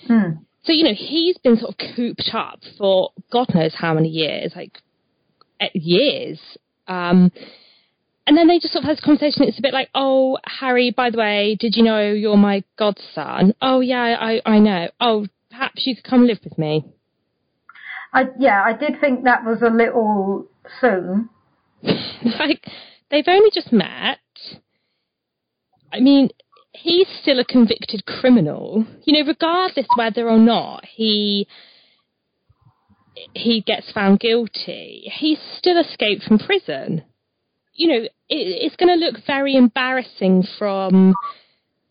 Hmm. 0.07 0.29
So, 0.63 0.73
you 0.73 0.83
know, 0.83 0.93
he's 0.93 1.37
been 1.37 1.57
sort 1.57 1.71
of 1.71 1.95
cooped 1.95 2.29
up 2.33 2.59
for 2.77 3.11
God 3.31 3.53
knows 3.53 3.73
how 3.75 3.93
many 3.93 4.09
years, 4.09 4.53
like 4.55 4.81
years. 5.73 6.39
Um, 6.87 7.31
and 8.25 8.37
then 8.37 8.47
they 8.47 8.59
just 8.59 8.73
sort 8.73 8.83
of 8.83 8.89
has 8.89 8.99
a 8.99 9.01
conversation. 9.01 9.43
It's 9.43 9.59
a 9.59 9.61
bit 9.61 9.73
like, 9.73 9.89
oh, 9.95 10.37
Harry, 10.45 10.91
by 10.91 11.09
the 11.09 11.17
way, 11.17 11.55
did 11.59 11.75
you 11.75 11.83
know 11.83 12.11
you're 12.11 12.37
my 12.37 12.63
godson? 12.77 13.53
Oh, 13.61 13.79
yeah, 13.79 14.17
I, 14.19 14.41
I 14.45 14.59
know. 14.59 14.89
Oh, 14.99 15.27
perhaps 15.49 15.87
you 15.87 15.95
could 15.95 16.03
come 16.03 16.27
live 16.27 16.39
with 16.43 16.57
me. 16.57 16.83
I 18.13 18.25
yeah, 18.39 18.63
I 18.65 18.73
did 18.73 18.99
think 18.99 19.23
that 19.23 19.43
was 19.45 19.61
a 19.61 19.69
little 19.69 20.47
soon. 20.79 21.29
like, 21.83 22.65
they've 23.09 23.27
only 23.27 23.49
just 23.53 23.71
met. 23.71 24.19
I 25.91 25.99
mean, 25.99 26.29
he's 26.73 27.07
still 27.21 27.39
a 27.39 27.45
convicted 27.45 28.05
criminal. 28.05 28.85
You 29.03 29.13
know, 29.13 29.27
regardless 29.27 29.87
whether 29.95 30.29
or 30.29 30.37
not 30.37 30.85
he 30.85 31.47
he 33.33 33.61
gets 33.61 33.91
found 33.91 34.19
guilty, 34.19 35.11
he's 35.19 35.39
still 35.57 35.79
escaped 35.79 36.23
from 36.23 36.39
prison. 36.39 37.03
You 37.73 37.87
know, 37.87 38.03
it, 38.03 38.11
it's 38.29 38.75
going 38.75 38.97
to 38.97 39.05
look 39.05 39.15
very 39.25 39.55
embarrassing 39.55 40.43
from 40.57 41.13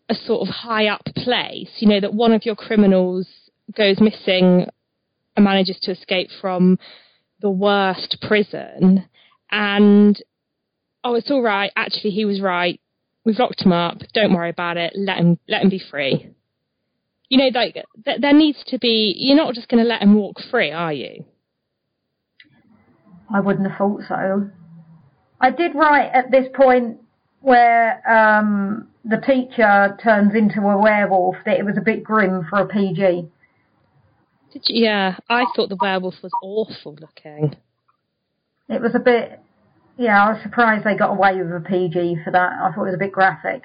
a 0.09 0.15
sort 0.15 0.47
of 0.47 0.53
high 0.53 0.87
up 0.87 1.03
place. 1.15 1.69
You 1.77 1.89
know, 1.89 1.99
that 1.99 2.13
one 2.13 2.33
of 2.33 2.45
your 2.45 2.55
criminals 2.55 3.27
goes 3.75 3.99
missing 3.99 4.67
and 5.35 5.45
manages 5.45 5.77
to 5.83 5.91
escape 5.91 6.29
from 6.41 6.79
the 7.41 7.49
worst 7.49 8.17
prison, 8.27 9.07
and 9.51 10.21
oh, 11.03 11.15
it's 11.15 11.31
all 11.31 11.43
right. 11.43 11.71
Actually, 11.75 12.11
he 12.11 12.25
was 12.25 12.41
right. 12.41 12.79
We've 13.23 13.37
locked 13.37 13.61
him 13.61 13.71
up. 13.71 13.99
Don't 14.13 14.33
worry 14.33 14.49
about 14.49 14.77
it. 14.77 14.93
Let 14.95 15.17
him 15.17 15.37
let 15.47 15.61
him 15.61 15.69
be 15.69 15.81
free. 15.91 16.31
You 17.29 17.37
know, 17.37 17.59
like 17.59 17.73
th- 18.05 18.21
there 18.21 18.33
needs 18.33 18.59
to 18.67 18.79
be. 18.79 19.13
You're 19.17 19.35
not 19.35 19.53
just 19.53 19.67
going 19.67 19.83
to 19.83 19.89
let 19.89 20.01
him 20.01 20.15
walk 20.15 20.37
free, 20.49 20.71
are 20.71 20.93
you? 20.93 21.25
I 23.33 23.41
wouldn't 23.41 23.69
have 23.69 23.77
thought 23.77 24.01
so. 24.07 24.49
I 25.39 25.51
did 25.51 25.75
write 25.75 26.09
at 26.13 26.31
this 26.31 26.47
point 26.55 26.97
where 27.41 28.01
um, 28.09 28.87
the 29.03 29.17
teacher 29.17 29.97
turns 30.01 30.33
into 30.35 30.61
a 30.61 30.77
werewolf 30.77 31.35
that 31.45 31.59
it 31.59 31.65
was 31.65 31.77
a 31.77 31.81
bit 31.81 32.03
grim 32.03 32.45
for 32.49 32.59
a 32.59 32.67
PG. 32.67 33.29
Did 34.53 34.63
you? 34.67 34.85
Yeah, 34.85 35.17
I 35.29 35.45
thought 35.55 35.69
the 35.69 35.77
werewolf 35.79 36.15
was 36.23 36.31
awful 36.41 36.97
looking. 36.99 37.55
It 38.69 38.81
was 38.81 38.95
a 38.95 38.99
bit. 38.99 39.39
Yeah, 39.97 40.25
I 40.25 40.31
was 40.33 40.41
surprised 40.43 40.85
they 40.85 40.95
got 40.95 41.11
away 41.11 41.37
with 41.37 41.51
a 41.51 41.65
PG 41.67 42.23
for 42.23 42.31
that. 42.31 42.53
I 42.53 42.71
thought 42.73 42.83
it 42.83 42.91
was 42.91 42.95
a 42.95 42.99
bit 42.99 43.11
graphic. 43.11 43.63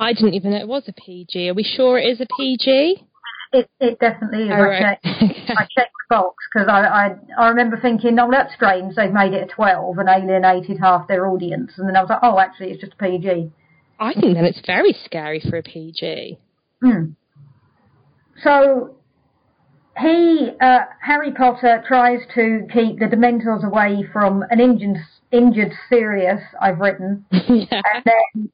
I 0.00 0.14
didn't 0.14 0.34
even 0.34 0.52
know 0.52 0.56
it 0.56 0.68
was 0.68 0.88
a 0.88 0.92
PG. 0.92 1.50
Are 1.50 1.54
we 1.54 1.62
sure 1.62 1.98
it 1.98 2.06
is 2.06 2.20
a 2.20 2.26
PG? 2.36 3.04
It 3.52 3.68
it 3.80 3.98
definitely 3.98 4.44
is. 4.44 4.50
Oh, 4.50 4.54
I 4.54 4.60
right. 4.60 4.98
checked. 5.02 5.06
I 5.50 5.66
checked 5.76 5.92
the 5.92 6.06
box 6.08 6.36
because 6.52 6.68
I, 6.68 6.86
I 6.86 7.16
I 7.38 7.48
remember 7.48 7.78
thinking, 7.80 8.18
oh, 8.18 8.30
that's 8.30 8.54
strange. 8.54 8.94
They've 8.94 9.12
made 9.12 9.34
it 9.34 9.50
a 9.50 9.54
12 9.54 9.98
and 9.98 10.08
alienated 10.08 10.78
half 10.78 11.06
their 11.06 11.26
audience, 11.26 11.72
and 11.76 11.86
then 11.86 11.96
I 11.96 12.00
was 12.00 12.08
like, 12.08 12.20
oh, 12.22 12.38
actually, 12.38 12.70
it's 12.70 12.80
just 12.80 12.94
a 12.94 12.96
PG. 12.96 13.50
I 13.98 14.14
think 14.14 14.34
then 14.34 14.46
it's 14.46 14.62
very 14.66 14.96
scary 15.04 15.40
for 15.40 15.58
a 15.58 15.62
PG. 15.62 16.38
Hmm. 16.82 17.10
So 18.42 18.96
he, 19.98 20.52
uh, 20.60 20.78
Harry 21.02 21.32
Potter 21.32 21.84
tries 21.86 22.20
to 22.34 22.66
keep 22.72 22.98
the 22.98 23.04
Dementors 23.04 23.62
away 23.62 24.04
from 24.10 24.42
an 24.48 24.60
injured, 24.60 24.96
injured 25.30 25.72
Sirius, 25.90 26.40
I've 26.58 26.78
written. 26.78 27.26
yeah. 27.32 27.82
And 27.92 28.04
then 28.06 28.50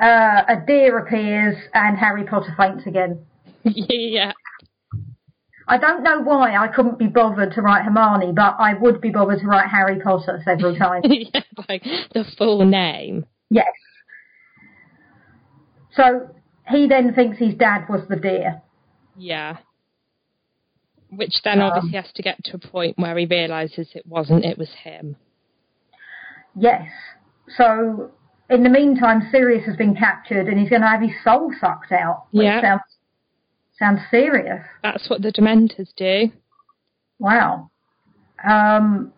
uh, 0.00 0.42
a 0.48 0.56
deer 0.66 0.98
appears 0.98 1.56
and 1.74 1.96
Harry 1.98 2.24
Potter 2.24 2.54
faints 2.56 2.86
again. 2.86 3.24
yeah. 3.64 4.32
I 5.68 5.78
don't 5.78 6.02
know 6.02 6.20
why 6.20 6.56
I 6.56 6.66
couldn't 6.68 6.98
be 6.98 7.06
bothered 7.06 7.52
to 7.54 7.62
write 7.62 7.84
Hermione, 7.84 8.32
but 8.32 8.56
I 8.58 8.74
would 8.74 9.00
be 9.00 9.10
bothered 9.10 9.40
to 9.40 9.46
write 9.46 9.68
Harry 9.68 10.00
Potter 10.00 10.40
several 10.44 10.76
times. 10.78 11.04
yeah, 11.08 11.42
like 11.68 11.82
the 12.12 12.24
full 12.36 12.64
name. 12.64 13.24
yes. 13.50 13.66
So 15.94 16.30
he 16.68 16.86
then 16.88 17.14
thinks 17.14 17.38
his 17.38 17.54
dad 17.54 17.86
was 17.88 18.02
the 18.08 18.16
deer. 18.16 18.62
Yeah. 19.16 19.56
Which 21.10 21.34
then 21.42 21.60
Um, 21.60 21.70
obviously 21.72 21.96
has 21.98 22.12
to 22.14 22.22
get 22.22 22.42
to 22.44 22.56
a 22.56 22.58
point 22.60 22.96
where 22.98 23.16
he 23.18 23.26
realises 23.26 23.88
it 23.94 24.06
wasn't, 24.06 24.44
it 24.44 24.56
was 24.56 24.70
him. 24.84 25.16
Yes. 26.56 26.88
So 27.56 28.12
in 28.50 28.62
the 28.64 28.68
meantime, 28.68 29.28
Sirius 29.30 29.64
has 29.66 29.76
been 29.76 29.94
captured 29.94 30.48
and 30.48 30.58
he's 30.58 30.68
going 30.68 30.82
to 30.82 30.88
have 30.88 31.00
his 31.00 31.12
soul 31.24 31.52
sucked 31.60 31.92
out. 31.92 32.24
Which 32.32 32.44
Yeah. 32.44 32.60
Sounds, 32.60 32.82
sounds 33.78 34.00
serious. 34.10 34.64
That's 34.82 35.08
what 35.08 35.22
the 35.22 35.32
Dementors 35.32 35.88
do. 35.96 36.32
Wow. 37.18 37.70
Um, 38.46 39.12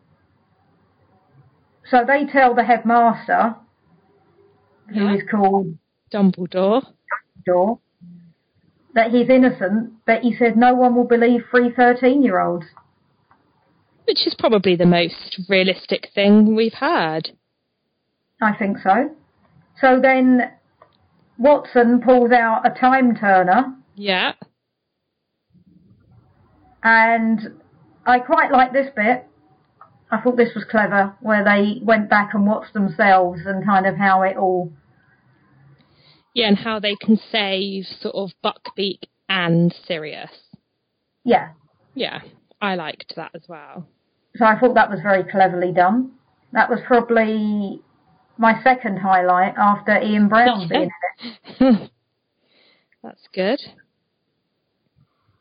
so 1.90 2.04
they 2.06 2.26
tell 2.26 2.54
the 2.54 2.64
headmaster, 2.64 3.54
who 4.88 5.04
Yeah. 5.06 5.14
is 5.14 5.22
called 5.30 5.78
Dumbledore. 6.12 6.82
Door, 7.46 7.78
that 8.94 9.10
he's 9.10 9.28
innocent, 9.28 9.92
but 10.06 10.20
he 10.22 10.34
said 10.36 10.56
no 10.56 10.74
one 10.74 10.94
will 10.94 11.06
believe 11.06 11.44
three 11.50 11.70
13 11.70 12.22
year 12.22 12.38
olds. 12.40 12.66
Which 14.06 14.26
is 14.26 14.34
probably 14.38 14.76
the 14.76 14.86
most 14.86 15.40
realistic 15.48 16.08
thing 16.14 16.54
we've 16.54 16.74
heard. 16.74 17.30
I 18.40 18.52
think 18.52 18.78
so. 18.78 19.10
So 19.82 19.98
then 20.00 20.52
Watson 21.38 22.00
pulls 22.00 22.30
out 22.30 22.62
a 22.64 22.70
time 22.70 23.16
turner, 23.16 23.74
Yeah. 23.96 24.34
and 26.84 27.60
I 28.06 28.20
quite 28.20 28.50
like 28.52 28.72
this 28.72 28.88
bit. 28.94 29.26
I 30.10 30.20
thought 30.20 30.36
this 30.36 30.54
was 30.54 30.64
clever, 30.70 31.14
where 31.20 31.42
they 31.44 31.80
went 31.82 32.08
back 32.08 32.32
and 32.34 32.46
watched 32.46 32.74
themselves 32.74 33.40
and 33.44 33.64
kind 33.66 33.86
of 33.86 33.96
how 33.96 34.22
it 34.22 34.36
all. 34.36 34.72
Yeah, 36.34 36.48
and 36.48 36.58
how 36.58 36.78
they 36.78 36.94
can 36.96 37.16
save 37.16 37.84
sort 37.86 38.14
of 38.14 38.30
Buckbeak 38.44 39.00
and 39.28 39.74
Sirius. 39.86 40.30
Yeah. 41.24 41.50
Yeah, 41.94 42.20
I 42.60 42.76
liked 42.76 43.14
that 43.16 43.32
as 43.34 43.42
well. 43.48 43.86
So 44.36 44.44
I 44.44 44.58
thought 44.58 44.74
that 44.74 44.90
was 44.90 45.00
very 45.02 45.24
cleverly 45.24 45.72
done. 45.72 46.12
That 46.52 46.70
was 46.70 46.80
probably 46.86 47.80
my 48.38 48.62
second 48.62 48.98
highlight 48.98 49.54
after 49.56 50.00
Ian 50.00 50.28
Brown 50.28 50.68
being 50.68 50.90
in 51.60 51.66
it. 51.66 51.90
That's 53.02 53.28
good. 53.32 53.60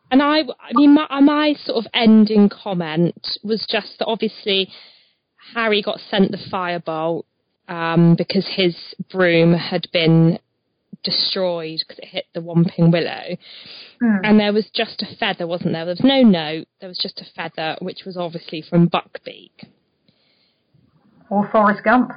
And 0.09 0.21
I, 0.21 0.39
I 0.39 0.73
mean, 0.73 0.93
my, 0.93 1.21
my 1.21 1.53
sort 1.63 1.85
of 1.85 1.91
ending 1.93 2.49
comment 2.49 3.37
was 3.43 3.65
just 3.69 3.97
that 3.99 4.07
obviously 4.07 4.69
Harry 5.55 5.81
got 5.81 5.99
sent 6.09 6.31
the 6.31 6.37
firebolt 6.51 7.23
um, 7.67 8.15
because 8.17 8.45
his 8.55 8.75
broom 9.09 9.53
had 9.53 9.87
been 9.93 10.39
destroyed 11.03 11.79
because 11.79 11.99
it 11.99 12.09
hit 12.09 12.25
the 12.33 12.41
Whomping 12.41 12.91
Willow. 12.91 13.37
Hmm. 14.01 14.17
And 14.23 14.39
there 14.39 14.53
was 14.53 14.69
just 14.73 15.01
a 15.01 15.15
feather, 15.15 15.47
wasn't 15.47 15.73
there? 15.73 15.85
There 15.85 15.93
was 15.93 16.03
no 16.03 16.21
note. 16.21 16.67
There 16.81 16.89
was 16.89 16.99
just 16.99 17.21
a 17.21 17.25
feather, 17.35 17.77
which 17.81 18.03
was 18.05 18.17
obviously 18.17 18.61
from 18.61 18.89
Buckbeak. 18.89 19.51
Or 21.29 21.47
Forrest 21.51 21.83
Gump. 21.83 22.11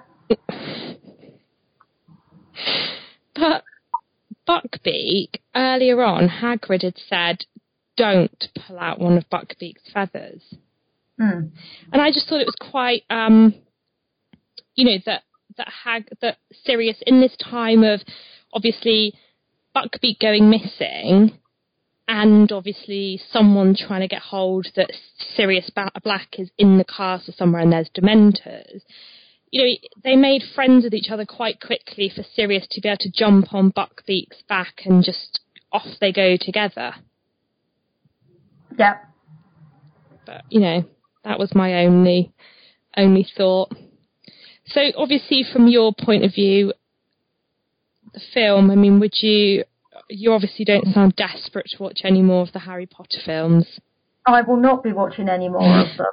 But 3.35 3.65
Buckbeak, 4.49 5.41
earlier 5.55 6.03
on, 6.03 6.29
Hagrid 6.29 6.83
had 6.83 6.99
said, 7.09 7.45
don't 7.97 8.49
pull 8.67 8.79
out 8.79 9.01
one 9.01 9.17
of 9.17 9.29
Buckbeak's 9.31 9.91
feathers. 9.93 10.43
Hmm. 11.19 11.49
And 11.93 12.03
I 12.03 12.11
just 12.11 12.29
thought 12.29 12.41
it 12.41 12.47
was 12.47 12.57
quite, 12.61 13.03
um, 13.11 13.55
you 14.75 14.85
know, 14.85 14.99
that, 15.07 15.23
that 15.57 15.69
Hag, 15.85 16.09
that 16.21 16.39
Sirius, 16.65 16.99
in 17.07 17.21
this 17.21 17.37
time 17.37 17.85
of 17.85 18.01
obviously 18.53 19.15
Buckbeak 19.75 20.21
going 20.21 20.51
missing, 20.51 21.39
and 22.07 22.53
obviously 22.53 23.21
someone 23.33 23.75
trying 23.75 24.03
to 24.03 24.09
get 24.09 24.21
hold 24.21 24.67
that 24.77 24.91
Sirius 25.37 25.71
Black 26.03 26.35
is 26.39 26.51
in 26.59 26.79
the 26.79 26.85
castle 26.85 27.35
somewhere 27.37 27.63
and 27.63 27.73
there's 27.73 27.89
Dementors. 27.91 28.83
You 29.55 29.63
know, 29.63 29.89
they 30.03 30.17
made 30.17 30.43
friends 30.53 30.83
with 30.83 30.95
each 30.95 31.11
other 31.13 31.25
quite 31.25 31.61
quickly 31.61 32.11
for 32.13 32.25
Sirius 32.35 32.67
to 32.73 32.81
be 32.81 32.89
able 32.89 32.99
to 32.99 33.13
jump 33.15 33.55
on 33.55 33.71
Buckbeak's 33.71 34.43
back 34.49 34.81
and 34.85 35.05
just 35.05 35.39
off 35.71 35.87
they 36.01 36.13
go 36.13 36.37
together. 36.37 36.97
Yeah. 38.77 38.97
But 40.27 40.43
you 40.49 40.59
know, 40.59 40.85
that 41.23 41.39
was 41.39 41.55
my 41.55 41.85
only 41.85 42.33
only 42.97 43.25
thought. 43.37 43.71
So 44.67 44.81
obviously, 44.97 45.45
from 45.45 45.69
your 45.69 45.93
point 45.97 46.25
of 46.25 46.35
view, 46.35 46.73
the 48.13 48.21
film. 48.33 48.73
I 48.73 48.75
mean, 48.75 48.99
would 48.99 49.15
you? 49.21 49.63
You 50.11 50.33
obviously 50.33 50.65
don't 50.65 50.93
sound 50.93 51.15
desperate 51.15 51.67
to 51.77 51.83
watch 51.83 52.01
any 52.03 52.23
more 52.23 52.43
of 52.43 52.53
the 52.53 52.59
Harry 52.59 52.87
Potter 52.87 53.21
films. 53.25 53.79
I 54.27 54.43
will 54.43 54.57
not 54.57 54.83
be 54.83 54.93
watching 54.93 55.29
any 55.29 55.49
more 55.49 55.63
of 55.63 55.97
them. 55.97 56.07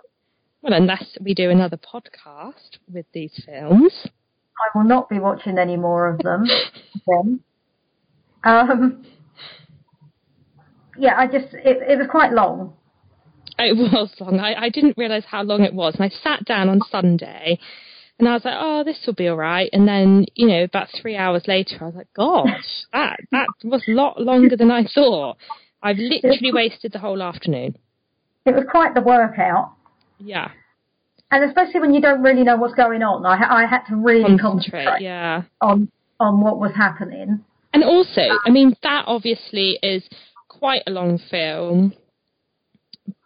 Well, 0.61 0.73
unless 0.73 1.17
we 1.19 1.33
do 1.33 1.49
another 1.49 1.77
podcast 1.77 2.77
with 2.91 3.05
these 3.13 3.41
films. 3.45 3.93
I 4.05 4.77
will 4.77 4.85
not 4.85 5.09
be 5.09 5.19
watching 5.19 5.57
any 5.57 5.75
more 5.75 6.09
of 6.09 6.19
them. 6.19 6.45
again. 7.07 7.39
Um, 8.43 9.05
yeah, 10.97 11.17
I 11.17 11.25
just 11.25 11.53
it, 11.53 11.77
it 11.89 11.97
was 11.97 12.07
quite 12.09 12.31
long. 12.31 12.73
It 13.57 13.75
was 13.75 14.11
long. 14.19 14.39
I, 14.39 14.53
I 14.65 14.69
didn't 14.69 14.97
realise 14.97 15.25
how 15.25 15.43
long 15.43 15.63
it 15.63 15.73
was. 15.73 15.95
And 15.95 16.05
I 16.05 16.09
sat 16.09 16.45
down 16.45 16.69
on 16.69 16.79
Sunday 16.89 17.59
and 18.19 18.29
I 18.29 18.33
was 18.33 18.45
like, 18.45 18.57
oh, 18.57 18.83
this 18.83 18.99
will 19.05 19.15
be 19.15 19.27
all 19.27 19.35
right. 19.35 19.69
And 19.73 19.87
then, 19.87 20.25
you 20.35 20.47
know, 20.47 20.63
about 20.63 20.89
three 21.01 21.15
hours 21.15 21.43
later, 21.47 21.77
I 21.81 21.85
was 21.85 21.95
like, 21.95 22.13
gosh, 22.15 22.85
that, 22.93 23.19
that 23.31 23.47
was 23.63 23.83
a 23.87 23.91
lot 23.91 24.21
longer 24.21 24.55
than 24.55 24.69
I 24.71 24.85
thought. 24.85 25.37
I've 25.81 25.97
literally 25.97 26.53
wasted 26.53 26.91
the 26.93 26.99
whole 26.99 27.21
afternoon. 27.23 27.75
It 28.45 28.53
was 28.53 28.65
quite 28.69 28.93
the 28.93 29.01
workout, 29.01 29.73
Yeah. 30.23 30.51
and 31.31 31.43
especially 31.45 31.79
when 31.79 31.93
you 31.93 32.01
don't 32.01 32.21
really 32.21 32.43
know 32.43 32.57
what's 32.57 32.73
going 32.75 33.01
on. 33.03 33.25
I 33.25 33.63
I 33.63 33.65
had 33.65 33.83
to 33.89 33.95
really 33.95 34.21
Concentrate. 34.37 34.85
concentrate 34.85 35.01
Yeah. 35.01 35.43
on 35.61 35.89
on 36.19 36.41
what 36.41 36.59
was 36.59 36.71
happening. 36.75 37.43
And 37.73 37.83
also, 37.83 38.21
I 38.45 38.49
mean, 38.49 38.75
that 38.83 39.05
obviously 39.07 39.79
is 39.81 40.03
quite 40.49 40.83
a 40.87 40.91
long 40.91 41.17
film, 41.17 41.93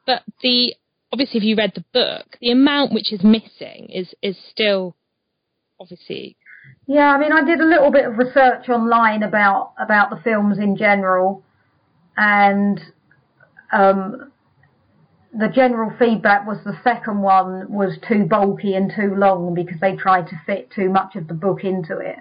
but 0.06 0.22
the 0.44 0.76
obviously, 1.12 1.40
if 1.40 1.44
you 1.44 1.56
read 1.56 1.72
the 1.76 1.84
book, 1.94 2.38
the 2.42 2.52
amount 2.52 2.94
which 2.94 3.12
is 3.12 3.24
missing 3.24 3.90
is 3.90 4.14
is 4.22 4.38
still 4.52 4.96
obviously 5.80 6.38
Yeah, 6.88 7.10
I 7.14 7.18
mean, 7.18 7.32
I 7.32 7.44
did 7.44 7.60
a 7.60 7.66
little 7.66 7.92
bit 7.92 8.06
of 8.06 8.18
research 8.18 8.70
online 8.70 9.24
about 9.24 9.74
about 9.80 10.10
the 10.12 10.18
films 10.24 10.58
in 10.60 10.78
general, 10.78 11.44
and 12.18 12.80
um, 13.74 14.32
the 15.38 15.50
general 15.50 15.92
feedback 15.98 16.48
was 16.48 16.58
the 16.64 16.78
second 16.84 17.22
one 17.22 17.72
was 17.72 17.98
too 18.08 18.26
bulky 18.26 18.76
and 18.76 18.92
too 18.96 19.16
long 19.16 19.54
because 19.54 19.80
they 19.82 19.96
tried 19.96 20.28
to 20.28 20.42
fit 20.46 20.72
too 20.72 20.90
much 20.90 21.16
of 21.16 21.28
the 21.28 21.34
book 21.34 21.64
into 21.64 21.98
it. 21.98 22.18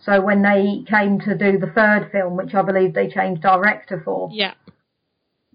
So 0.00 0.20
when 0.20 0.42
they 0.42 0.84
came 0.88 1.18
to 1.20 1.36
do 1.36 1.58
the 1.58 1.72
third 1.74 2.10
film, 2.12 2.36
which 2.36 2.54
I 2.54 2.62
believe 2.62 2.94
they 2.94 3.08
changed 3.08 3.42
director 3.42 4.00
for, 4.04 4.30
yeah 4.32 4.54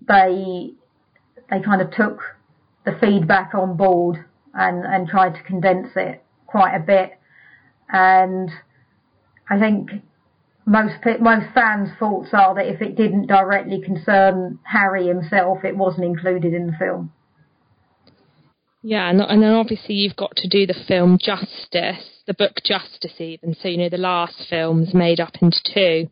they 0.08 0.72
they 1.50 1.60
kind 1.62 1.82
of 1.82 1.91
took 1.91 2.22
the 2.86 2.98
feedback 3.00 3.54
on 3.54 3.78
board 3.78 4.26
and 4.54 4.86
and 4.86 5.08
tried 5.08 5.36
to 5.36 5.44
condense 5.44 5.89
it 5.96 6.24
quite 6.48 6.76
a 6.76 6.80
bit. 6.80 7.12
And 7.89 8.50
I 9.50 9.60
think 9.60 9.91
most 10.66 10.95
most 11.20 11.45
fans' 11.53 11.89
thoughts 11.99 12.30
are 12.34 12.55
that 12.55 12.68
if 12.68 12.82
it 12.82 12.95
didn't 12.95 13.28
directly 13.28 13.82
concern 13.82 14.59
Harry 14.64 15.07
himself, 15.07 15.64
it 15.64 15.76
wasn't 15.76 16.05
included 16.05 16.53
in 16.53 16.68
the 16.68 16.74
film. 16.78 17.11
Yeah, 18.82 19.09
and, 19.09 19.22
and 19.22 19.41
then 19.41 19.53
obviously 19.53 19.95
you've 19.95 20.16
got 20.18 20.36
to 20.38 20.49
do 20.49 20.66
the 20.66 20.76
film 20.88 21.18
justice, 21.22 22.22
the 22.28 22.34
book 22.34 22.57
justice 22.66 23.14
even. 23.20 23.55
So, 23.55 23.70
you 23.70 23.78
know, 23.78 23.89
the 23.89 23.97
last 23.97 24.45
film's 24.49 24.93
made 24.93 25.22
up 25.22 25.36
into 25.41 25.59
two. 25.74 26.09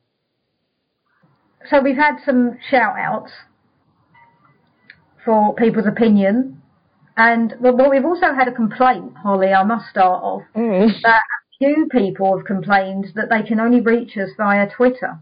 So 1.70 1.82
we've 1.82 1.98
had 1.98 2.18
some 2.26 2.58
shout 2.70 2.96
outs 2.98 3.32
for 5.26 5.54
people's 5.56 5.86
opinion. 5.86 6.62
And 7.18 7.56
well, 7.60 7.90
we've 7.90 8.06
also 8.06 8.34
had 8.34 8.48
a 8.48 8.54
complaint, 8.54 9.16
Holly. 9.22 9.50
I 9.50 9.64
must 9.64 9.90
start 9.90 10.24
off 10.24 10.44
Oh. 10.56 10.88
that 11.04 11.24
few 11.62 11.88
people 11.92 12.36
have 12.36 12.46
complained 12.46 13.08
that 13.14 13.30
they 13.30 13.44
can 13.44 13.60
only 13.60 13.80
reach 13.82 14.18
us 14.18 14.30
via 14.36 14.68
Twitter. 14.68 15.20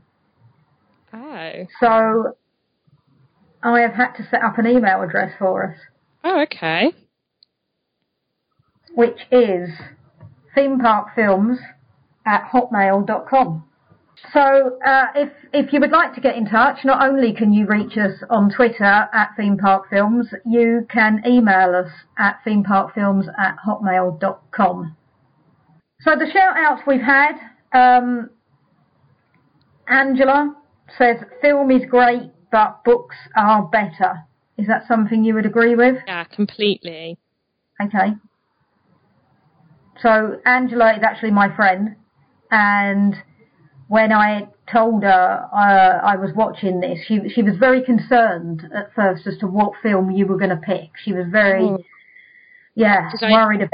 Oh. 1.14 1.52
So 1.82 2.38
I 3.62 3.82
have 3.82 3.94
had 3.94 4.14
to 4.14 4.28
set 4.30 4.42
up 4.42 4.58
an 4.58 4.66
email 4.66 5.02
address 5.02 5.34
for 5.38 5.72
us, 5.72 5.78
Oh, 6.24 6.42
okay. 6.44 6.94
which 8.94 9.20
is 9.32 9.70
themeparkfilms 10.56 11.58
at 12.26 12.50
hotmail.com. 12.54 13.66
So 14.34 14.78
uh, 14.86 15.06
if 15.16 15.32
if 15.54 15.74
you 15.74 15.80
would 15.80 15.92
like 15.92 16.14
to 16.16 16.22
get 16.22 16.36
in 16.36 16.46
touch, 16.46 16.80
not 16.86 17.02
only 17.06 17.34
can 17.34 17.52
you 17.54 17.66
reach 17.66 17.98
us 17.98 18.22
on 18.30 18.50
Twitter 18.54 18.84
at 19.14 19.30
themeparkfilms, 19.38 20.26
you 20.46 20.86
can 20.90 21.22
email 21.26 21.76
us 21.76 21.92
at 22.18 22.40
themeparkfilms 22.46 23.28
at 23.40 23.58
hotmail.com. 23.66 24.96
So 26.02 26.12
the 26.16 26.28
shout 26.32 26.56
outs 26.58 26.82
we've 26.88 27.02
had, 27.02 27.34
um, 27.74 28.30
Angela 29.88 30.56
says 30.98 31.18
film 31.42 31.72
is 31.72 31.82
great, 31.90 32.32
but 32.52 32.84
books 32.84 33.16
are 33.36 33.64
better. 33.64 34.24
Is 34.58 34.68
that 34.68 34.88
something 34.88 35.24
you 35.24 35.34
would 35.36 35.46
agree 35.46 35.76
with? 35.76 35.96
Yeah, 36.08 36.24
completely. 36.26 37.18
Okay. 37.82 38.14
So 40.02 40.40
Angela 40.46 40.94
is 40.94 41.04
actually 41.04 41.32
my 41.32 41.54
friend, 41.56 41.96
and 42.52 43.16
when 43.90 44.14
I 44.14 44.48
told 44.72 45.04
her 45.04 45.50
uh, 45.52 46.06
I 46.06 46.16
was 46.16 46.32
watching 46.36 46.80
this, 46.80 47.00
she 47.06 47.28
she 47.30 47.42
was 47.44 47.56
very 47.58 47.84
concerned 47.84 48.64
at 48.74 48.94
first 48.94 49.28
as 49.28 49.38
to 49.40 49.48
what 49.48 49.74
film 49.84 50.12
you 50.12 50.26
were 50.26 50.38
going 50.38 50.52
to 50.52 50.56
pick. 50.58 50.92
She 51.04 51.12
was 51.12 51.26
very, 51.30 51.64
Oh. 51.66 51.84
yeah, 52.76 53.10
Did 53.12 53.24
I- 53.24 53.34
worried 53.34 53.62
about 53.62 53.70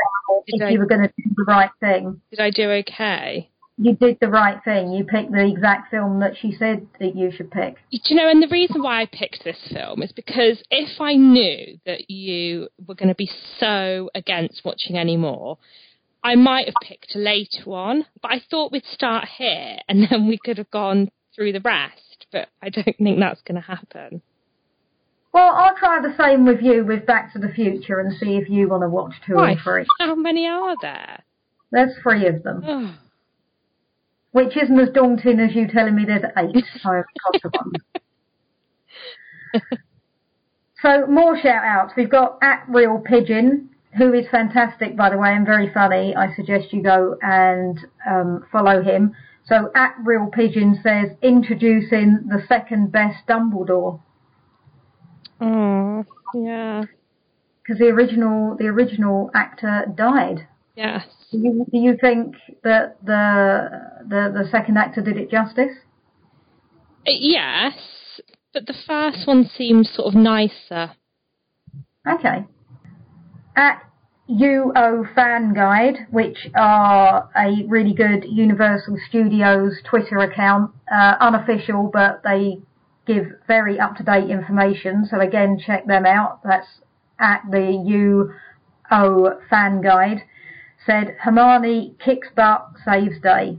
if 0.47 0.61
I- 0.61 0.69
you 0.69 0.79
were 0.79 0.85
going 0.85 1.01
to 1.01 1.07
do 1.07 1.29
the 1.35 1.43
right 1.43 1.71
thing. 1.79 2.21
Did 2.31 2.39
I 2.39 2.49
do 2.51 2.69
okay? 2.71 3.49
You 3.77 3.93
did 3.93 4.19
the 4.21 4.29
right 4.29 4.63
thing. 4.63 4.93
You 4.93 5.03
picked 5.03 5.33
the 5.33 5.45
exact 5.45 5.91
film 5.91 6.21
that 6.21 6.37
she 6.37 6.53
said 6.53 6.87
that 6.99 7.13
you 7.15 7.29
should 7.29 7.51
pick. 7.51 7.75
Do 7.91 7.99
you 8.05 8.15
know, 8.15 8.29
and 8.29 8.41
the 8.41 8.47
reason 8.47 8.81
why 8.81 9.01
I 9.01 9.05
picked 9.05 9.43
this 9.43 9.57
film 9.69 10.01
is 10.01 10.13
because 10.13 10.63
if 10.71 11.01
I 11.01 11.15
knew 11.15 11.77
that 11.85 12.09
you 12.09 12.69
were 12.87 12.95
going 12.95 13.09
to 13.09 13.15
be 13.15 13.29
so 13.59 14.09
against 14.15 14.63
watching 14.63 14.97
any 14.97 15.17
more, 15.17 15.57
I 16.23 16.35
might 16.35 16.67
have 16.67 16.75
picked 16.81 17.15
a 17.15 17.19
later 17.19 17.63
one, 17.65 18.05
but 18.21 18.31
I 18.31 18.41
thought 18.49 18.71
we'd 18.71 18.85
start 18.85 19.27
here 19.37 19.77
and 19.89 20.07
then 20.09 20.27
we 20.27 20.37
could 20.37 20.57
have 20.57 20.71
gone 20.71 21.11
through 21.35 21.51
the 21.51 21.59
rest. 21.59 22.27
But 22.31 22.47
I 22.61 22.69
don't 22.69 22.95
think 22.97 23.19
that's 23.19 23.41
going 23.41 23.61
to 23.61 23.67
happen. 23.67 24.21
Well, 25.35 25.53
I'll 25.53 25.75
try 25.75 25.99
the 25.99 26.15
same 26.17 26.45
with 26.45 26.61
you 26.61 26.85
with 26.85 27.05
Back 27.05 27.33
to 27.33 27.39
the 27.39 27.49
Future 27.49 27.99
and 27.99 28.15
see 28.17 28.37
if 28.37 28.49
you 28.49 28.69
want 28.69 28.83
to 28.83 28.89
watch 28.89 29.15
two 29.27 29.35
Why? 29.35 29.51
and 29.51 29.59
three. 29.59 29.85
How 29.99 30.15
many 30.15 30.47
are 30.47 30.77
there? 30.81 31.23
There's 31.73 31.91
three 32.01 32.25
of 32.27 32.41
them. 32.41 32.63
Oh, 32.65 32.95
Which 34.31 34.55
isn't 34.55 34.79
as 34.79 34.91
daunting 34.93 35.41
as 35.41 35.53
you 35.53 35.67
telling 35.67 35.93
me 35.93 36.05
there's 36.05 36.23
eight 36.37 36.63
Harry 36.83 37.03
Potter 37.21 37.51
ones. 37.53 37.73
So 40.81 41.07
more 41.07 41.37
shout 41.37 41.63
outs. 41.65 41.93
We've 41.97 42.09
got 42.11 42.37
at 42.43 42.63
Real 42.67 42.99
Pigeon, 42.99 43.69
who 43.97 44.13
is 44.13 44.27
fantastic 44.29 44.95
by 44.95 45.09
the 45.09 45.17
way 45.17 45.33
and 45.33 45.45
very 45.45 45.73
funny. 45.73 46.15
I 46.15 46.33
suggest 46.35 46.71
you 46.71 46.83
go 46.83 47.17
and 47.21 47.79
um, 48.07 48.45
follow 48.51 48.83
him. 48.83 49.15
So 49.45 49.71
at 49.73 49.95
Real 50.03 50.27
Pigeon 50.31 50.79
says 50.83 51.17
introducing 51.23 52.27
the 52.27 52.43
second 52.47 52.91
best 52.91 53.25
Dumbledore. 53.27 53.99
Oh, 55.41 56.05
yeah, 56.33 56.83
Because 57.63 57.79
the 57.79 57.87
original 57.87 58.55
the 58.57 58.65
original 58.67 59.29
actor 59.35 59.85
died. 59.95 60.47
yes. 60.75 61.05
Do 61.31 61.39
you, 61.39 61.65
do 61.71 61.77
you 61.77 61.97
think 61.99 62.35
that 62.63 62.97
the, 63.03 63.69
the 64.07 64.31
the 64.43 64.47
second 64.51 64.77
actor 64.77 65.01
did 65.01 65.17
it 65.17 65.29
justice? 65.29 65.73
Uh, 67.07 67.11
Yes, 67.19 67.73
but 68.53 68.65
the 68.67 68.73
first 68.87 69.27
one 69.27 69.49
seems 69.57 69.89
sort 69.93 70.07
of 70.07 70.15
nicer. 70.15 70.91
Okay. 72.07 72.45
At 73.55 73.81
UO 74.29 75.13
Fan 75.13 75.53
Guide, 75.53 76.07
which 76.11 76.47
are 76.55 77.29
a 77.35 77.63
really 77.67 77.93
good 77.93 78.25
Universal 78.27 78.97
Studios 79.09 79.73
Twitter 79.89 80.17
account, 80.19 80.71
uh, 80.91 81.15
unofficial, 81.19 81.89
but 81.91 82.21
they 82.23 82.59
give 83.05 83.25
very 83.47 83.79
up 83.79 83.95
to 83.97 84.03
date 84.03 84.29
information. 84.29 85.07
So 85.09 85.19
again, 85.19 85.59
check 85.63 85.85
them 85.85 86.05
out. 86.05 86.41
That's 86.43 86.67
at 87.19 87.41
the 87.49 88.29
UO 88.99 89.49
Fan 89.49 89.81
Guide. 89.81 90.23
Said 90.85 91.15
Hermione 91.19 91.95
kicks 92.03 92.27
butt, 92.35 92.67
saves 92.85 93.19
day. 93.21 93.57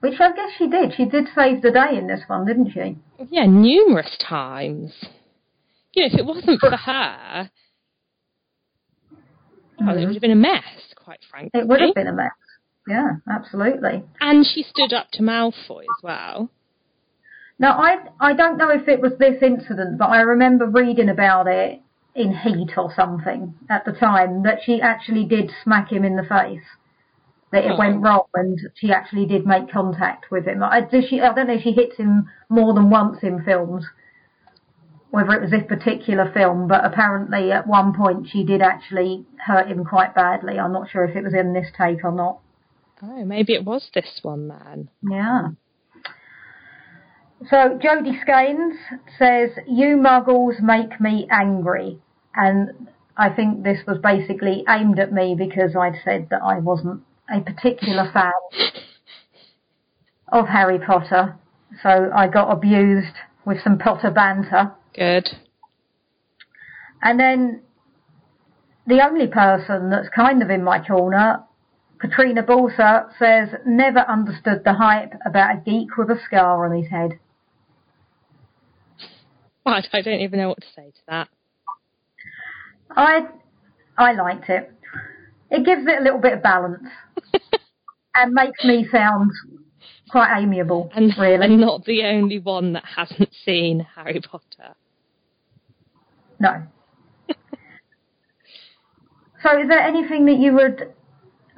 Which 0.00 0.20
I 0.20 0.32
guess 0.32 0.50
she 0.56 0.68
did. 0.68 0.94
She 0.96 1.06
did 1.06 1.26
save 1.34 1.62
the 1.62 1.72
day 1.72 1.96
in 1.96 2.06
this 2.06 2.20
one, 2.26 2.46
didn't 2.46 2.72
she? 2.72 2.98
Yeah, 3.30 3.46
numerous 3.46 4.16
times. 4.18 4.92
You 5.94 6.02
know, 6.02 6.08
if 6.12 6.18
it 6.18 6.26
wasn't 6.26 6.60
for 6.60 6.70
her, 6.70 7.50
well, 9.80 9.90
it 9.90 10.00
would 10.00 10.04
mm-hmm. 10.04 10.12
have 10.12 10.22
been 10.22 10.30
a 10.30 10.36
mess, 10.36 10.62
quite 10.96 11.20
frankly. 11.30 11.60
It 11.60 11.66
would 11.66 11.80
have 11.80 11.94
been 11.94 12.06
a 12.06 12.12
mess. 12.12 12.32
Yeah, 12.86 13.16
absolutely. 13.30 14.04
And 14.20 14.46
she 14.46 14.62
stood 14.62 14.92
up 14.92 15.08
to 15.12 15.22
Malfoy 15.22 15.82
as 15.82 16.02
well. 16.02 16.50
Now, 17.58 17.78
I 17.78 17.98
I 18.20 18.34
don't 18.34 18.56
know 18.56 18.70
if 18.70 18.86
it 18.88 19.00
was 19.00 19.12
this 19.18 19.42
incident, 19.42 19.98
but 19.98 20.10
I 20.10 20.20
remember 20.20 20.66
reading 20.66 21.08
about 21.08 21.46
it 21.48 21.80
in 22.14 22.34
Heat 22.34 22.76
or 22.76 22.92
something 22.94 23.54
at 23.68 23.84
the 23.84 23.92
time 23.92 24.42
that 24.42 24.58
she 24.64 24.80
actually 24.80 25.24
did 25.24 25.50
smack 25.62 25.90
him 25.92 26.04
in 26.04 26.16
the 26.16 26.22
face. 26.24 26.64
That 27.50 27.64
it 27.64 27.72
Oh. 27.72 27.78
went 27.78 28.02
wrong 28.02 28.24
and 28.34 28.58
she 28.74 28.92
actually 28.92 29.24
did 29.26 29.46
make 29.46 29.70
contact 29.70 30.30
with 30.30 30.46
him. 30.46 30.62
I, 30.62 30.86
she, 31.08 31.20
I 31.20 31.32
don't 31.32 31.46
know 31.48 31.54
if 31.54 31.62
she 31.62 31.72
hits 31.72 31.96
him 31.96 32.28
more 32.50 32.74
than 32.74 32.90
once 32.90 33.22
in 33.22 33.42
films, 33.42 33.86
whether 35.10 35.32
it 35.32 35.40
was 35.40 35.50
this 35.50 35.62
particular 35.66 36.30
film, 36.30 36.68
but 36.68 36.84
apparently 36.84 37.50
at 37.50 37.66
one 37.66 37.94
point 37.94 38.28
she 38.28 38.44
did 38.44 38.60
actually 38.60 39.24
hurt 39.46 39.68
him 39.68 39.84
quite 39.84 40.14
badly. 40.14 40.58
I'm 40.58 40.72
not 40.74 40.90
sure 40.90 41.04
if 41.04 41.16
it 41.16 41.24
was 41.24 41.32
in 41.32 41.54
this 41.54 41.68
take 41.76 42.04
or 42.04 42.12
not. 42.12 42.40
Oh, 43.02 43.24
maybe 43.24 43.54
it 43.54 43.64
was 43.64 43.88
this 43.94 44.20
one 44.22 44.48
then. 44.48 44.90
Yeah. 45.02 45.48
So 47.46 47.78
Jodie 47.78 48.20
Scaines 48.24 48.76
says, 49.16 49.50
"You 49.66 49.96
muggles 49.96 50.60
make 50.60 51.00
me 51.00 51.28
angry," 51.30 52.00
and 52.34 52.88
I 53.16 53.30
think 53.30 53.62
this 53.62 53.86
was 53.86 53.98
basically 53.98 54.64
aimed 54.68 54.98
at 54.98 55.12
me 55.12 55.34
because 55.36 55.76
I'd 55.76 56.00
said 56.04 56.28
that 56.30 56.42
I 56.42 56.58
wasn't 56.58 57.02
a 57.30 57.40
particular 57.40 58.10
fan 58.12 58.32
of 60.28 60.48
Harry 60.48 60.78
Potter, 60.78 61.36
so 61.82 62.10
I 62.14 62.26
got 62.28 62.50
abused 62.50 63.14
with 63.44 63.60
some 63.62 63.78
Potter 63.78 64.10
banter. 64.10 64.72
Good. 64.94 65.28
And 67.02 67.20
then 67.20 67.62
the 68.86 69.00
only 69.04 69.28
person 69.28 69.90
that's 69.90 70.08
kind 70.08 70.42
of 70.42 70.50
in 70.50 70.64
my 70.64 70.84
corner, 70.84 71.44
Katrina 71.98 72.42
Balsa, 72.42 73.06
says, 73.18 73.48
never 73.64 74.00
understood 74.00 74.62
the 74.64 74.74
hype 74.74 75.14
about 75.24 75.56
a 75.56 75.60
geek 75.60 75.96
with 75.96 76.10
a 76.10 76.18
scar 76.24 76.64
on 76.64 76.76
his 76.76 76.90
head. 76.90 77.18
Well, 79.72 79.82
I 79.92 80.00
don't 80.00 80.20
even 80.20 80.38
know 80.38 80.48
what 80.48 80.62
to 80.62 80.66
say 80.74 80.90
to 80.90 81.00
that. 81.08 81.28
I, 82.90 83.26
I 83.98 84.12
liked 84.12 84.48
it. 84.48 84.72
It 85.50 85.66
gives 85.66 85.82
it 85.86 86.00
a 86.00 86.02
little 86.02 86.20
bit 86.20 86.32
of 86.32 86.42
balance 86.42 86.88
and 88.14 88.32
makes 88.32 88.64
me 88.64 88.86
sound 88.90 89.30
quite 90.10 90.40
amiable, 90.40 90.90
And 90.94 91.12
really. 91.18 91.44
I'm 91.44 91.60
not 91.60 91.84
the 91.84 92.04
only 92.04 92.38
one 92.38 92.72
that 92.72 92.84
hasn't 92.96 93.28
seen 93.44 93.86
Harry 93.94 94.22
Potter. 94.22 94.74
No. 96.40 96.62
so 99.42 99.60
is 99.60 99.68
there 99.68 99.80
anything 99.80 100.24
that 100.26 100.38
you 100.38 100.54
would 100.54 100.94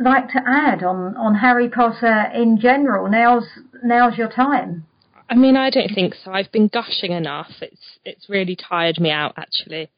like 0.00 0.28
to 0.30 0.42
add 0.44 0.82
on, 0.82 1.16
on 1.16 1.36
Harry 1.36 1.68
Potter 1.68 2.28
in 2.34 2.58
general? 2.58 3.08
Now's, 3.08 3.46
now's 3.84 4.18
your 4.18 4.30
time. 4.32 4.86
I 5.30 5.36
mean, 5.36 5.56
I 5.56 5.70
don't 5.70 5.94
think 5.94 6.14
so. 6.24 6.32
I've 6.32 6.50
been 6.50 6.66
gushing 6.66 7.12
enough. 7.12 7.50
It's 7.62 7.98
it's 8.04 8.28
really 8.28 8.56
tired 8.56 8.98
me 8.98 9.10
out, 9.10 9.34
actually. 9.36 9.88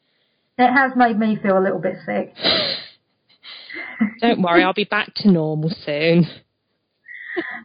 It 0.58 0.70
has 0.72 0.92
made 0.94 1.18
me 1.18 1.38
feel 1.42 1.58
a 1.58 1.64
little 1.64 1.80
bit 1.80 1.96
sick. 2.04 2.34
Don't 4.20 4.42
worry, 4.42 4.62
I'll 4.62 4.74
be 4.74 4.84
back 4.84 5.14
to 5.16 5.30
normal 5.30 5.70
soon. 5.70 6.26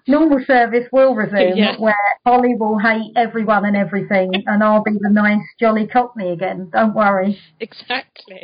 Normal 0.08 0.40
service 0.48 0.88
will 0.94 1.14
resume 1.14 1.58
Yeah. 1.58 1.76
where 1.78 1.96
Holly 2.26 2.56
will 2.56 2.80
hate 2.80 3.12
everyone 3.18 3.66
and 3.66 3.76
everything 3.76 4.32
and 4.46 4.64
I'll 4.64 4.82
be 4.84 4.94
the 5.00 5.10
nice 5.10 5.42
jolly 5.60 5.86
cockney 5.88 6.32
again. 6.32 6.70
Don't 6.72 6.96
worry. 6.96 7.38
Exactly. 7.60 8.42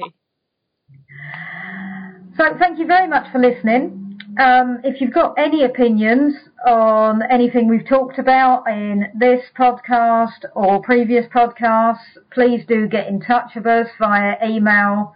So 2.38 2.44
thank 2.60 2.80
you 2.80 2.86
very 2.88 3.08
much 3.08 3.32
for 3.32 3.40
listening. 3.40 4.20
Um, 4.40 4.80
if 4.84 5.00
you've 5.00 5.14
got 5.14 5.36
any 5.38 5.64
opinions 5.64 6.36
on 6.66 7.22
anything 7.30 7.68
we've 7.68 7.88
talked 7.88 8.20
about 8.20 8.68
in 8.68 9.06
this 9.16 9.42
podcast 9.58 10.46
or 10.56 10.82
previous 10.82 11.26
podcasts, 11.28 12.18
please 12.32 12.64
do 12.68 12.88
get 12.88 13.08
in 13.08 13.20
touch 13.20 13.52
with 13.56 13.66
us 13.66 13.88
via 14.00 14.36
email 14.46 15.16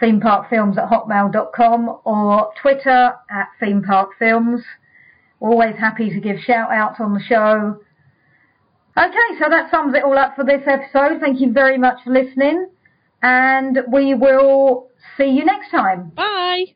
themeparkfilms 0.00 0.78
at 0.78 0.88
hotmail.com 0.88 2.00
or 2.04 2.52
Twitter 2.60 3.12
at 3.30 3.48
themeparkfilms. 3.60 4.62
Always 5.40 5.76
happy 5.76 6.10
to 6.10 6.20
give 6.20 6.38
shout 6.40 6.70
outs 6.72 7.00
on 7.00 7.14
the 7.14 7.20
show. 7.20 7.80
Okay, 8.96 9.38
so 9.38 9.48
that 9.48 9.70
sums 9.70 9.94
it 9.94 10.04
all 10.04 10.18
up 10.18 10.36
for 10.36 10.44
this 10.44 10.62
episode. 10.66 11.20
Thank 11.20 11.40
you 11.40 11.52
very 11.52 11.78
much 11.78 11.98
for 12.04 12.10
listening, 12.10 12.68
and 13.22 13.78
we 13.90 14.14
will 14.14 14.88
see 15.16 15.28
you 15.28 15.44
next 15.44 15.70
time. 15.70 16.10
Bye. 16.10 16.74